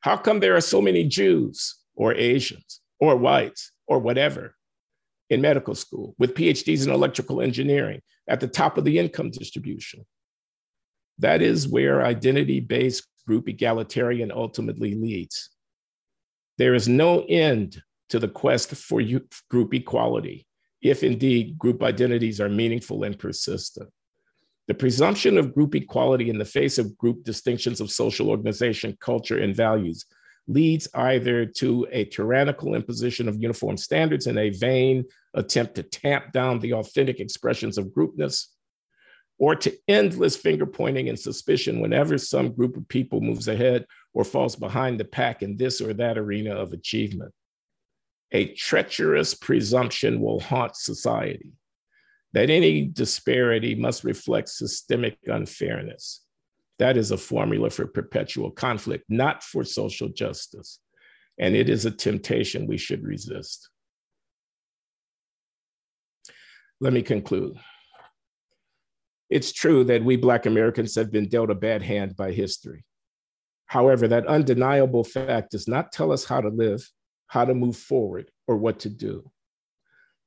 how 0.00 0.16
come 0.16 0.40
there 0.40 0.56
are 0.56 0.60
so 0.60 0.80
many 0.80 1.04
Jews 1.04 1.76
or 1.94 2.14
Asians 2.14 2.80
or 2.98 3.16
whites 3.16 3.70
or 3.86 4.00
whatever 4.00 4.56
in 5.30 5.40
medical 5.40 5.74
school 5.74 6.14
with 6.18 6.34
PhDs 6.34 6.86
in 6.86 6.92
electrical 6.92 7.40
engineering 7.40 8.00
at 8.28 8.40
the 8.40 8.48
top 8.48 8.78
of 8.78 8.84
the 8.84 8.98
income 8.98 9.30
distribution. 9.30 10.04
That 11.18 11.40
is 11.40 11.68
where 11.68 12.04
identity 12.04 12.60
based 12.60 13.06
group 13.26 13.48
egalitarian 13.48 14.32
ultimately 14.32 14.94
leads. 14.94 15.50
There 16.58 16.74
is 16.74 16.88
no 16.88 17.24
end 17.28 17.82
to 18.12 18.18
the 18.18 18.28
quest 18.28 18.74
for 18.74 19.00
group 19.48 19.72
equality, 19.72 20.46
if 20.82 21.02
indeed 21.02 21.56
group 21.56 21.82
identities 21.82 22.42
are 22.42 22.48
meaningful 22.50 23.04
and 23.04 23.18
persistent. 23.18 23.88
The 24.68 24.74
presumption 24.74 25.38
of 25.38 25.54
group 25.54 25.74
equality 25.74 26.28
in 26.28 26.36
the 26.36 26.44
face 26.44 26.76
of 26.76 26.98
group 26.98 27.24
distinctions 27.24 27.80
of 27.80 27.90
social 27.90 28.28
organization, 28.28 28.98
culture, 29.00 29.38
and 29.38 29.56
values 29.56 30.04
leads 30.46 30.86
either 30.92 31.46
to 31.46 31.86
a 31.90 32.04
tyrannical 32.04 32.74
imposition 32.74 33.28
of 33.28 33.40
uniform 33.40 33.78
standards 33.78 34.26
in 34.26 34.36
a 34.36 34.50
vain 34.50 35.06
attempt 35.32 35.76
to 35.76 35.82
tamp 35.82 36.32
down 36.32 36.58
the 36.58 36.74
authentic 36.74 37.18
expressions 37.18 37.78
of 37.78 37.94
groupness, 37.94 38.48
or 39.38 39.54
to 39.56 39.74
endless 39.88 40.36
finger 40.36 40.66
pointing 40.66 41.08
and 41.08 41.18
suspicion 41.18 41.80
whenever 41.80 42.18
some 42.18 42.52
group 42.52 42.76
of 42.76 42.86
people 42.88 43.22
moves 43.22 43.48
ahead 43.48 43.86
or 44.12 44.22
falls 44.22 44.54
behind 44.54 45.00
the 45.00 45.04
pack 45.06 45.42
in 45.42 45.56
this 45.56 45.80
or 45.80 45.94
that 45.94 46.18
arena 46.18 46.54
of 46.54 46.74
achievement. 46.74 47.32
A 48.32 48.54
treacherous 48.54 49.34
presumption 49.34 50.20
will 50.20 50.40
haunt 50.40 50.76
society 50.76 51.52
that 52.32 52.50
any 52.50 52.86
disparity 52.86 53.74
must 53.74 54.04
reflect 54.04 54.48
systemic 54.48 55.18
unfairness 55.26 56.22
that 56.82 56.96
is 56.96 57.12
a 57.12 57.16
formula 57.16 57.70
for 57.70 57.86
perpetual 57.86 58.50
conflict, 58.50 59.04
not 59.08 59.44
for 59.44 59.62
social 59.62 60.08
justice. 60.08 60.80
And 61.38 61.54
it 61.54 61.68
is 61.68 61.84
a 61.84 61.92
temptation 61.92 62.66
we 62.66 62.76
should 62.76 63.04
resist. 63.04 63.68
Let 66.80 66.92
me 66.92 67.02
conclude. 67.02 67.56
It's 69.30 69.52
true 69.52 69.84
that 69.84 70.04
we 70.04 70.16
Black 70.16 70.46
Americans 70.46 70.96
have 70.96 71.12
been 71.12 71.28
dealt 71.28 71.50
a 71.50 71.54
bad 71.54 71.82
hand 71.82 72.16
by 72.16 72.32
history. 72.32 72.84
However, 73.66 74.08
that 74.08 74.26
undeniable 74.26 75.04
fact 75.04 75.52
does 75.52 75.68
not 75.68 75.92
tell 75.92 76.10
us 76.10 76.24
how 76.24 76.40
to 76.40 76.48
live, 76.48 76.84
how 77.32 77.46
to 77.46 77.54
move 77.54 77.78
forward, 77.78 78.30
or 78.46 78.58
what 78.58 78.80
to 78.80 78.90
do. 78.90 79.30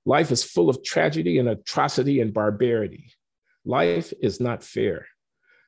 Life 0.05 0.31
is 0.31 0.43
full 0.43 0.71
of 0.71 0.83
tragedy 0.83 1.37
and 1.37 1.47
atrocity 1.47 2.19
and 2.19 2.33
barbarity. 2.33 3.11
Life 3.63 4.11
is 4.23 4.39
not 4.39 4.63
fair. 4.63 5.05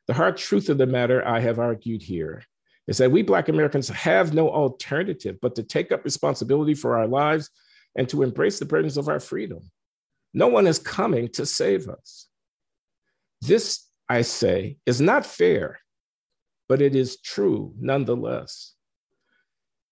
The 0.08 0.16
hard 0.16 0.38
truth 0.38 0.68
of 0.70 0.80
the 0.80 0.88
matter, 0.88 1.24
I 1.24 1.40
have 1.42 1.60
argued 1.60 2.02
here, 2.02 2.42
is 2.88 2.98
that 2.98 3.12
we 3.12 3.22
Black 3.22 3.50
Americans 3.50 3.88
have 3.90 4.34
no 4.34 4.50
alternative 4.50 5.38
but 5.40 5.54
to 5.58 5.64
take 5.64 5.92
up 5.92 6.04
responsibility 6.04 6.74
for 6.74 6.98
our 6.98 7.08
lives 7.08 7.52
and 7.96 8.10
to 8.10 8.24
embrace 8.24 8.58
the 8.58 8.66
burdens 8.66 8.98
of 8.98 9.08
our 9.08 9.20
freedom. 9.20 9.70
No 10.34 10.48
one 10.48 10.66
is 10.66 10.80
coming 10.80 11.28
to 11.34 11.46
save 11.46 11.88
us. 11.88 12.30
This, 13.42 13.86
I 14.10 14.24
say, 14.24 14.78
is 14.88 15.00
not 15.00 15.24
fair, 15.24 15.82
but 16.68 16.82
it 16.82 16.96
is 16.96 17.22
true 17.22 17.76
nonetheless. 17.80 18.74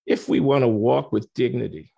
If 0.05 0.29
we 0.29 0.39
want 0.39 0.61
to 0.61 0.67
walk 0.67 1.11
with 1.11 1.33
dignity, 1.33 1.91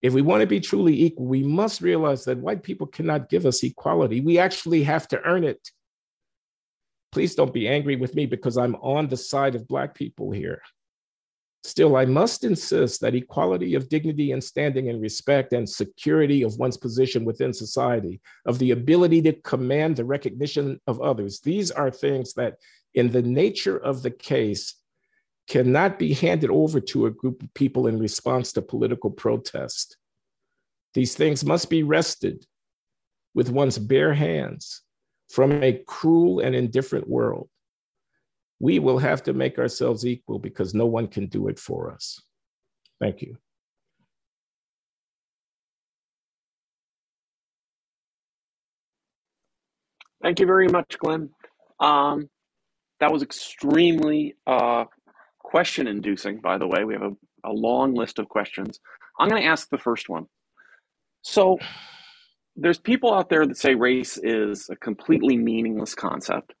if 0.00 0.14
we 0.14 0.22
want 0.22 0.42
to 0.42 0.46
be 0.46 0.60
truly 0.60 1.02
equal, 1.02 1.26
we 1.26 1.42
must 1.42 1.80
realize 1.80 2.24
that 2.24 2.38
white 2.38 2.62
people 2.62 2.86
cannot 2.86 3.28
give 3.28 3.46
us 3.46 3.62
equality. 3.62 4.20
We 4.20 4.38
actually 4.38 4.84
have 4.84 5.08
to 5.08 5.20
earn 5.22 5.44
it. 5.44 5.70
Please 7.10 7.34
don't 7.34 7.52
be 7.52 7.66
angry 7.66 7.96
with 7.96 8.14
me 8.14 8.26
because 8.26 8.56
I'm 8.56 8.76
on 8.76 9.08
the 9.08 9.16
side 9.16 9.54
of 9.54 9.66
Black 9.66 9.94
people 9.94 10.30
here. 10.30 10.62
Still, 11.64 11.96
I 11.96 12.04
must 12.04 12.44
insist 12.44 13.00
that 13.00 13.16
equality 13.16 13.74
of 13.74 13.88
dignity 13.88 14.30
and 14.32 14.42
standing 14.42 14.88
and 14.88 15.02
respect 15.02 15.52
and 15.52 15.68
security 15.68 16.42
of 16.42 16.56
one's 16.58 16.76
position 16.76 17.24
within 17.24 17.52
society, 17.52 18.20
of 18.46 18.58
the 18.58 18.70
ability 18.70 19.20
to 19.22 19.32
command 19.32 19.96
the 19.96 20.04
recognition 20.04 20.80
of 20.86 21.00
others, 21.00 21.40
these 21.40 21.70
are 21.70 21.90
things 21.90 22.32
that, 22.34 22.58
in 22.94 23.10
the 23.10 23.22
nature 23.22 23.76
of 23.76 24.02
the 24.02 24.10
case, 24.10 24.76
cannot 25.48 25.98
be 25.98 26.12
handed 26.12 26.50
over 26.50 26.80
to 26.80 27.06
a 27.06 27.10
group 27.10 27.42
of 27.42 27.52
people 27.54 27.86
in 27.86 27.98
response 27.98 28.52
to 28.52 28.62
political 28.62 29.10
protest. 29.10 29.96
These 30.94 31.14
things 31.14 31.44
must 31.44 31.70
be 31.70 31.82
wrested 31.82 32.44
with 33.34 33.50
one's 33.50 33.78
bare 33.78 34.14
hands 34.14 34.82
from 35.30 35.62
a 35.62 35.82
cruel 35.86 36.40
and 36.40 36.54
indifferent 36.54 37.08
world. 37.08 37.48
We 38.60 38.78
will 38.78 38.98
have 38.98 39.22
to 39.24 39.32
make 39.32 39.58
ourselves 39.58 40.06
equal 40.06 40.38
because 40.38 40.74
no 40.74 40.86
one 40.86 41.06
can 41.06 41.26
do 41.26 41.48
it 41.48 41.58
for 41.58 41.92
us. 41.92 42.20
Thank 43.00 43.22
you. 43.22 43.36
Thank 50.22 50.40
you 50.40 50.46
very 50.46 50.68
much, 50.68 50.98
Glenn. 50.98 51.30
Um, 51.78 52.28
that 52.98 53.12
was 53.12 53.22
extremely 53.22 54.34
uh, 54.46 54.86
question 55.48 55.88
inducing, 55.88 56.40
by 56.40 56.58
the 56.58 56.66
way. 56.66 56.84
We 56.84 56.92
have 56.92 57.02
a, 57.02 57.16
a 57.48 57.52
long 57.52 57.94
list 57.94 58.18
of 58.18 58.28
questions. 58.28 58.80
I'm 59.18 59.30
going 59.30 59.40
to 59.42 59.48
ask 59.48 59.70
the 59.70 59.78
first 59.78 60.08
one. 60.08 60.26
So, 61.22 61.58
there's 62.54 62.78
people 62.78 63.14
out 63.14 63.30
there 63.30 63.46
that 63.46 63.56
say 63.56 63.74
race 63.74 64.18
is 64.22 64.68
a 64.68 64.76
completely 64.76 65.38
meaningless 65.38 65.94
concept. 65.94 66.52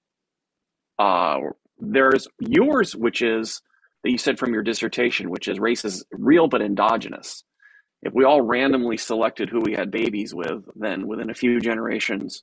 Uh, 0.98 1.38
there's 1.78 2.28
yours, 2.40 2.96
which 2.96 3.20
is 3.20 3.60
that 4.02 4.10
you 4.10 4.16
said 4.18 4.38
from 4.38 4.54
your 4.54 4.62
dissertation, 4.62 5.28
which 5.28 5.48
is 5.48 5.60
race 5.60 5.84
is 5.84 6.04
real 6.12 6.48
but 6.48 6.62
endogenous. 6.62 7.44
If 8.02 8.14
we 8.14 8.24
all 8.24 8.40
randomly 8.40 8.96
selected 8.96 9.50
who 9.50 9.60
we 9.60 9.74
had 9.74 9.90
babies 9.90 10.34
with, 10.34 10.64
then 10.76 11.06
within 11.06 11.30
a 11.30 11.34
few 11.34 11.60
generations, 11.60 12.42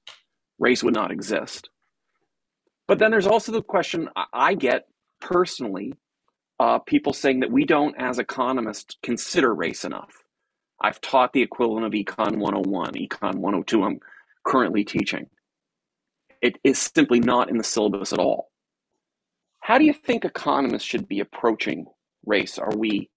race 0.59 0.83
would 0.83 0.93
not 0.93 1.11
exist. 1.11 1.69
But 2.87 2.99
then 2.99 3.09
there's 3.09 3.27
also 3.27 3.51
the 3.51 3.63
question 3.63 4.09
I 4.33 4.53
get 4.53 4.85
personally 5.21 5.93
uh, 6.59 6.79
people 6.79 7.13
saying 7.13 7.41
that 7.41 7.51
we 7.51 7.65
don't, 7.65 7.95
as 7.97 8.19
economists, 8.19 8.95
consider 9.03 9.53
race 9.53 9.83
enough. 9.83 10.23
I've 10.81 11.01
taught 11.01 11.33
the 11.33 11.41
equivalent 11.41 11.85
of 11.85 11.93
Econ 11.93 12.37
101, 12.37 12.93
Econ 12.93 13.35
102, 13.35 13.83
I'm 13.83 13.99
currently 14.45 14.83
teaching. 14.83 15.27
It 16.41 16.57
is 16.63 16.77
simply 16.79 17.19
not 17.19 17.49
in 17.49 17.57
the 17.57 17.63
syllabus 17.63 18.13
at 18.13 18.19
all. 18.19 18.51
How 19.61 19.77
do 19.77 19.85
you 19.85 19.93
think 19.93 20.25
economists 20.25 20.83
should 20.83 21.07
be 21.07 21.19
approaching 21.19 21.87
race? 22.25 22.59
Are 22.59 22.75
we 22.77 23.09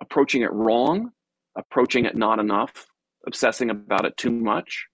approaching 0.00 0.42
it 0.42 0.52
wrong, 0.52 1.12
approaching 1.56 2.04
it 2.04 2.16
not 2.16 2.38
enough, 2.38 2.86
obsessing 3.26 3.70
about 3.70 4.04
it 4.04 4.16
too 4.16 4.30
much? 4.30 4.86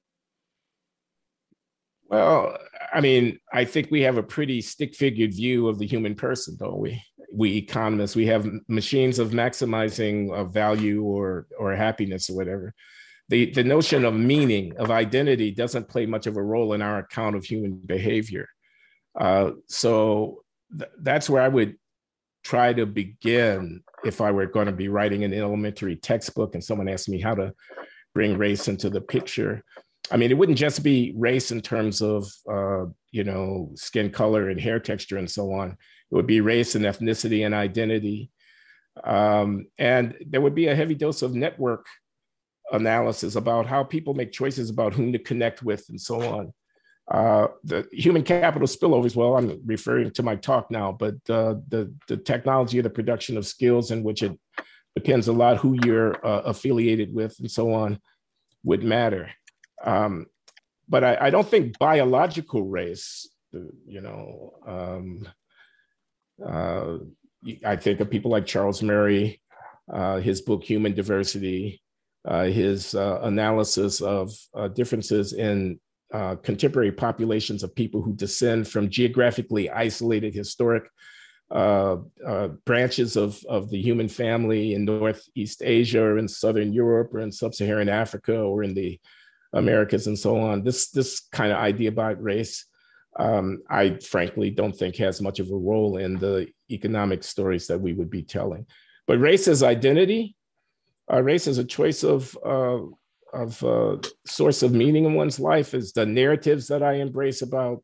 Well, 2.09 2.59
I 2.93 3.01
mean, 3.01 3.39
I 3.53 3.65
think 3.65 3.89
we 3.91 4.03
have 4.03 4.19
a 4.19 4.23
pretty 4.23 4.61
stick 4.61 4.95
figured 4.95 5.33
view 5.35 5.67
of 5.69 5.79
the 5.79 5.87
human 5.87 6.15
person, 6.15 6.57
don't 6.59 6.79
we? 6.79 7.03
We 7.33 7.57
economists, 7.57 8.15
we 8.15 8.27
have 8.27 8.47
machines 8.69 9.19
of 9.19 9.31
maximizing 9.31 10.53
value 10.53 11.03
or 11.03 11.47
or 11.59 11.75
happiness 11.75 12.29
or 12.31 12.37
whatever. 12.37 12.75
the, 13.33 13.51
the 13.51 13.65
notion 13.65 14.05
of 14.05 14.13
meaning, 14.13 14.77
of 14.77 14.91
identity, 14.91 15.51
doesn't 15.51 15.89
play 15.89 16.05
much 16.05 16.27
of 16.27 16.37
a 16.37 16.43
role 16.43 16.75
in 16.75 16.83
our 16.83 16.99
account 16.99 17.35
of 17.35 17.45
human 17.45 17.73
behavior. 17.87 18.47
Uh, 19.19 19.53
so 19.69 20.43
th- 20.79 20.91
that's 21.01 21.31
where 21.31 21.41
I 21.41 21.49
would 21.49 21.77
try 22.45 22.75
to 22.75 22.85
begin 22.85 23.83
if 24.05 24.21
I 24.21 24.33
were 24.33 24.45
going 24.45 24.67
to 24.67 24.73
be 24.73 24.89
writing 24.89 25.25
an 25.25 25.33
elementary 25.33 25.97
textbook 25.97 26.55
and 26.55 26.63
someone 26.63 26.89
asked 26.89 27.09
me 27.09 27.23
how 27.23 27.35
to 27.35 27.55
bring 28.15 28.37
race 28.37 28.69
into 28.69 28.91
the 28.91 29.01
picture. 29.01 29.65
I 30.11 30.19
mean, 30.19 30.31
it 30.31 30.37
wouldn't 30.37 30.59
just 30.59 30.83
be 30.83 31.15
race 31.17 31.53
in 31.53 31.63
terms 31.63 32.03
of, 32.03 32.31
uh, 32.51 32.85
you 33.13 33.25
know, 33.25 33.71
skin 33.77 34.11
color 34.11 34.51
and 34.51 34.61
hair 34.61 34.79
texture 34.79 35.17
and 35.17 35.31
so 35.31 35.53
on. 35.53 35.79
It 36.13 36.15
would 36.15 36.27
be 36.27 36.43
race 36.43 36.75
and 36.75 36.85
ethnicity 36.85 37.47
and 37.47 37.55
identity. 37.55 38.31
Um, 39.03 39.69
and 39.79 40.15
there 40.27 40.43
would 40.43 40.55
be 40.55 40.69
a 40.69 40.75
heavy 40.75 40.95
dose 40.95 41.23
of 41.23 41.35
network 41.35 41.87
analysis 42.71 43.35
about 43.35 43.65
how 43.65 43.83
people 43.83 44.13
make 44.13 44.31
choices 44.31 44.69
about 44.69 44.93
whom 44.93 45.15
to 45.15 45.19
connect 45.19 45.63
with 45.63 45.89
and 45.89 45.99
so 45.99 46.21
on. 46.21 46.53
Uh, 47.11 47.49
the 47.65 47.89
human 47.93 48.23
capital 48.23 48.69
spillovers, 48.69 49.17
well, 49.17 49.39
I'm 49.39 49.59
referring 49.65 50.11
to 50.11 50.23
my 50.23 50.37
talk 50.37 50.71
now, 50.71 50.93
but 50.93 51.15
uh, 51.31 51.55
the, 51.69 51.93
the 52.09 52.19
technology 52.19 52.79
of 52.79 52.85
the 52.85 52.91
production 52.91 53.39
of 53.39 53.47
skills 53.47 53.91
in 53.91 54.03
which 54.03 54.23
it 54.23 54.39
depends 54.95 55.29
a 55.29 55.33
lot 55.33 55.57
who 55.57 55.79
you're 55.87 56.15
uh, 56.25 56.43
affiliated 56.43 57.13
with 57.15 57.35
and 57.41 57.51
so 57.51 57.73
on 57.73 57.99
would 58.65 58.85
matter. 58.85 59.31
Um, 59.83 60.27
but 60.89 61.05
I, 61.05 61.17
I, 61.23 61.31
don't 61.31 61.49
think 61.49 61.79
biological 61.79 62.63
race, 62.65 63.29
you 63.87 64.01
know, 64.01 64.53
um, 64.67 65.27
uh, 66.47 66.99
I 67.65 67.77
think 67.77 68.01
of 68.01 68.11
people 68.11 68.31
like 68.31 68.47
Charles 68.47 68.83
Murray, 68.83 69.41
uh, 69.93 70.19
his 70.19 70.41
book 70.41 70.63
Human 70.65 70.95
Diversity, 70.95 71.83
uh, 72.25 72.45
his 72.45 72.95
uh, 72.95 73.19
analysis 73.23 74.01
of 74.01 74.33
uh, 74.55 74.69
differences 74.69 75.33
in 75.33 75.81
uh, 76.15 76.37
contemporary 76.37 76.93
populations 76.93 77.63
of 77.63 77.75
people 77.75 78.01
who 78.01 78.15
descend 78.15 78.69
from 78.69 78.89
geographically 78.89 79.71
isolated 79.71 80.35
historic 80.35 80.85
branches 82.65 83.17
of, 83.17 83.43
of 83.49 83.71
the 83.71 83.81
human 83.81 84.09
family 84.09 84.75
in 84.75 84.85
Northeast 84.85 85.63
Asia 85.65 86.03
or 86.03 86.19
in 86.19 86.29
Southern 86.29 86.73
Europe 86.73 87.13
or 87.13 87.21
in 87.21 87.33
Sub-Saharan 87.33 87.89
Africa 87.89 88.39
or 88.39 88.63
in 88.63 88.73
the 88.73 89.01
Americas 89.53 90.07
and 90.07 90.19
so 90.19 90.39
on. 90.39 90.63
This, 90.63 90.91
this 90.91 91.21
kind 91.33 91.53
of 91.53 91.59
idea 91.59 91.89
about 91.89 92.23
race, 92.23 92.67
um, 93.19 93.63
I 93.69 93.99
frankly 93.99 94.51
don't 94.51 94.77
think 94.77 94.97
has 94.97 95.21
much 95.21 95.39
of 95.39 95.51
a 95.51 95.57
role 95.57 95.99
in 95.99 96.19
the 96.19 96.49
economic 96.71 97.23
stories 97.23 97.67
that 97.67 97.81
we 97.81 97.93
would 97.93 98.11
be 98.11 98.23
telling. 98.23 98.67
But 99.07 99.21
race 99.21 99.49
as 99.49 99.63
identity, 99.63 100.37
uh, 101.13 101.23
race 101.23 101.47
as 101.47 101.59
a 101.59 101.65
choice 101.65 102.05
of 102.05 102.37
uh, 102.45 102.79
of 103.33 103.65
uh, 103.65 103.97
source 104.27 104.63
of 104.63 104.73
meaning 104.73 105.05
in 105.05 105.15
one's 105.15 105.41
life 105.41 105.75
is 105.75 105.93
the 105.93 106.07
narratives 106.07 106.69
that 106.69 106.83
I 106.83 106.95
embrace 106.95 107.43
about 107.43 107.83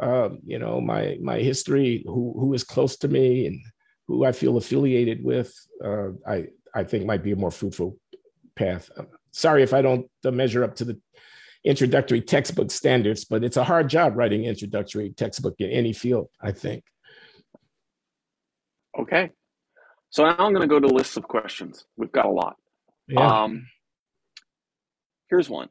uh, 0.00 0.30
you 0.44 0.58
know 0.58 0.80
my 0.80 1.16
my 1.22 1.38
history, 1.38 2.02
who 2.06 2.34
who 2.38 2.52
is 2.54 2.64
close 2.64 2.96
to 2.98 3.08
me 3.08 3.46
and 3.46 3.60
who 4.08 4.24
I 4.24 4.32
feel 4.32 4.56
affiliated 4.56 5.24
with. 5.24 5.54
Uh, 5.82 6.10
I 6.26 6.46
I 6.74 6.84
think 6.84 7.06
might 7.06 7.22
be 7.22 7.32
a 7.32 7.36
more 7.36 7.50
fruitful 7.50 7.98
path. 8.56 8.90
sorry 9.32 9.62
if 9.62 9.72
I 9.72 9.82
don't 9.82 10.08
uh, 10.24 10.30
measure 10.30 10.64
up 10.64 10.76
to 10.76 10.84
the 10.84 11.00
introductory 11.64 12.20
textbook 12.20 12.70
standards, 12.70 13.24
but 13.24 13.42
it's 13.42 13.56
a 13.56 13.64
hard 13.64 13.88
job 13.88 14.16
writing 14.16 14.44
introductory 14.44 15.10
textbook 15.10 15.54
in 15.58 15.70
any 15.70 15.92
field. 15.92 16.28
I 16.40 16.52
think. 16.52 16.84
Okay. 18.98 19.30
So 20.10 20.24
now 20.24 20.36
I'm 20.38 20.52
going 20.52 20.60
to 20.60 20.68
go 20.68 20.78
to 20.78 20.86
lists 20.86 21.16
of 21.16 21.24
questions. 21.24 21.84
We've 21.96 22.12
got 22.12 22.26
a 22.26 22.30
lot. 22.30 22.56
Yeah. 23.08 23.42
Um, 23.42 23.66
here's 25.28 25.50
one. 25.50 25.68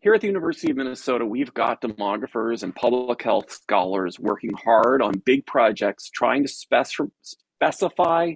Here 0.00 0.14
at 0.14 0.20
the 0.20 0.26
University 0.26 0.70
of 0.70 0.76
Minnesota, 0.76 1.24
we've 1.24 1.54
got 1.54 1.80
demographers 1.80 2.62
and 2.62 2.74
public 2.74 3.22
health 3.22 3.50
scholars 3.50 4.18
working 4.18 4.52
hard 4.52 5.02
on 5.02 5.22
big 5.24 5.46
projects 5.46 6.10
trying 6.10 6.42
to 6.42 6.48
spec- 6.48 7.08
specify, 7.22 8.34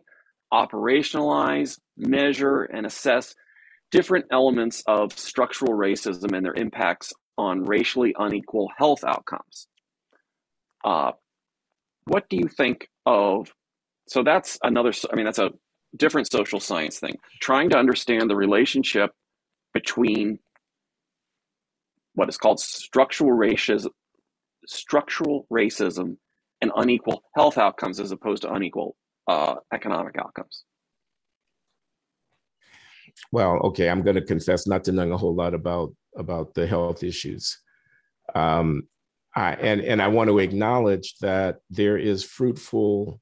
operationalize, 0.52 1.78
measure, 1.96 2.62
and 2.62 2.86
assess 2.86 3.34
different 3.90 4.26
elements 4.30 4.82
of 4.86 5.18
structural 5.18 5.72
racism 5.72 6.36
and 6.36 6.44
their 6.44 6.54
impacts 6.54 7.12
on 7.36 7.64
racially 7.64 8.14
unequal 8.18 8.70
health 8.76 9.02
outcomes. 9.04 9.66
Uh, 10.84 11.12
what 12.04 12.28
do 12.28 12.36
you 12.36 12.48
think 12.48 12.88
of 13.06 13.52
so 14.08 14.22
that's 14.22 14.58
another 14.62 14.92
i 15.12 15.16
mean 15.16 15.24
that's 15.24 15.38
a 15.38 15.50
different 15.96 16.30
social 16.30 16.60
science 16.60 16.98
thing 16.98 17.16
trying 17.40 17.68
to 17.70 17.76
understand 17.76 18.28
the 18.28 18.36
relationship 18.36 19.10
between 19.72 20.38
what 22.14 22.28
is 22.28 22.36
called 22.36 22.60
structural 22.60 23.30
racism 23.30 23.90
structural 24.66 25.46
racism 25.52 26.16
and 26.60 26.70
unequal 26.76 27.22
health 27.34 27.58
outcomes 27.58 27.98
as 27.98 28.12
opposed 28.12 28.42
to 28.42 28.52
unequal 28.52 28.94
uh, 29.28 29.54
economic 29.72 30.16
outcomes 30.18 30.64
well 33.32 33.58
okay 33.58 33.88
i'm 33.88 34.02
going 34.02 34.16
to 34.16 34.22
confess 34.22 34.66
not 34.66 34.84
to 34.84 34.92
know 34.92 35.12
a 35.12 35.16
whole 35.16 35.34
lot 35.34 35.54
about 35.54 35.94
about 36.16 36.54
the 36.54 36.66
health 36.66 37.02
issues 37.02 37.58
um, 38.34 38.82
I, 39.34 39.52
and 39.54 39.80
and 39.80 40.02
i 40.02 40.08
want 40.08 40.28
to 40.28 40.38
acknowledge 40.38 41.16
that 41.20 41.58
there 41.70 41.98
is 41.98 42.24
fruitful 42.24 43.20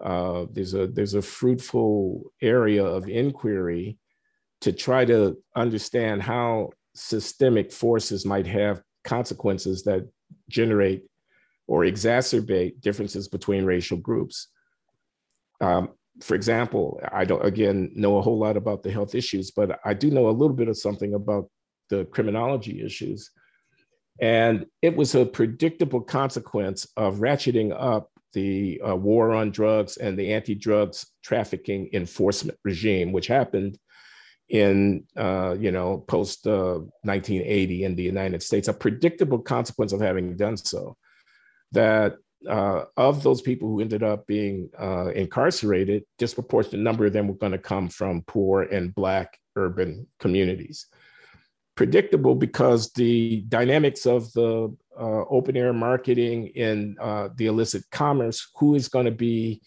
uh, 0.00 0.46
there's 0.50 0.74
a 0.74 0.86
there's 0.86 1.14
a 1.14 1.22
fruitful 1.22 2.32
area 2.40 2.84
of 2.84 3.08
inquiry 3.08 3.98
to 4.62 4.72
try 4.72 5.04
to 5.04 5.36
understand 5.56 6.22
how 6.22 6.70
systemic 6.94 7.72
forces 7.72 8.24
might 8.26 8.46
have 8.46 8.82
consequences 9.04 9.82
that 9.84 10.08
generate 10.48 11.04
or 11.66 11.82
exacerbate 11.82 12.80
differences 12.80 13.28
between 13.28 13.64
racial 13.64 13.96
groups. 13.96 14.48
Um, 15.60 15.90
for 16.20 16.34
example, 16.34 17.00
I 17.12 17.24
don't 17.24 17.44
again 17.44 17.90
know 17.94 18.18
a 18.18 18.22
whole 18.22 18.38
lot 18.38 18.56
about 18.56 18.82
the 18.82 18.90
health 18.90 19.14
issues, 19.14 19.50
but 19.50 19.78
I 19.84 19.94
do 19.94 20.10
know 20.10 20.28
a 20.28 20.30
little 20.30 20.56
bit 20.56 20.68
of 20.68 20.78
something 20.78 21.14
about 21.14 21.50
the 21.88 22.04
criminology 22.06 22.82
issues. 22.84 23.30
And 24.20 24.66
it 24.82 24.94
was 24.94 25.14
a 25.14 25.24
predictable 25.24 26.00
consequence 26.02 26.86
of 26.96 27.18
ratcheting 27.18 27.74
up 27.76 28.10
the 28.32 28.80
uh, 28.86 28.94
war 28.94 29.32
on 29.32 29.50
drugs 29.50 29.96
and 29.96 30.18
the 30.18 30.32
anti-drugs 30.32 31.06
trafficking 31.24 31.88
enforcement 31.92 32.58
regime, 32.64 33.12
which 33.12 33.26
happened 33.26 33.78
in 34.48 35.04
uh, 35.16 35.56
you 35.58 35.72
know 35.72 35.98
post 36.08 36.46
uh, 36.46 36.80
1980 37.02 37.84
in 37.84 37.96
the 37.96 38.02
United 38.02 38.42
States, 38.42 38.68
a 38.68 38.72
predictable 38.72 39.38
consequence 39.38 39.92
of 39.92 40.00
having 40.00 40.36
done 40.36 40.56
so. 40.56 40.96
That 41.72 42.16
uh, 42.48 42.84
of 42.96 43.22
those 43.22 43.42
people 43.42 43.68
who 43.68 43.80
ended 43.80 44.02
up 44.02 44.26
being 44.26 44.70
uh, 44.78 45.08
incarcerated, 45.08 46.04
disproportionate 46.18 46.80
number 46.80 47.06
of 47.06 47.12
them 47.12 47.28
were 47.28 47.34
going 47.34 47.52
to 47.52 47.58
come 47.58 47.88
from 47.88 48.22
poor 48.26 48.62
and 48.62 48.94
black 48.94 49.38
urban 49.56 50.06
communities. 50.18 50.86
Predictable 51.76 52.34
because 52.34 52.92
the 52.92 53.44
dynamics 53.48 54.06
of 54.06 54.32
the 54.32 54.74
uh, 54.98 55.24
open 55.30 55.56
air 55.56 55.72
marketing 55.72 56.48
in 56.48 56.96
uh, 57.00 57.28
the 57.36 57.46
illicit 57.46 57.84
commerce, 57.90 58.50
who 58.56 58.74
is 58.74 58.88
going 58.88 59.06
to 59.06 59.10
be 59.10 59.62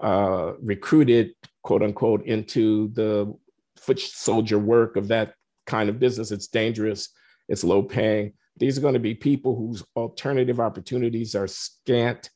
uh, 0.00 0.52
recruited, 0.60 1.32
quote 1.62 1.82
unquote, 1.82 2.24
into 2.26 2.88
the 2.88 3.34
foot 3.76 3.98
soldier 3.98 4.58
work 4.58 4.96
of 4.96 5.08
that 5.08 5.34
kind 5.66 5.88
of 5.88 5.98
business. 5.98 6.30
It's 6.30 6.48
dangerous, 6.48 7.08
it's 7.48 7.64
low 7.64 7.82
paying. 7.82 8.34
These 8.56 8.78
are 8.78 8.80
going 8.80 8.94
to 8.94 9.00
be 9.00 9.14
people 9.14 9.56
whose 9.56 9.82
alternative 9.96 10.60
opportunities 10.60 11.34
are 11.34 11.48
scant. 11.48 12.30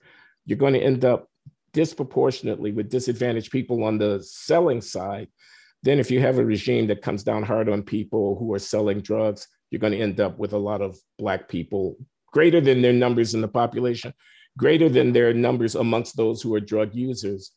You're 0.46 0.58
going 0.58 0.74
to 0.74 0.82
end 0.82 1.04
up 1.04 1.28
disproportionately 1.72 2.72
with 2.72 2.90
disadvantaged 2.90 3.52
people 3.52 3.84
on 3.84 3.98
the 3.98 4.20
selling 4.22 4.80
side. 4.80 5.28
Then, 5.82 6.00
if 6.00 6.10
you 6.10 6.20
have 6.20 6.38
a 6.38 6.44
regime 6.44 6.88
that 6.88 7.02
comes 7.02 7.22
down 7.22 7.44
hard 7.44 7.68
on 7.68 7.82
people 7.82 8.36
who 8.36 8.52
are 8.52 8.58
selling 8.58 9.00
drugs, 9.00 9.46
you're 9.70 9.78
going 9.78 9.92
to 9.92 10.00
end 10.00 10.18
up 10.20 10.38
with 10.38 10.52
a 10.52 10.58
lot 10.58 10.80
of 10.80 10.98
Black 11.18 11.48
people 11.48 11.96
greater 12.32 12.60
than 12.60 12.82
their 12.82 12.92
numbers 12.92 13.34
in 13.34 13.40
the 13.40 13.48
population, 13.48 14.12
greater 14.56 14.88
than 14.88 15.12
their 15.12 15.32
numbers 15.32 15.74
amongst 15.76 16.16
those 16.16 16.42
who 16.42 16.54
are 16.54 16.60
drug 16.60 16.94
users 16.94 17.52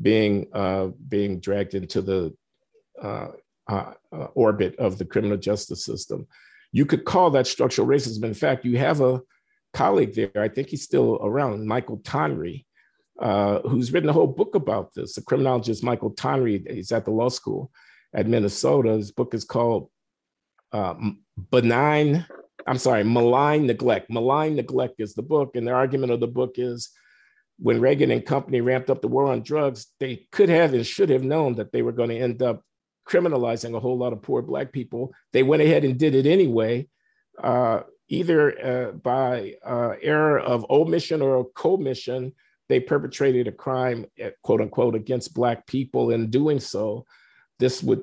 being, 0.00 0.48
uh, 0.52 0.88
being 1.08 1.38
dragged 1.38 1.74
into 1.74 2.02
the 2.02 2.34
uh, 3.00 3.28
uh, 3.68 3.92
uh, 4.12 4.26
orbit 4.34 4.74
of 4.78 4.98
the 4.98 5.04
criminal 5.04 5.36
justice 5.36 5.84
system. 5.84 6.26
You 6.72 6.86
could 6.86 7.04
call 7.04 7.30
that 7.30 7.46
structural 7.46 7.88
racism. 7.88 8.24
In 8.24 8.34
fact, 8.34 8.64
you 8.64 8.78
have 8.78 9.00
a 9.00 9.20
colleague 9.72 10.14
there, 10.14 10.30
I 10.36 10.48
think 10.48 10.68
he's 10.68 10.82
still 10.82 11.18
around, 11.22 11.66
Michael 11.66 11.98
Tonry, 11.98 12.66
uh, 13.20 13.60
who's 13.60 13.92
written 13.92 14.08
a 14.08 14.12
whole 14.12 14.26
book 14.26 14.54
about 14.54 14.94
this. 14.94 15.14
The 15.14 15.22
criminologist 15.22 15.84
Michael 15.84 16.10
Tonry, 16.10 16.64
he's 16.68 16.92
at 16.92 17.04
the 17.04 17.10
law 17.10 17.28
school 17.28 17.70
at 18.14 18.26
Minnesota. 18.26 18.92
His 18.92 19.12
book 19.12 19.34
is 19.34 19.44
called 19.44 19.90
uh, 20.72 20.94
Benign 21.50 22.26
I'm 22.66 22.78
sorry, 22.78 23.04
Malign 23.04 23.66
Neglect. 23.66 24.10
Malign 24.10 24.56
Neglect 24.56 25.00
is 25.00 25.14
the 25.14 25.22
book. 25.22 25.56
And 25.56 25.66
the 25.66 25.72
argument 25.72 26.12
of 26.12 26.20
the 26.20 26.26
book 26.26 26.54
is 26.56 26.90
when 27.58 27.80
Reagan 27.80 28.10
and 28.10 28.24
company 28.24 28.60
ramped 28.60 28.90
up 28.90 29.02
the 29.02 29.08
war 29.08 29.26
on 29.26 29.42
drugs, 29.42 29.86
they 29.98 30.26
could 30.32 30.48
have 30.48 30.74
and 30.74 30.86
should 30.86 31.10
have 31.10 31.22
known 31.22 31.56
that 31.56 31.72
they 31.72 31.82
were 31.82 31.92
going 31.92 32.10
to 32.10 32.18
end 32.18 32.42
up 32.42 32.62
criminalizing 33.10 33.74
a 33.74 33.80
whole 33.80 33.98
lot 33.98 34.12
of 34.12 34.22
poor 34.22 34.42
Black 34.42 34.72
people. 34.72 35.12
They 35.32 35.42
went 35.42 35.62
ahead 35.62 35.84
and 35.84 35.98
did 35.98 36.14
it 36.14 36.26
anyway, 36.26 36.88
uh, 37.42 37.80
either 38.08 38.66
uh, 38.66 38.92
by 38.92 39.54
uh, 39.64 39.94
error 40.00 40.38
of 40.38 40.66
omission 40.70 41.20
or 41.20 41.50
commission. 41.54 42.32
They 42.68 42.78
perpetrated 42.80 43.48
a 43.48 43.52
crime, 43.52 44.06
eh, 44.18 44.30
quote 44.42 44.60
unquote, 44.60 44.94
against 44.94 45.34
Black 45.34 45.66
people. 45.66 46.12
In 46.12 46.30
doing 46.30 46.60
so, 46.60 47.04
this 47.58 47.82
would, 47.82 48.02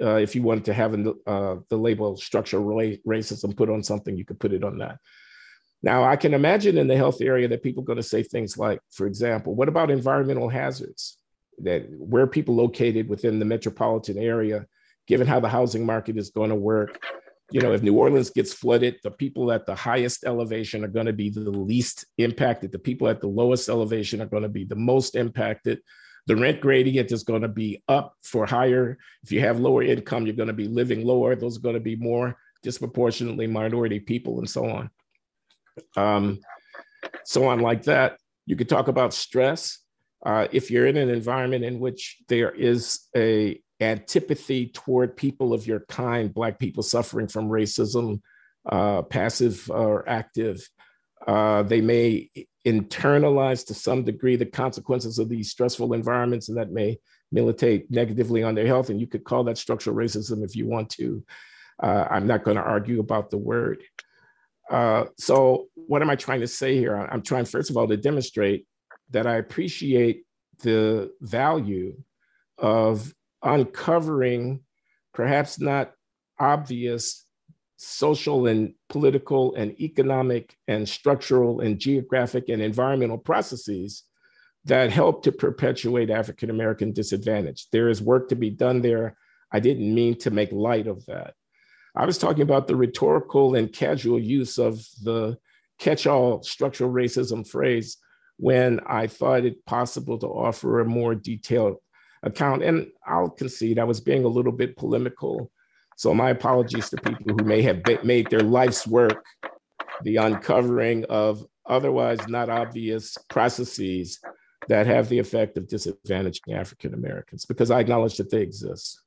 uh, 0.00 0.16
if 0.16 0.34
you 0.34 0.42
wanted 0.42 0.66
to 0.66 0.74
have 0.74 0.94
uh, 1.26 1.56
the 1.70 1.78
label 1.78 2.16
structural 2.16 2.64
racism 3.06 3.56
put 3.56 3.70
on 3.70 3.82
something, 3.82 4.16
you 4.16 4.24
could 4.24 4.38
put 4.38 4.52
it 4.52 4.64
on 4.64 4.78
that. 4.78 4.98
Now, 5.82 6.04
I 6.04 6.16
can 6.16 6.34
imagine 6.34 6.78
in 6.78 6.88
the 6.88 6.96
health 6.96 7.20
area 7.20 7.48
that 7.48 7.62
people 7.62 7.82
are 7.82 7.86
going 7.86 7.96
to 7.96 8.02
say 8.02 8.22
things 8.22 8.58
like, 8.58 8.80
for 8.90 9.06
example, 9.06 9.54
what 9.54 9.68
about 9.68 9.90
environmental 9.90 10.48
hazards? 10.48 11.15
That 11.58 11.86
where 11.90 12.26
people 12.26 12.54
located 12.54 13.08
within 13.08 13.38
the 13.38 13.44
metropolitan 13.44 14.18
area, 14.18 14.66
given 15.06 15.26
how 15.26 15.40
the 15.40 15.48
housing 15.48 15.86
market 15.86 16.16
is 16.16 16.30
going 16.30 16.50
to 16.50 16.56
work, 16.56 17.02
you 17.50 17.60
know, 17.60 17.72
if 17.72 17.82
New 17.82 17.94
Orleans 17.94 18.30
gets 18.30 18.52
flooded, 18.52 18.96
the 19.02 19.10
people 19.10 19.52
at 19.52 19.66
the 19.66 19.74
highest 19.74 20.24
elevation 20.24 20.84
are 20.84 20.88
going 20.88 21.06
to 21.06 21.12
be 21.12 21.30
the 21.30 21.40
least 21.40 22.04
impacted. 22.18 22.72
The 22.72 22.78
people 22.78 23.08
at 23.08 23.20
the 23.20 23.28
lowest 23.28 23.68
elevation 23.68 24.20
are 24.20 24.26
going 24.26 24.42
to 24.42 24.48
be 24.48 24.64
the 24.64 24.76
most 24.76 25.14
impacted. 25.14 25.80
The 26.26 26.36
rent 26.36 26.60
gradient 26.60 27.12
is 27.12 27.22
going 27.22 27.42
to 27.42 27.48
be 27.48 27.82
up 27.88 28.16
for 28.24 28.46
higher. 28.46 28.98
If 29.22 29.30
you 29.30 29.40
have 29.40 29.60
lower 29.60 29.82
income, 29.82 30.26
you're 30.26 30.34
going 30.34 30.48
to 30.48 30.52
be 30.52 30.66
living 30.66 31.04
lower. 31.04 31.36
Those 31.36 31.56
are 31.56 31.62
going 31.62 31.76
to 31.76 31.80
be 31.80 31.96
more 31.96 32.36
disproportionately 32.62 33.46
minority 33.46 34.00
people 34.00 34.38
and 34.38 34.50
so 34.50 34.68
on 34.68 34.90
um, 35.96 36.40
so 37.24 37.46
on 37.46 37.60
like 37.60 37.84
that. 37.84 38.18
You 38.46 38.56
could 38.56 38.68
talk 38.68 38.88
about 38.88 39.12
stress. 39.12 39.78
Uh, 40.24 40.48
if 40.52 40.70
you're 40.70 40.86
in 40.86 40.96
an 40.96 41.10
environment 41.10 41.64
in 41.64 41.78
which 41.78 42.18
there 42.28 42.50
is 42.50 43.00
a 43.16 43.60
antipathy 43.80 44.68
toward 44.68 45.16
people 45.16 45.52
of 45.52 45.66
your 45.66 45.80
kind, 45.88 46.32
Black 46.32 46.58
people 46.58 46.82
suffering 46.82 47.28
from 47.28 47.48
racism, 47.48 48.20
uh, 48.68 49.02
passive 49.02 49.70
or 49.70 50.08
active, 50.08 50.66
uh, 51.26 51.62
they 51.62 51.80
may 51.80 52.30
internalize 52.66 53.66
to 53.66 53.74
some 53.74 54.02
degree 54.02 54.36
the 54.36 54.46
consequences 54.46 55.18
of 55.18 55.28
these 55.28 55.50
stressful 55.50 55.92
environments, 55.92 56.48
and 56.48 56.58
that 56.58 56.72
may 56.72 56.98
militate 57.30 57.90
negatively 57.90 58.42
on 58.42 58.54
their 58.54 58.66
health. 58.66 58.90
And 58.90 59.00
you 59.00 59.06
could 59.06 59.24
call 59.24 59.44
that 59.44 59.58
structural 59.58 59.96
racism 59.96 60.44
if 60.44 60.56
you 60.56 60.66
want 60.66 60.90
to. 60.90 61.24
Uh, 61.82 62.06
I'm 62.10 62.26
not 62.26 62.44
going 62.44 62.56
to 62.56 62.62
argue 62.62 63.00
about 63.00 63.30
the 63.30 63.38
word. 63.38 63.82
Uh, 64.70 65.04
so, 65.18 65.66
what 65.74 66.02
am 66.02 66.10
I 66.10 66.16
trying 66.16 66.40
to 66.40 66.48
say 66.48 66.76
here? 66.76 66.96
I'm 66.96 67.22
trying, 67.22 67.44
first 67.44 67.70
of 67.70 67.76
all, 67.76 67.86
to 67.86 67.96
demonstrate 67.96 68.66
that 69.10 69.26
I 69.26 69.36
appreciate 69.36 70.24
the 70.62 71.12
value 71.20 71.96
of 72.58 73.14
uncovering 73.42 74.60
perhaps 75.12 75.60
not 75.60 75.92
obvious 76.38 77.24
social 77.76 78.46
and 78.46 78.74
political 78.88 79.54
and 79.54 79.78
economic 79.80 80.56
and 80.66 80.88
structural 80.88 81.60
and 81.60 81.78
geographic 81.78 82.48
and 82.48 82.62
environmental 82.62 83.18
processes 83.18 84.04
that 84.64 84.90
help 84.90 85.22
to 85.22 85.32
perpetuate 85.32 86.10
African 86.10 86.50
American 86.50 86.92
disadvantage. 86.92 87.68
There 87.70 87.88
is 87.88 88.02
work 88.02 88.28
to 88.30 88.36
be 88.36 88.50
done 88.50 88.80
there. 88.80 89.16
I 89.52 89.60
didn't 89.60 89.94
mean 89.94 90.18
to 90.20 90.30
make 90.30 90.50
light 90.52 90.86
of 90.86 91.04
that. 91.06 91.34
I 91.94 92.04
was 92.04 92.18
talking 92.18 92.42
about 92.42 92.66
the 92.66 92.76
rhetorical 92.76 93.54
and 93.54 93.72
casual 93.72 94.18
use 94.18 94.58
of 94.58 94.84
the 95.02 95.38
catch 95.78 96.06
all 96.06 96.42
structural 96.42 96.90
racism 96.90 97.46
phrase 97.46 97.98
when 98.38 98.80
I 98.86 99.06
thought 99.06 99.44
it 99.44 99.64
possible 99.66 100.18
to 100.18 100.26
offer 100.26 100.80
a 100.80 100.84
more 100.84 101.14
detailed 101.14 101.76
account. 102.22 102.62
And 102.62 102.88
I'll 103.06 103.30
concede 103.30 103.78
I 103.78 103.84
was 103.84 104.00
being 104.00 104.24
a 104.24 104.28
little 104.28 104.52
bit 104.52 104.76
polemical. 104.76 105.50
So, 105.96 106.12
my 106.12 106.30
apologies 106.30 106.90
to 106.90 106.96
people 106.98 107.34
who 107.36 107.44
may 107.44 107.62
have 107.62 107.82
made 108.04 108.28
their 108.30 108.40
life's 108.40 108.86
work 108.86 109.24
the 110.02 110.16
uncovering 110.16 111.04
of 111.06 111.46
otherwise 111.64 112.18
not 112.28 112.50
obvious 112.50 113.16
processes 113.30 114.20
that 114.68 114.86
have 114.86 115.08
the 115.08 115.18
effect 115.18 115.56
of 115.56 115.66
disadvantaging 115.66 116.54
African 116.54 116.92
Americans, 116.92 117.46
because 117.46 117.70
I 117.70 117.80
acknowledge 117.80 118.18
that 118.18 118.30
they 118.30 118.42
exist. 118.42 119.00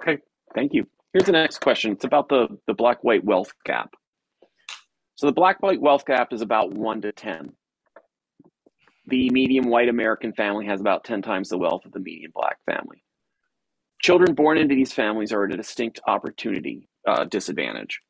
Okay, 0.00 0.22
Thank 0.54 0.72
you. 0.72 0.86
Here's 1.12 1.26
the 1.26 1.32
next 1.32 1.60
question. 1.60 1.92
It's 1.92 2.04
about 2.04 2.28
the, 2.28 2.48
the 2.66 2.74
black 2.74 3.02
white 3.02 3.24
wealth 3.24 3.52
gap. 3.64 3.94
So 5.16 5.26
the 5.26 5.32
black 5.32 5.62
white 5.62 5.80
wealth 5.80 6.04
gap 6.04 6.32
is 6.32 6.40
about 6.40 6.72
one 6.72 7.00
to 7.02 7.12
10. 7.12 7.52
The 9.06 9.30
median 9.30 9.68
white 9.68 9.88
American 9.88 10.32
family 10.32 10.66
has 10.66 10.80
about 10.80 11.04
10 11.04 11.22
times 11.22 11.48
the 11.48 11.58
wealth 11.58 11.84
of 11.84 11.92
the 11.92 12.00
median 12.00 12.32
black 12.34 12.58
family. 12.66 13.04
Children 14.02 14.34
born 14.34 14.58
into 14.58 14.74
these 14.74 14.92
families 14.92 15.32
are 15.32 15.44
at 15.44 15.52
a 15.52 15.56
distinct 15.56 16.00
opportunity 16.06 16.88
uh, 17.06 17.24
disadvantage. 17.24 18.00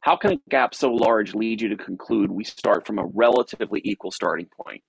How 0.00 0.16
can 0.16 0.32
a 0.32 0.36
gap 0.50 0.74
so 0.74 0.92
large 0.92 1.34
lead 1.34 1.62
you 1.62 1.68
to 1.68 1.76
conclude 1.76 2.30
we 2.30 2.44
start 2.44 2.86
from 2.86 2.98
a 2.98 3.06
relatively 3.06 3.80
equal 3.84 4.10
starting 4.10 4.48
point? 4.60 4.82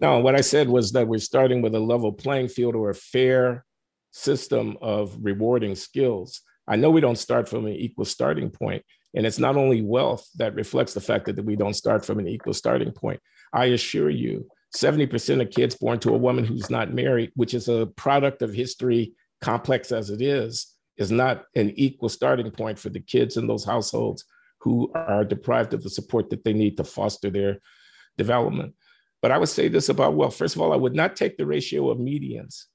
No, 0.00 0.18
what 0.20 0.34
I 0.34 0.40
said 0.40 0.68
was 0.68 0.92
that 0.92 1.06
we're 1.06 1.18
starting 1.18 1.62
with 1.62 1.74
a 1.74 1.80
level 1.80 2.12
playing 2.12 2.48
field 2.48 2.74
or 2.74 2.90
a 2.90 2.94
fair 2.94 3.64
system 4.10 4.76
of 4.80 5.16
rewarding 5.20 5.74
skills. 5.74 6.40
I 6.66 6.76
know 6.76 6.90
we 6.90 7.00
don't 7.00 7.16
start 7.16 7.48
from 7.48 7.66
an 7.66 7.72
equal 7.72 8.04
starting 8.04 8.50
point, 8.50 8.84
and 9.14 9.26
it's 9.26 9.38
not 9.38 9.56
only 9.56 9.82
wealth 9.82 10.28
that 10.36 10.54
reflects 10.54 10.94
the 10.94 11.00
fact 11.00 11.26
that 11.26 11.44
we 11.44 11.56
don't 11.56 11.74
start 11.74 12.04
from 12.04 12.18
an 12.18 12.28
equal 12.28 12.54
starting 12.54 12.92
point. 12.92 13.20
I 13.52 13.66
assure 13.66 14.10
you, 14.10 14.48
70% 14.76 15.40
of 15.40 15.50
kids 15.50 15.74
born 15.74 15.98
to 16.00 16.14
a 16.14 16.18
woman 16.18 16.44
who's 16.44 16.70
not 16.70 16.94
married, 16.94 17.32
which 17.34 17.54
is 17.54 17.68
a 17.68 17.86
product 17.96 18.42
of 18.42 18.52
history, 18.52 19.14
complex 19.40 19.90
as 19.90 20.10
it 20.10 20.22
is, 20.22 20.74
is 20.96 21.10
not 21.10 21.44
an 21.56 21.70
equal 21.76 22.08
starting 22.08 22.50
point 22.50 22.78
for 22.78 22.88
the 22.88 23.00
kids 23.00 23.36
in 23.36 23.46
those 23.46 23.64
households 23.64 24.24
who 24.60 24.92
are 24.94 25.24
deprived 25.24 25.74
of 25.74 25.82
the 25.82 25.90
support 25.90 26.30
that 26.30 26.44
they 26.44 26.52
need 26.52 26.76
to 26.76 26.84
foster 26.84 27.30
their 27.30 27.58
development. 28.18 28.74
But 29.22 29.32
I 29.32 29.38
would 29.38 29.48
say 29.48 29.68
this 29.68 29.88
about 29.88 30.14
wealth. 30.14 30.36
First 30.36 30.56
of 30.56 30.62
all, 30.62 30.72
I 30.72 30.76
would 30.76 30.94
not 30.94 31.16
take 31.16 31.36
the 31.36 31.46
ratio 31.46 31.90
of 31.90 31.98
medians 31.98 32.66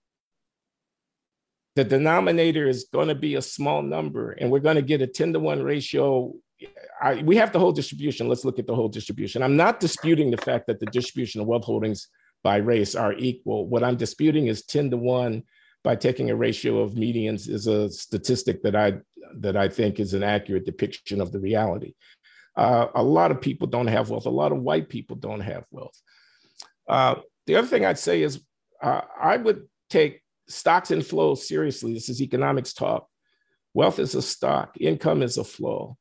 the 1.76 1.84
denominator 1.84 2.68
is 2.68 2.88
going 2.92 3.10
to 3.10 3.16
be 3.16 3.36
a 3.36 3.42
small 3.42 3.82
number 3.82 4.32
and 4.32 4.50
we're 4.50 4.60
going 4.60 4.78
to 4.78 4.82
get 4.82 5.02
a 5.02 5.08
10 5.08 5.34
to 5.34 5.40
1 5.40 5.62
ratio. 5.62 6.34
I, 7.02 7.16
we 7.16 7.36
have 7.36 7.52
the 7.52 7.60
whole 7.60 7.74
distribution. 7.74 8.30
Let's 8.30 8.46
look 8.46 8.60
at 8.60 8.68
the 8.68 8.76
whole 8.76 8.88
distribution. 8.88 9.44
I'm 9.44 9.58
not 9.58 9.80
disputing 9.80 10.32
the 10.32 10.38
fact 10.38 10.68
that 10.68 10.80
the 10.80 10.86
distribution 10.86 11.42
of 11.42 11.48
wealth 11.48 11.66
holdings 11.66 12.08
by 12.46 12.58
race 12.58 12.94
are 12.94 13.14
equal. 13.14 13.68
What 13.68 13.84
i'm 13.84 13.98
disputing 13.98 14.48
is 14.48 14.66
10 14.66 14.92
to 14.92 14.98
1 14.98 15.44
by 15.84 15.96
taking 15.96 16.30
a 16.30 16.36
ratio 16.36 16.80
of 16.80 16.94
medians 16.94 17.50
is 17.50 17.66
a 17.68 17.90
statistic 17.90 18.62
that 18.62 18.76
i 18.76 18.94
that 19.38 19.58
i 19.58 19.68
think 19.68 20.00
is 20.00 20.14
an 20.14 20.24
accurate 20.24 20.66
depiction 20.66 21.20
of 21.20 21.32
the 21.32 21.40
reality. 21.40 21.94
Uh, 22.56 22.88
a 22.94 23.04
lot 23.04 23.32
of 23.32 23.42
people 23.42 23.68
don't 23.68 23.88
have 23.88 24.10
wealth. 24.10 24.28
A 24.28 24.30
lot 24.30 24.54
of 24.54 24.60
white 24.60 24.88
people 24.88 25.18
don't 25.18 25.42
have 25.42 25.66
wealth. 25.72 26.00
Uh, 26.88 27.16
the 27.48 27.56
other 27.56 27.68
thing 27.68 27.84
i'd 27.84 28.00
say 28.00 28.22
is 28.22 28.40
uh, 28.82 29.02
i 29.20 29.36
would 29.36 29.68
take 29.90 30.22
stocks 30.48 30.92
and 30.92 31.06
flows 31.06 31.48
seriously. 31.48 31.94
This 31.94 32.10
is 32.10 32.22
economics 32.22 32.74
talk. 32.74 33.08
Wealth 33.74 34.00
is 34.00 34.16
a 34.16 34.22
stock, 34.22 34.78
income 34.80 35.22
is 35.22 35.38
a 35.38 35.44
flow. 35.44 35.98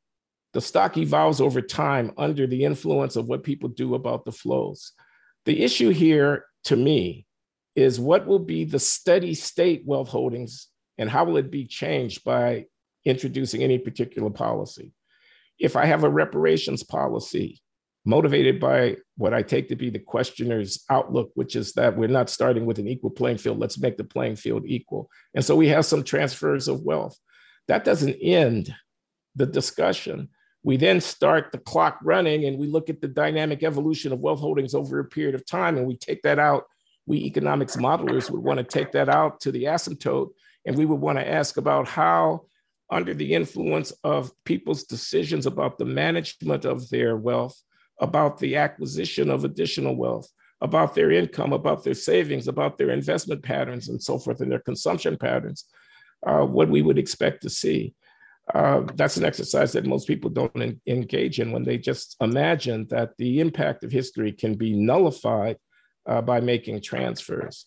The 0.53 0.61
stock 0.61 0.97
evolves 0.97 1.41
over 1.41 1.61
time 1.61 2.13
under 2.17 2.47
the 2.47 2.65
influence 2.65 3.17
of 3.17 3.27
what 3.27 3.43
people 3.43 3.69
do 3.69 3.97
about 3.97 4.25
the 4.25 4.33
flows. 4.33 4.93
The 5.45 5.63
issue 5.63 5.91
here, 5.91 6.45
to 6.65 6.77
me, 6.77 7.27
is 7.75 7.99
what 7.99 8.27
will 8.27 8.39
be 8.39 8.65
the 8.65 8.79
steady 8.79 9.35
state 9.35 9.83
wealth 9.85 10.09
holdings 10.09 10.69
and 10.97 11.11
how 11.11 11.25
will 11.25 11.39
it 11.39 11.51
be 11.51 11.67
changed 11.67 12.23
by 12.23 12.67
introducing 13.05 13.65
any 13.65 13.79
particular 13.79 14.31
policy? 14.31 14.93
If 15.59 15.75
I 15.75 15.87
have 15.87 16.05
a 16.05 16.09
reparations 16.09 16.85
policy, 16.85 17.61
motivated 18.05 18.61
by 18.61 18.97
what 19.17 19.33
I 19.33 19.43
take 19.43 19.69
to 19.69 19.77
be 19.77 19.91
the 19.91 19.99
questioner's 19.99 20.85
outlook, 20.91 21.31
which 21.35 21.57
is 21.57 21.73
that 21.75 21.97
we're 21.97 22.09
not 22.09 22.29
starting 22.29 22.67
with 22.67 22.79
an 22.79 22.89
equal 22.89 23.11
playing 23.11 23.39
field. 23.39 23.59
Let's 23.59 23.79
make 23.79 23.97
the 23.97 24.05
playing 24.05 24.37
field 24.37 24.65
equal. 24.67 25.11
And 25.35 25.45
so 25.45 25.57
we 25.57 25.69
have 25.69 25.87
some 25.87 26.05
transfers 26.05 26.69
of 26.69 26.83
wealth. 26.83 27.19
That 27.69 27.85
doesn't 27.85 28.17
end 28.21 28.75
the 29.35 29.47
discussion. 29.47 30.29
We 30.63 30.77
then 30.77 31.01
start 31.01 31.53
the 31.53 31.59
clock 31.59 31.99
running 32.03 32.45
and 32.45 32.59
we 32.59 32.67
look 32.67 32.91
at 32.91 33.01
the 33.01 33.09
dynamic 33.09 33.63
evolution 33.63 34.13
of 34.13 34.21
wealth 34.21 34.41
holdings 34.41 34.75
over 34.75 34.99
a 34.99 35.05
period 35.05 35.35
of 35.35 35.47
time 35.47 35.77
and 35.77 35.87
we 35.87 35.97
take 35.97 36.23
that 36.23 36.39
out. 36.39 36.65
We 37.07 37.19
economics 37.19 37.77
modelers 37.77 38.31
would 38.31 38.43
want 38.43 38.59
to 38.59 38.65
take 38.65 38.93
that 38.93 39.09
out 39.09 39.41
to 39.43 39.53
the 39.53 39.65
asymptote 39.65 40.31
and 40.67 40.77
we 40.77 40.87
would 40.87 41.01
want 41.01 41.19
to 41.19 41.29
ask 41.29 41.57
about 41.57 41.87
how 41.89 42.47
under 42.91 43.15
the 43.15 43.35
influence 43.35 43.93
of 44.05 44.31
people's 44.45 44.85
decisions 44.85 45.47
about 45.47 45.79
the 45.79 45.85
management 45.85 46.65
of 46.65 46.89
their 46.91 47.17
wealth, 47.17 47.61
about 48.01 48.39
the 48.39 48.57
acquisition 48.57 49.31
of 49.31 49.45
additional 49.45 49.97
wealth, 49.97 50.29
about 50.61 50.95
their 50.95 51.11
income, 51.11 51.53
about 51.53 51.85
their 51.85 51.95
savings, 51.95 52.49
about 52.49 52.79
their 52.79 52.91
investment 52.91 53.43
patterns, 53.43 53.89
and 53.89 54.03
so 54.03 54.19
forth, 54.19 54.41
and 54.41 54.51
their 54.51 54.61
consumption 54.61 55.17
patterns, 55.17 55.65
uh, 56.27 56.41
what 56.41 56.69
we 56.69 56.83
would 56.83 56.99
expect 56.99 57.43
to 57.43 57.51
see. 57.51 57.95
Uh, 58.53 58.83
that's 58.95 59.17
an 59.17 59.25
exercise 59.25 59.73
that 59.73 59.87
most 59.87 60.07
people 60.07 60.29
don't 60.29 60.55
in, 60.57 60.81
engage 60.87 61.41
in 61.41 61.51
when 61.51 61.65
they 61.65 61.79
just 61.79 62.17
imagine 62.21 62.87
that 62.91 63.11
the 63.17 63.41
impact 63.41 63.85
of 63.85 63.91
history 63.91 64.33
can 64.33 64.55
be 64.55 64.75
nullified 64.75 65.57
uh, 66.07 66.21
by 66.21 66.41
making 66.41 66.81
transfers. 66.81 67.65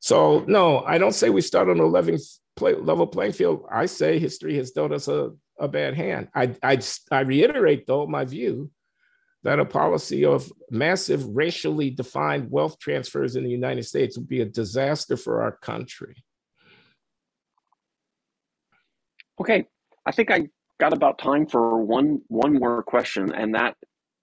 So 0.00 0.44
no, 0.46 0.80
I 0.80 0.96
don't 0.96 1.12
say 1.14 1.28
we 1.28 1.42
start 1.42 1.68
on 1.68 1.80
a 1.80 2.18
play, 2.56 2.74
level 2.74 3.06
playing 3.06 3.32
field. 3.32 3.66
I 3.70 3.86
say 3.86 4.18
history 4.18 4.56
has 4.56 4.70
dealt 4.70 4.92
us 4.92 5.08
a, 5.08 5.30
a 5.58 5.68
bad 5.68 5.94
hand. 5.94 6.28
I, 6.34 6.54
I, 6.62 6.78
I 7.10 7.20
reiterate 7.20 7.86
though 7.86 8.06
my 8.06 8.24
view 8.24 8.70
that 9.44 9.60
a 9.60 9.64
policy 9.64 10.24
of 10.24 10.50
massive 10.70 11.24
racially 11.28 11.90
defined 11.90 12.50
wealth 12.50 12.78
transfers 12.78 13.36
in 13.36 13.44
the 13.44 13.50
United 13.50 13.84
States 13.84 14.18
would 14.18 14.28
be 14.28 14.40
a 14.40 14.44
disaster 14.44 15.16
for 15.16 15.42
our 15.42 15.52
country. 15.52 16.16
Okay, 19.40 19.66
I 20.04 20.12
think 20.12 20.30
I 20.30 20.48
got 20.80 20.92
about 20.92 21.18
time 21.18 21.46
for 21.46 21.82
one 21.82 22.22
one 22.28 22.58
more 22.58 22.82
question, 22.82 23.32
and 23.32 23.54
that 23.54 23.76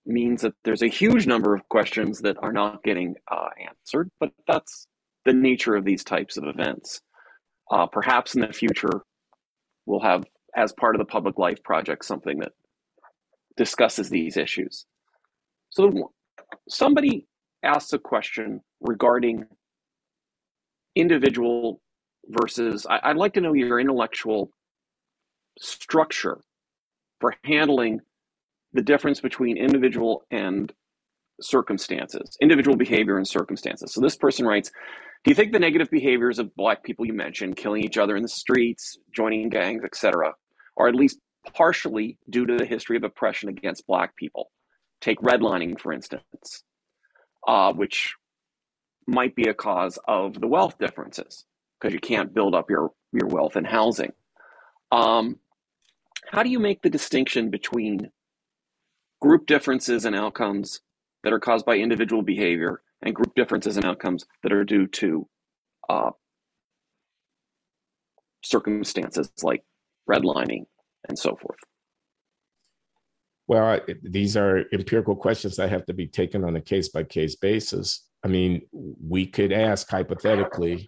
means 0.06 0.42
that 0.42 0.54
there's 0.64 0.84
a 0.84 0.88
huge 0.88 1.26
number 1.26 1.56
of 1.56 1.68
questions 1.70 2.20
that 2.22 2.38
are 2.44 2.52
not 2.52 2.84
getting 2.84 3.16
uh, 3.32 3.50
answered. 3.70 4.12
But 4.20 4.32
that's 4.48 4.88
the 5.24 5.34
nature 5.34 5.76
of 5.76 5.86
these 5.86 6.04
types 6.04 6.38
of 6.38 6.44
events. 6.46 7.02
Uh, 7.72 7.88
perhaps 7.88 8.36
in 8.36 8.42
the 8.42 8.54
future, 8.54 9.02
we'll 9.86 10.02
have, 10.02 10.26
as 10.56 10.74
part 10.74 10.96
of 10.96 11.00
the 11.00 11.06
Public 11.06 11.40
Life 11.40 11.64
Project, 11.64 12.06
something 12.06 12.40
that 12.40 12.52
discusses 13.58 14.10
these 14.10 14.38
issues. 14.38 14.86
So 15.76 16.14
somebody 16.70 17.28
asks 17.62 17.92
a 17.92 18.00
question 18.00 18.62
regarding 18.80 19.46
individual 20.96 21.82
versus, 22.30 22.88
I, 22.90 23.10
would 23.10 23.18
like 23.18 23.34
to 23.34 23.42
know 23.42 23.52
your 23.52 23.82
intellectual 23.82 24.52
structure 25.60 26.40
for 27.20 27.36
handling 27.44 28.00
the 28.72 28.82
difference 28.82 29.20
between 29.20 29.58
individual 29.58 30.24
and 30.32 30.72
circumstances, 31.42 32.38
individual 32.42 32.78
behavior 32.78 33.18
and 33.18 33.28
circumstances. 33.28 33.94
So 33.94 34.00
this 34.00 34.16
person 34.16 34.46
writes, 34.46 34.72
do 35.26 35.32
you 35.32 35.36
think 35.36 35.52
the 35.52 35.60
negative 35.60 35.92
behaviors 35.92 36.40
of 36.40 36.56
black 36.56 36.84
people 36.84 37.06
you 37.06 37.14
mentioned, 37.14 37.58
killing 37.58 37.84
each 37.84 37.98
other 37.98 38.16
in 38.16 38.24
the 38.24 38.30
streets, 38.30 38.98
joining 39.14 39.50
gangs, 39.50 39.84
etc., 39.84 40.36
are 40.78 40.88
at 40.88 40.96
least 40.96 41.20
partially 41.54 42.18
due 42.30 42.46
to 42.46 42.56
the 42.56 42.66
history 42.66 42.96
of 42.96 43.04
oppression 43.04 43.50
against 43.50 43.86
black 43.88 44.16
people? 44.16 44.52
Take 45.06 45.20
redlining, 45.20 45.80
for 45.80 45.94
instance, 45.94 46.64
uh, 47.48 47.72
which 47.74 48.16
might 49.06 49.36
be 49.36 49.48
a 49.48 49.54
cause 49.54 50.00
of 50.08 50.42
the 50.42 50.48
wealth 50.48 50.80
differences 50.80 51.46
because 51.80 51.94
you 51.94 52.00
can't 52.00 52.34
build 52.34 52.56
up 52.56 52.72
your, 52.72 52.90
your 53.14 53.28
wealth 53.28 53.56
in 53.56 53.66
housing. 53.66 54.14
Um, 54.92 55.38
how 56.32 56.42
do 56.42 56.50
you 56.50 56.58
make 56.58 56.82
the 56.82 56.90
distinction 56.90 57.52
between 57.52 58.10
group 59.22 59.46
differences 59.46 60.06
and 60.06 60.16
outcomes 60.16 60.82
that 61.24 61.34
are 61.34 61.40
caused 61.40 61.68
by 61.68 61.78
individual 61.78 62.24
behavior 62.24 62.82
and 63.04 63.14
group 63.14 63.36
differences 63.36 63.78
and 63.78 63.86
outcomes 63.86 64.26
that 64.42 64.52
are 64.52 64.64
due 64.64 64.88
to 64.88 65.28
uh, 65.88 66.10
circumstances 68.44 69.30
like 69.44 69.64
redlining 70.10 70.66
and 71.08 71.20
so 71.20 71.36
forth? 71.36 71.60
Well, 73.48 73.80
these 74.02 74.36
are 74.36 74.66
empirical 74.74 75.16
questions 75.16 75.56
that 75.58 75.70
have 75.70 75.86
to 75.86 75.94
be 75.94 76.08
taken 76.08 76.44
on 76.44 76.56
a 76.56 76.62
case 76.62 76.90
by 76.90 77.04
case 77.04 77.36
basis. 77.36 78.08
I 78.24 78.28
mean, 78.28 78.64
we 78.72 79.28
could 79.28 79.52
ask 79.52 79.88
hypothetically, 79.90 80.88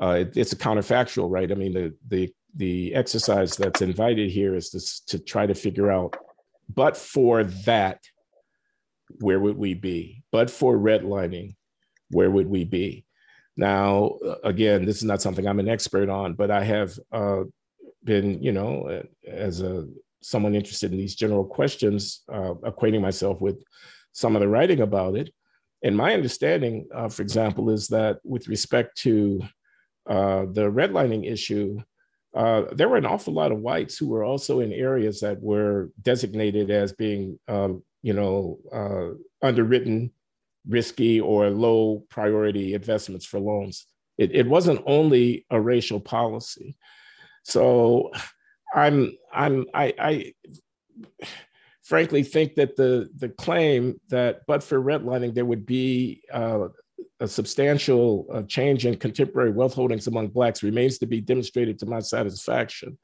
uh, 0.00 0.18
it, 0.20 0.36
it's 0.36 0.52
a 0.52 0.56
counterfactual, 0.56 1.30
right? 1.30 1.50
I 1.50 1.54
mean, 1.54 1.72
the, 1.72 1.94
the, 2.08 2.32
the 2.56 2.94
exercise 2.94 3.56
that's 3.56 3.80
invited 3.80 4.30
here 4.30 4.56
is 4.56 4.70
to, 4.70 5.18
to 5.18 5.24
try 5.24 5.46
to 5.46 5.54
figure 5.54 5.90
out, 5.92 6.16
but 6.74 6.96
for 6.96 7.44
that, 7.44 8.00
where 9.20 9.38
would 9.38 9.56
we 9.56 9.74
be? 9.74 10.22
But 10.32 10.50
for 10.50 10.76
redlining, 10.76 11.54
where 12.10 12.30
would 12.30 12.48
we 12.48 12.64
be? 12.64 13.04
Now, 13.56 14.18
again, 14.44 14.84
this 14.84 14.98
is 14.98 15.04
not 15.04 15.22
something 15.22 15.46
I'm 15.46 15.60
an 15.60 15.68
expert 15.68 16.08
on, 16.08 16.34
but 16.34 16.50
I 16.50 16.64
have 16.64 16.98
uh, 17.12 17.44
been, 18.04 18.42
you 18.42 18.52
know, 18.52 19.02
as 19.26 19.62
a 19.62 19.86
someone 20.22 20.54
interested 20.54 20.92
in 20.92 20.98
these 20.98 21.14
general 21.14 21.44
questions, 21.44 22.22
uh, 22.32 22.54
acquainting 22.64 23.02
myself 23.02 23.40
with 23.40 23.62
some 24.12 24.34
of 24.36 24.40
the 24.40 24.48
writing 24.48 24.80
about 24.80 25.16
it. 25.16 25.32
And 25.82 25.96
my 25.96 26.14
understanding, 26.14 26.88
uh, 26.94 27.08
for 27.08 27.22
example, 27.22 27.70
is 27.70 27.88
that 27.88 28.18
with 28.24 28.48
respect 28.48 28.98
to 29.02 29.40
uh, 30.08 30.46
the 30.52 30.70
redlining 30.70 31.30
issue, 31.30 31.78
uh, 32.34 32.64
there 32.72 32.88
were 32.88 32.96
an 32.96 33.06
awful 33.06 33.32
lot 33.32 33.52
of 33.52 33.60
whites 33.60 33.96
who 33.96 34.08
were 34.08 34.24
also 34.24 34.60
in 34.60 34.72
areas 34.72 35.20
that 35.20 35.40
were 35.40 35.90
designated 36.02 36.70
as 36.70 36.92
being, 36.92 37.38
um, 37.48 37.82
you 38.02 38.12
know, 38.12 38.58
uh, 38.72 39.46
underwritten, 39.46 40.10
risky, 40.68 41.20
or 41.20 41.50
low 41.50 42.04
priority 42.10 42.74
investments 42.74 43.24
for 43.24 43.40
loans. 43.40 43.86
It, 44.18 44.34
it 44.34 44.48
wasn't 44.48 44.82
only 44.86 45.46
a 45.50 45.60
racial 45.60 46.00
policy. 46.00 46.76
So 47.44 48.10
I'm 48.74 49.12
I'm 49.32 49.66
I, 49.74 49.94
I 49.98 50.32
frankly 51.82 52.22
think 52.22 52.54
that 52.56 52.76
the 52.76 53.08
the 53.16 53.28
claim 53.30 54.00
that 54.10 54.40
but 54.46 54.62
for 54.62 54.80
redlining 54.80 55.34
there 55.34 55.46
would 55.46 55.66
be 55.66 56.22
uh, 56.32 56.68
a 57.20 57.28
substantial 57.28 58.26
uh, 58.32 58.42
change 58.42 58.86
in 58.86 58.96
contemporary 58.96 59.50
wealth 59.50 59.74
holdings 59.74 60.06
among 60.06 60.28
blacks 60.28 60.62
remains 60.62 60.98
to 60.98 61.06
be 61.06 61.20
demonstrated 61.20 61.78
to 61.78 61.86
my 61.86 62.00
satisfaction. 62.00 62.98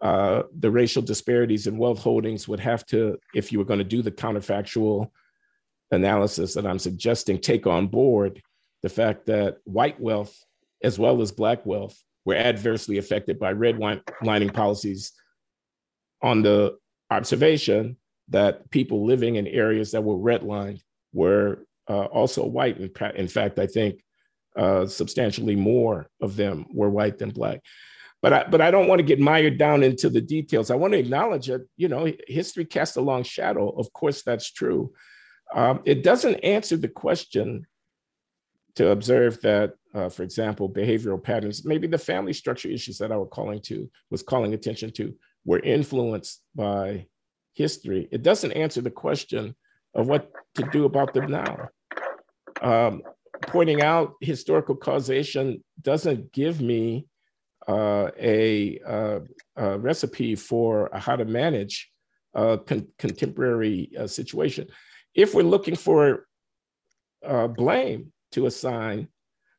Uh, 0.00 0.42
the 0.58 0.70
racial 0.70 1.02
disparities 1.02 1.66
in 1.66 1.78
wealth 1.78 2.00
holdings 2.00 2.48
would 2.48 2.60
have 2.60 2.84
to, 2.84 3.16
if 3.34 3.52
you 3.52 3.58
were 3.58 3.64
going 3.64 3.78
to 3.78 3.84
do 3.84 4.02
the 4.02 4.10
counterfactual 4.10 5.08
analysis 5.92 6.54
that 6.54 6.66
I'm 6.66 6.80
suggesting, 6.80 7.38
take 7.38 7.66
on 7.66 7.86
board 7.86 8.42
the 8.82 8.88
fact 8.88 9.26
that 9.26 9.58
white 9.64 10.00
wealth 10.00 10.36
as 10.82 10.98
well 10.98 11.22
as 11.22 11.32
black 11.32 11.64
wealth 11.64 11.96
were 12.24 12.34
adversely 12.34 12.98
affected 12.98 13.38
by 13.38 13.52
redlining 13.52 14.54
policies 14.54 15.12
on 16.22 16.42
the 16.42 16.76
observation 17.10 17.96
that 18.28 18.70
people 18.70 19.04
living 19.04 19.36
in 19.36 19.46
areas 19.46 19.92
that 19.92 20.02
were 20.02 20.16
redlined 20.16 20.80
were 21.12 21.66
uh, 21.88 22.04
also 22.04 22.44
white. 22.46 22.78
In, 22.78 22.90
in, 23.14 23.28
fact, 23.28 23.58
I 23.58 23.66
think 23.66 24.02
uh, 24.56 24.86
substantially 24.86 25.56
more 25.56 26.08
of 26.20 26.36
them 26.36 26.66
were 26.72 26.90
white 26.90 27.18
than 27.18 27.30
black. 27.30 27.60
But 28.22 28.32
I, 28.32 28.44
but 28.50 28.62
I 28.62 28.70
don't 28.70 28.88
want 28.88 29.00
to 29.00 29.06
get 29.06 29.20
mired 29.20 29.58
down 29.58 29.82
into 29.82 30.08
the 30.08 30.22
details. 30.22 30.70
I 30.70 30.76
want 30.76 30.94
to 30.94 30.98
acknowledge 30.98 31.48
that 31.48 31.68
you 31.76 31.88
know 31.88 32.10
history 32.26 32.64
casts 32.64 32.96
a 32.96 33.02
long 33.02 33.22
shadow. 33.22 33.68
Of 33.68 33.92
course, 33.92 34.22
that's 34.22 34.50
true. 34.50 34.94
Um, 35.54 35.82
it 35.84 36.02
doesn't 36.02 36.36
answer 36.36 36.78
the 36.78 36.88
question 36.88 37.66
to 38.76 38.88
observe 38.90 39.42
that 39.42 39.74
uh, 39.94 40.08
for 40.08 40.22
example, 40.24 40.68
behavioral 40.68 41.22
patterns, 41.22 41.64
maybe 41.64 41.86
the 41.86 41.98
family 41.98 42.32
structure 42.32 42.68
issues 42.68 42.98
that 42.98 43.12
I 43.12 43.16
was 43.16 43.28
calling 43.30 43.60
to 43.62 43.88
was 44.10 44.22
calling 44.22 44.52
attention 44.52 44.90
to 44.92 45.14
were 45.44 45.60
influenced 45.60 46.42
by 46.54 47.06
history. 47.54 48.08
It 48.10 48.22
doesn't 48.22 48.52
answer 48.52 48.80
the 48.80 48.90
question 48.90 49.54
of 49.94 50.08
what 50.08 50.32
to 50.56 50.64
do 50.72 50.84
about 50.84 51.14
them 51.14 51.30
now. 51.30 51.68
Um, 52.60 53.02
pointing 53.42 53.82
out 53.82 54.14
historical 54.20 54.74
causation 54.74 55.62
doesn't 55.80 56.32
give 56.32 56.60
me 56.60 57.06
uh, 57.68 58.10
a, 58.18 58.80
uh, 58.86 59.20
a, 59.56 59.78
recipe 59.78 60.34
for 60.34 60.90
how 60.92 61.16
to 61.16 61.24
manage 61.24 61.90
a 62.34 62.58
con- 62.58 62.88
contemporary 62.98 63.90
uh, 63.98 64.06
situation. 64.06 64.66
If 65.14 65.34
we're 65.34 65.42
looking 65.42 65.76
for 65.76 66.26
uh, 67.24 67.46
blame 67.46 68.12
to 68.32 68.46
assign, 68.46 69.08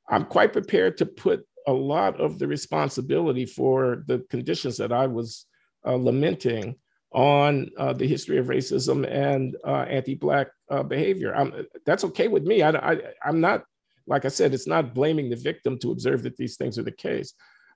I'm 0.08 0.26
quite 0.26 0.53
prepared 0.53 0.97
to 0.97 1.06
put 1.06 1.45
a 1.68 1.74
lot 1.74 2.20
of 2.22 2.38
the 2.38 2.47
responsibility 2.47 3.45
for 3.45 4.03
the 4.08 4.20
conditions 4.30 4.78
that 4.78 4.91
I 4.91 5.08
was 5.08 5.45
uh, 5.86 5.95
lamenting 5.95 6.76
on 7.12 7.70
uh, 7.78 7.93
the 7.93 8.08
history 8.08 8.38
of 8.38 8.47
racism 8.47 9.10
and 9.10 9.56
uh, 9.66 9.86
anti-black 9.89 10.47
uh, 10.70 10.84
behavior. 10.84 11.36
I'm, 11.36 11.66
that's 11.86 12.03
okay 12.03 12.28
with 12.28 12.43
me. 12.43 12.62
I, 12.62 12.99
I'm 13.24 13.39
not, 13.39 13.64
like 14.06 14.26
I 14.26 14.28
said, 14.28 14.53
it's 14.53 14.68
not 14.68 14.93
blaming 14.93 15.30
the 15.30 15.36
victim 15.36 15.80
to 15.80 15.91
observe 15.91 16.24
that 16.24 16.38
these 16.38 16.58
things 16.58 16.78
are 16.78 16.84
the 16.84 16.91
case. 16.91 17.34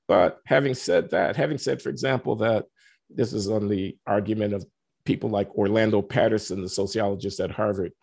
But 0.07 0.39
having 0.45 0.73
said 0.73 1.11
that, 1.11 1.35
having 1.35 1.57
said, 1.57 1.81
for 1.81 1.89
example, 1.89 2.35
that 2.37 2.65
this 3.09 3.33
is 3.33 3.49
on 3.49 3.69
the 3.69 3.97
argument 4.05 4.53
of 4.53 4.65
people 5.05 5.29
like 5.29 5.49
Orlando 5.55 6.01
Patterson, 6.01 6.61
the 6.61 6.69
sociologist 6.69 7.39
at 7.39 7.51
Harvard, 7.51 7.93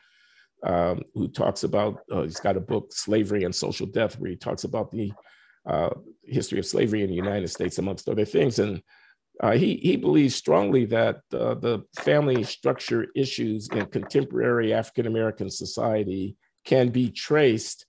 um, 0.64 1.02
who 1.14 1.28
talks 1.28 1.64
about, 1.64 2.00
uh, 2.10 2.22
he's 2.22 2.40
got 2.40 2.56
a 2.56 2.60
book, 2.60 2.92
Slavery 2.92 3.44
and 3.44 3.54
Social 3.54 3.86
Death, 3.86 4.18
where 4.18 4.30
he 4.30 4.36
talks 4.36 4.64
about 4.64 4.90
the 4.90 5.12
uh, 5.66 5.90
history 6.24 6.58
of 6.58 6.66
slavery 6.66 7.02
in 7.02 7.10
the 7.10 7.16
United 7.16 7.48
States, 7.48 7.78
amongst 7.78 8.08
other 8.08 8.24
things. 8.24 8.58
And 8.58 8.82
uh, 9.42 9.52
he, 9.52 9.76
he 9.76 9.96
believes 9.96 10.34
strongly 10.34 10.86
that 10.86 11.16
uh, 11.32 11.54
the 11.54 11.82
family 11.98 12.42
structure 12.44 13.08
issues 13.14 13.68
in 13.72 13.86
contemporary 13.86 14.72
African 14.72 15.06
American 15.06 15.50
society 15.50 16.36
can 16.64 16.88
be 16.88 17.10
traced 17.10 17.86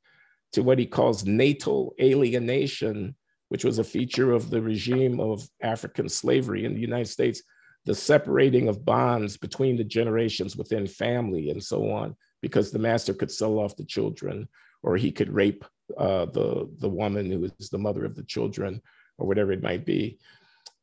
to 0.53 0.63
what 0.63 0.79
he 0.79 0.85
calls 0.85 1.25
natal 1.25 1.93
alienation, 2.01 3.15
which 3.49 3.63
was 3.63 3.79
a 3.79 3.83
feature 3.83 4.31
of 4.31 4.49
the 4.49 4.61
regime 4.61 5.19
of 5.19 5.47
African 5.61 6.09
slavery 6.09 6.65
in 6.65 6.73
the 6.73 6.81
United 6.81 7.07
States, 7.07 7.41
the 7.85 7.95
separating 7.95 8.67
of 8.67 8.83
bonds 8.83 9.37
between 9.37 9.77
the 9.77 9.83
generations 9.83 10.57
within 10.57 10.85
family 10.85 11.49
and 11.49 11.63
so 11.63 11.89
on 11.91 12.15
because 12.41 12.71
the 12.71 12.79
master 12.79 13.13
could 13.13 13.31
sell 13.31 13.59
off 13.59 13.75
the 13.75 13.85
children 13.85 14.47
or 14.83 14.97
he 14.97 15.11
could 15.11 15.29
rape 15.29 15.65
uh, 15.97 16.25
the 16.25 16.69
the 16.79 16.89
woman 16.89 17.31
who 17.31 17.49
is 17.59 17.69
the 17.69 17.77
mother 17.77 18.05
of 18.05 18.15
the 18.15 18.23
children, 18.23 18.81
or 19.17 19.27
whatever 19.27 19.51
it 19.51 19.63
might 19.63 19.85
be. 19.85 20.19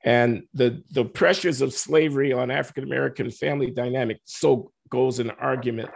And 0.04 0.44
the 0.54 0.82
the 0.90 1.04
pressures 1.04 1.60
of 1.60 1.72
slavery 1.72 2.32
on 2.32 2.50
African 2.50 2.84
American 2.84 3.30
family 3.30 3.70
dynamic, 3.70 4.20
so 4.24 4.72
goes 4.90 5.18
an 5.18 5.30
argument, 5.30 5.90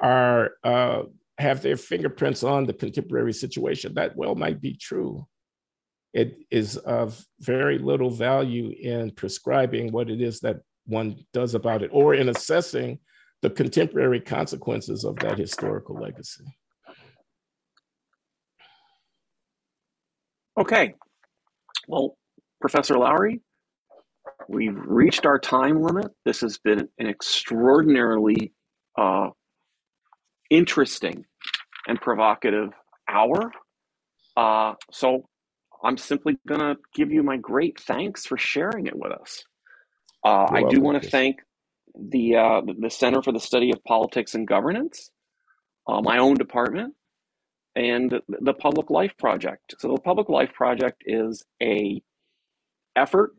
are 0.00 0.52
uh, 0.64 1.02
have 1.38 1.62
their 1.62 1.76
fingerprints 1.76 2.42
on 2.42 2.66
the 2.66 2.72
contemporary 2.72 3.32
situation. 3.32 3.94
That 3.94 4.16
well 4.16 4.34
might 4.34 4.60
be 4.60 4.74
true. 4.74 5.26
It 6.12 6.38
is 6.50 6.76
of 6.78 7.22
very 7.40 7.78
little 7.78 8.10
value 8.10 8.70
in 8.70 9.10
prescribing 9.10 9.92
what 9.92 10.08
it 10.08 10.22
is 10.22 10.40
that 10.40 10.60
one 10.86 11.24
does 11.32 11.54
about 11.54 11.82
it, 11.82 11.90
or 11.92 12.14
in 12.14 12.28
assessing 12.28 13.00
the 13.42 13.50
contemporary 13.50 14.20
consequences 14.20 15.04
of 15.04 15.16
that 15.16 15.38
historical 15.38 15.96
legacy. 16.00 16.44
Okay. 20.58 20.94
Well, 21.86 22.16
Professor 22.60 22.94
Loury, 22.94 23.40
we've 24.48 24.76
reached 24.76 25.26
our 25.26 25.38
time 25.38 25.82
limit. 25.82 26.06
This 26.24 26.40
has 26.40 26.58
been 26.58 26.88
an 26.98 27.06
extraordinarily 27.06 28.52
uh, 28.96 29.28
interesting 30.50 31.24
and 31.86 32.00
provocative 32.00 32.70
hour. 33.08 33.52
Uh, 34.36 34.74
so 34.90 35.28
I'm 35.84 35.98
simply 35.98 36.38
going 36.48 36.60
to 36.60 36.76
give 36.94 37.12
you 37.12 37.22
my 37.22 37.36
great 37.36 37.78
thanks 37.80 38.24
for 38.26 38.38
sharing 38.38 38.86
it 38.86 38.96
with 38.96 39.12
us. 39.12 39.44
Uh, 40.24 40.46
I 40.50 40.64
do 40.68 40.80
want 40.80 41.02
to 41.02 41.08
thank 41.08 41.36
the 41.98 42.36
uh, 42.36 42.60
the 42.78 42.90
Center 42.90 43.22
for 43.22 43.32
the 43.32 43.40
Study 43.40 43.70
of 43.70 43.82
Politics 43.84 44.34
and 44.34 44.46
Governance, 44.46 45.10
uh, 45.86 46.00
my 46.00 46.18
own 46.18 46.34
department, 46.34 46.94
and 47.74 48.20
the 48.28 48.54
Public 48.54 48.90
Life 48.90 49.12
Project. 49.18 49.74
So 49.78 49.88
the 49.94 50.00
Public 50.00 50.28
Life 50.28 50.52
Project 50.54 51.02
is 51.06 51.44
a 51.62 52.02
effort 52.96 53.36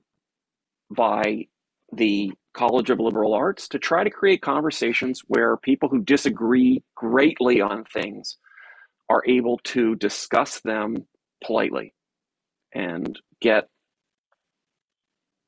by 0.95 1.47
the 1.91 2.31
College 2.53 2.89
of 2.89 2.99
Liberal 2.99 3.33
Arts 3.33 3.67
to 3.69 3.79
try 3.79 4.03
to 4.03 4.09
create 4.09 4.41
conversations 4.41 5.21
where 5.27 5.57
people 5.57 5.89
who 5.89 6.01
disagree 6.01 6.83
greatly 6.95 7.61
on 7.61 7.83
things 7.85 8.37
are 9.09 9.23
able 9.27 9.59
to 9.63 9.95
discuss 9.95 10.59
them 10.61 11.07
politely 11.43 11.93
and 12.73 13.19
get 13.41 13.69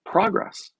progress. 0.05 0.71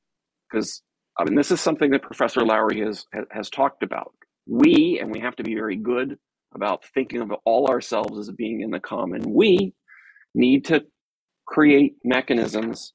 Because 0.50 0.82
Mean, 1.26 1.36
this 1.36 1.52
is 1.52 1.60
something 1.60 1.92
that 1.92 2.02
Professor 2.02 2.42
Loury 2.42 2.86
has 2.86 3.06
has 3.32 3.50
talked 3.50 3.84
about. 3.84 4.14
We 4.48 5.00
and 5.02 5.12
we 5.12 5.20
have 5.20 5.36
to 5.38 5.44
be 5.44 5.54
very 5.56 5.76
good 5.76 6.18
about 6.54 6.84
thinking 6.94 7.22
of 7.22 7.32
all 7.46 7.68
ourselves 7.68 8.18
as 8.18 8.32
being 8.32 8.62
in 8.62 8.72
the 8.72 8.80
common. 8.80 9.34
We 9.34 9.74
need 10.34 10.66
to 10.66 10.84
create 11.46 11.96
mechanisms 12.04 12.94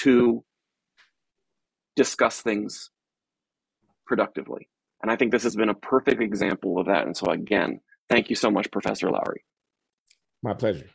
to 0.00 0.44
discuss 1.96 2.40
things 2.40 2.90
productively. 4.06 4.68
And 5.02 5.10
I 5.10 5.16
think 5.16 5.32
this 5.32 5.42
has 5.42 5.56
been 5.56 5.68
a 5.68 5.74
perfect 5.74 6.22
example 6.22 6.78
of 6.78 6.86
that. 6.86 7.06
And 7.06 7.16
so, 7.16 7.26
again, 7.26 7.80
thank 8.08 8.30
you 8.30 8.36
so 8.36 8.50
much, 8.50 8.70
Professor 8.70 9.08
Loury. 9.08 9.42
My 10.42 10.54
pleasure. 10.54 10.88